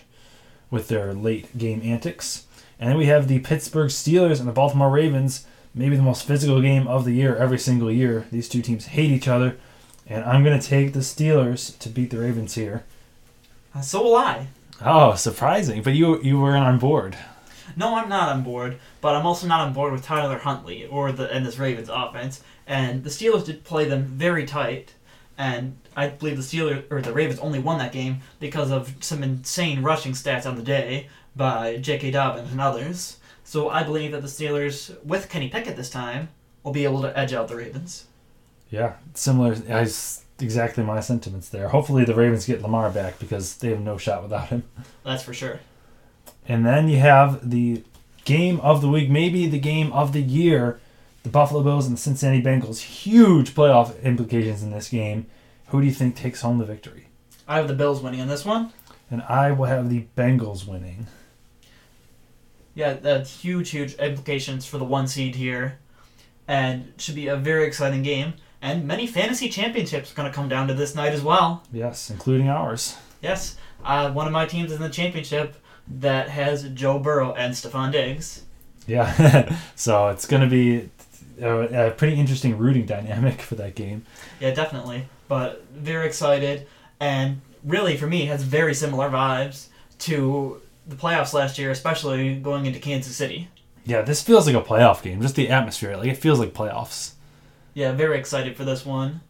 with 0.70 0.88
their 0.88 1.14
late 1.14 1.56
game 1.56 1.80
antics. 1.82 2.46
And 2.78 2.90
then 2.90 2.98
we 2.98 3.06
have 3.06 3.26
the 3.26 3.38
Pittsburgh 3.38 3.88
Steelers 3.90 4.38
and 4.38 4.48
the 4.48 4.52
Baltimore 4.52 4.90
Ravens, 4.90 5.46
maybe 5.74 5.96
the 5.96 6.02
most 6.02 6.26
physical 6.26 6.60
game 6.60 6.86
of 6.88 7.06
the 7.06 7.12
year 7.12 7.36
every 7.36 7.58
single 7.58 7.90
year. 7.90 8.26
These 8.30 8.48
two 8.50 8.60
teams 8.60 8.86
hate 8.86 9.10
each 9.10 9.28
other, 9.28 9.56
and 10.06 10.24
I'm 10.24 10.44
going 10.44 10.60
to 10.60 10.66
take 10.66 10.92
the 10.92 11.00
Steelers 11.00 11.78
to 11.78 11.88
beat 11.88 12.10
the 12.10 12.18
Ravens 12.18 12.54
here. 12.54 12.84
Uh, 13.74 13.80
So 13.80 14.02
will 14.02 14.16
I. 14.16 14.48
Oh, 14.82 15.14
surprising. 15.14 15.82
But 15.82 15.94
you 15.94 16.20
you 16.22 16.40
weren't 16.40 16.64
on 16.64 16.78
board. 16.78 17.16
No, 17.80 17.96
I'm 17.96 18.10
not 18.10 18.28
on 18.28 18.42
board, 18.42 18.78
but 19.00 19.16
I'm 19.16 19.24
also 19.24 19.46
not 19.46 19.66
on 19.66 19.72
board 19.72 19.94
with 19.94 20.04
Tyler 20.04 20.36
Huntley 20.36 20.84
or 20.84 21.12
the 21.12 21.32
and 21.32 21.46
this 21.46 21.58
Ravens 21.58 21.88
offense. 21.88 22.42
And 22.66 23.02
the 23.02 23.08
Steelers 23.08 23.46
did 23.46 23.64
play 23.64 23.86
them 23.86 24.04
very 24.04 24.44
tight, 24.44 24.92
and 25.38 25.78
I 25.96 26.08
believe 26.08 26.36
the 26.36 26.42
Steelers 26.42 26.84
or 26.92 27.00
the 27.00 27.14
Ravens 27.14 27.40
only 27.40 27.58
won 27.58 27.78
that 27.78 27.90
game 27.90 28.20
because 28.38 28.70
of 28.70 28.94
some 29.00 29.22
insane 29.22 29.82
rushing 29.82 30.12
stats 30.12 30.44
on 30.44 30.56
the 30.56 30.62
day 30.62 31.08
by 31.34 31.78
J.K. 31.78 32.10
Dobbins 32.10 32.52
and 32.52 32.60
others. 32.60 33.16
So 33.44 33.70
I 33.70 33.82
believe 33.82 34.12
that 34.12 34.20
the 34.20 34.28
Steelers, 34.28 35.02
with 35.02 35.30
Kenny 35.30 35.48
Pickett 35.48 35.76
this 35.76 35.88
time, 35.88 36.28
will 36.62 36.72
be 36.72 36.84
able 36.84 37.00
to 37.00 37.18
edge 37.18 37.32
out 37.32 37.48
the 37.48 37.56
Ravens. 37.56 38.08
Yeah, 38.68 38.96
similar. 39.14 39.56
I 39.70 39.88
exactly 40.38 40.84
my 40.84 41.00
sentiments 41.00 41.48
there. 41.48 41.68
Hopefully 41.68 42.04
the 42.04 42.14
Ravens 42.14 42.44
get 42.44 42.60
Lamar 42.60 42.90
back 42.90 43.18
because 43.18 43.56
they 43.56 43.70
have 43.70 43.80
no 43.80 43.96
shot 43.96 44.22
without 44.22 44.50
him. 44.50 44.64
That's 45.02 45.22
for 45.22 45.32
sure. 45.32 45.60
And 46.50 46.66
then 46.66 46.88
you 46.88 46.98
have 46.98 47.48
the 47.48 47.84
game 48.24 48.58
of 48.58 48.80
the 48.80 48.88
week, 48.88 49.08
maybe 49.08 49.46
the 49.46 49.60
game 49.60 49.92
of 49.92 50.12
the 50.12 50.20
year. 50.20 50.80
The 51.22 51.28
Buffalo 51.28 51.62
Bills 51.62 51.86
and 51.86 51.96
the 51.96 52.00
Cincinnati 52.00 52.42
Bengals. 52.42 52.80
Huge 52.80 53.54
playoff 53.54 54.02
implications 54.02 54.60
in 54.60 54.72
this 54.72 54.88
game. 54.88 55.26
Who 55.68 55.80
do 55.80 55.86
you 55.86 55.92
think 55.92 56.16
takes 56.16 56.40
home 56.40 56.58
the 56.58 56.64
victory? 56.64 57.06
I 57.46 57.58
have 57.58 57.68
the 57.68 57.74
Bills 57.74 58.02
winning 58.02 58.18
in 58.18 58.26
this 58.26 58.44
one. 58.44 58.72
And 59.12 59.22
I 59.22 59.52
will 59.52 59.66
have 59.66 59.88
the 59.90 60.06
Bengals 60.16 60.66
winning. 60.66 61.06
Yeah, 62.74 62.94
that's 62.94 63.42
huge, 63.42 63.70
huge 63.70 63.94
implications 63.94 64.66
for 64.66 64.78
the 64.78 64.84
one 64.84 65.06
seed 65.06 65.36
here, 65.36 65.78
and 66.48 66.92
should 66.96 67.14
be 67.14 67.28
a 67.28 67.36
very 67.36 67.64
exciting 67.64 68.02
game. 68.02 68.34
And 68.60 68.88
many 68.88 69.06
fantasy 69.06 69.48
championships 69.48 70.10
are 70.10 70.14
going 70.16 70.28
to 70.28 70.34
come 70.34 70.48
down 70.48 70.66
to 70.66 70.74
this 70.74 70.96
night 70.96 71.12
as 71.12 71.22
well. 71.22 71.62
Yes, 71.72 72.10
including 72.10 72.48
ours. 72.48 72.96
Yes, 73.22 73.56
uh, 73.84 74.10
one 74.10 74.26
of 74.26 74.32
my 74.32 74.46
teams 74.46 74.72
is 74.72 74.78
in 74.78 74.82
the 74.82 74.88
championship 74.88 75.54
that 75.98 76.28
has 76.28 76.64
Joe 76.70 76.98
Burrow 76.98 77.34
and 77.34 77.54
Stefon 77.54 77.92
Diggs. 77.92 78.42
Yeah. 78.86 79.56
so 79.74 80.08
it's 80.08 80.26
going 80.26 80.42
to 80.42 80.48
be 80.48 80.88
a, 81.40 81.88
a 81.88 81.90
pretty 81.92 82.18
interesting 82.18 82.58
rooting 82.58 82.86
dynamic 82.86 83.40
for 83.42 83.54
that 83.56 83.74
game. 83.74 84.04
Yeah, 84.40 84.52
definitely. 84.52 85.06
But 85.28 85.64
very 85.72 86.06
excited, 86.06 86.66
and 86.98 87.40
really 87.64 87.96
for 87.96 88.06
me 88.06 88.26
has 88.26 88.42
very 88.42 88.74
similar 88.74 89.08
vibes 89.08 89.68
to 90.00 90.60
the 90.86 90.96
playoffs 90.96 91.32
last 91.32 91.58
year, 91.58 91.70
especially 91.70 92.34
going 92.36 92.66
into 92.66 92.80
Kansas 92.80 93.14
City. 93.14 93.48
Yeah, 93.84 94.02
this 94.02 94.22
feels 94.22 94.46
like 94.46 94.56
a 94.56 94.62
playoff 94.66 95.02
game. 95.02 95.22
Just 95.22 95.36
the 95.36 95.48
atmosphere. 95.48 95.96
Like, 95.96 96.08
it 96.08 96.16
feels 96.16 96.38
like 96.38 96.52
playoffs. 96.52 97.12
Yeah, 97.74 97.92
very 97.92 98.18
excited 98.18 98.56
for 98.56 98.64
this 98.64 98.84
one, 98.84 99.20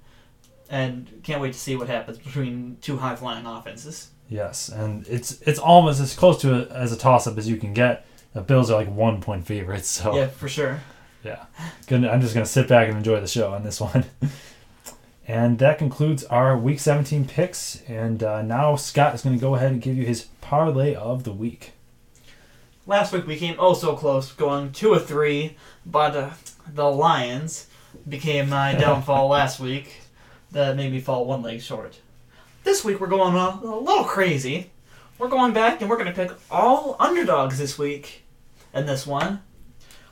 and 0.68 1.20
can't 1.22 1.40
wait 1.40 1.52
to 1.52 1.58
see 1.58 1.76
what 1.76 1.88
happens 1.88 2.18
between 2.18 2.78
two 2.80 2.96
high 2.96 3.16
flying 3.16 3.46
offenses. 3.46 4.10
Yes, 4.30 4.68
and 4.68 5.06
it's 5.08 5.42
it's 5.42 5.58
almost 5.58 6.00
as 6.00 6.14
close 6.14 6.40
to 6.42 6.54
a, 6.54 6.72
as 6.72 6.92
a 6.92 6.96
toss 6.96 7.26
up 7.26 7.36
as 7.36 7.48
you 7.48 7.56
can 7.56 7.74
get. 7.74 8.06
The 8.32 8.40
Bills 8.40 8.70
are 8.70 8.76
like 8.78 8.88
one 8.88 9.20
point 9.20 9.44
favorites, 9.44 9.88
so 9.88 10.14
Yeah, 10.16 10.28
for 10.28 10.48
sure. 10.48 10.80
yeah. 11.24 11.44
Gonna, 11.88 12.08
I'm 12.08 12.20
just 12.20 12.32
gonna 12.32 12.46
sit 12.46 12.68
back 12.68 12.88
and 12.88 12.96
enjoy 12.96 13.20
the 13.20 13.26
show 13.26 13.52
on 13.52 13.64
this 13.64 13.80
one. 13.80 14.04
and 15.26 15.58
that 15.58 15.78
concludes 15.78 16.22
our 16.24 16.56
Week 16.56 16.78
17 16.78 17.26
picks. 17.26 17.82
And 17.88 18.22
uh, 18.22 18.42
now 18.42 18.76
Scott 18.76 19.16
is 19.16 19.22
gonna 19.22 19.36
go 19.36 19.56
ahead 19.56 19.72
and 19.72 19.82
give 19.82 19.96
you 19.96 20.06
his 20.06 20.28
parlay 20.40 20.94
of 20.94 21.24
the 21.24 21.32
week. 21.32 21.72
Last 22.86 23.12
week 23.12 23.26
we 23.26 23.36
came 23.36 23.56
oh 23.58 23.74
so 23.74 23.96
close, 23.96 24.30
going 24.30 24.70
two 24.70 24.90
or 24.92 25.00
three, 25.00 25.56
but 25.84 26.14
uh, 26.14 26.30
the 26.72 26.88
Lions 26.88 27.66
became 28.08 28.48
my 28.48 28.74
downfall 28.78 29.26
last 29.26 29.58
week. 29.58 30.02
That 30.52 30.76
made 30.76 30.92
me 30.92 31.00
fall 31.00 31.24
one 31.24 31.42
leg 31.42 31.60
short. 31.62 31.98
This 32.62 32.84
week 32.84 33.00
we're 33.00 33.06
going 33.06 33.34
a, 33.34 33.60
a 33.62 33.80
little 33.80 34.04
crazy. 34.04 34.70
We're 35.18 35.28
going 35.28 35.52
back 35.52 35.80
and 35.80 35.88
we're 35.88 35.96
going 35.96 36.12
to 36.12 36.14
pick 36.14 36.36
all 36.50 36.96
underdogs 36.98 37.58
this 37.58 37.78
week. 37.78 38.22
In 38.72 38.86
this 38.86 39.06
one, 39.06 39.42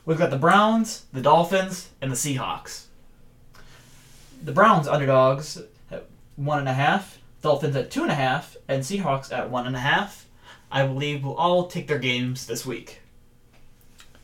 we've 0.05 0.18
got 0.18 0.30
the 0.30 0.38
Browns, 0.38 1.05
the 1.12 1.20
Dolphins, 1.20 1.90
and 2.01 2.11
the 2.11 2.16
Seahawks. 2.16 2.86
The 4.42 4.53
Browns 4.53 4.88
underdogs 4.88 5.62
at 5.90 6.07
one 6.36 6.59
and 6.59 6.68
a 6.68 6.72
half, 6.72 7.18
Dolphins 7.42 7.76
at 7.76 7.90
two 7.90 8.03
and 8.03 8.11
a 8.11 8.16
half, 8.16 8.57
and 8.66 8.82
Seahawks 8.82 9.32
at 9.32 9.51
one 9.51 9.66
and 9.66 9.76
a 9.76 9.80
half. 9.80 10.26
I 10.72 10.86
believe 10.86 11.24
we'll 11.24 11.34
all 11.34 11.68
take 11.68 11.86
their 11.86 11.99
games 11.99 12.46
this 12.46 12.66
week. 12.66 13.01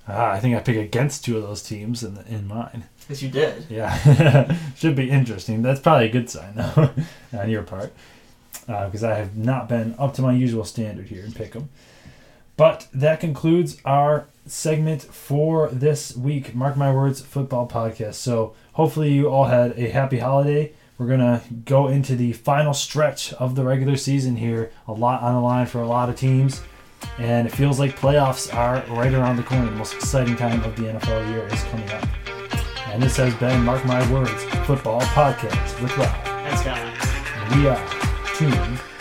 Ah, 0.09 0.33
I 0.33 0.41
think 0.41 0.55
I 0.57 0.61
pick 0.61 0.77
against 0.77 1.25
two 1.25 1.37
of 1.37 1.43
those 1.45 1.63
teams 1.63 2.03
in 2.03 2.15
the, 2.15 2.27
in 2.27 2.47
mine. 2.47 2.85
Yes, 3.09 3.23
you 3.23 3.31
did. 3.31 3.67
Yeah, 3.71 4.57
should 4.77 4.97
be 4.97 5.11
interesting. 5.11 5.63
That's 5.63 5.81
probably 5.81 6.07
a 6.07 6.13
good 6.13 6.29
sign 6.29 6.55
though 6.57 6.91
on 7.39 7.49
your 7.49 7.63
part. 7.63 7.93
Uh, 8.67 8.87
because 8.87 9.05
I 9.05 9.15
have 9.15 9.37
not 9.37 9.69
been 9.69 9.95
up 9.99 10.15
to 10.15 10.23
my 10.23 10.33
usual 10.33 10.65
standard 10.65 11.09
here 11.09 11.25
in 11.25 11.33
Pick'em. 11.33 11.69
But 12.57 12.87
that 12.95 13.21
concludes 13.21 13.79
our 13.85 14.27
segment 14.47 15.03
for 15.03 15.69
this 15.69 16.17
week. 16.17 16.55
Mark 16.55 16.77
my 16.77 16.93
words, 16.93 17.21
football 17.21 17.69
podcast. 17.69 18.15
So 18.15 18.55
hopefully 18.75 19.13
you 19.13 19.29
all 19.29 19.47
had 19.47 19.79
a 19.79 19.91
happy 19.91 20.19
holiday. 20.19 20.73
We're 20.97 21.09
gonna 21.09 21.43
go 21.65 21.89
into 21.89 22.15
the 22.15 22.33
final 22.33 22.73
stretch 22.73 23.33
of 23.35 23.57
the 23.57 23.65
regular 23.65 23.97
season 23.97 24.37
here. 24.37 24.71
A 24.87 24.93
lot 24.93 25.23
on 25.23 25.35
the 25.35 25.41
line 25.41 25.67
for 25.67 25.81
a 25.81 25.87
lot 25.87 26.09
of 26.09 26.17
teams, 26.17 26.63
and 27.19 27.49
it 27.49 27.51
feels 27.51 27.81
like 27.81 27.99
playoffs 27.99 28.55
are 28.55 28.85
right 28.95 29.13
around 29.13 29.37
the 29.37 29.43
corner. 29.43 29.67
The 29.67 29.73
most 29.73 29.95
exciting 29.95 30.37
time 30.37 30.63
of 30.63 30.77
the 30.77 30.83
NFL 30.83 31.29
year 31.31 31.47
is 31.49 31.63
coming 31.65 31.91
up. 31.91 32.07
And 32.89 33.03
this 33.03 33.17
has 33.17 33.35
been 33.35 33.65
Mark 33.65 33.85
My 33.85 34.09
Words 34.13 34.45
Football 34.67 35.01
Podcast 35.01 35.83
with 35.83 35.97
Rob. 35.99 36.25
That's 36.25 37.57
we 37.57 37.67
are 37.67 38.04
tuned 38.35 38.94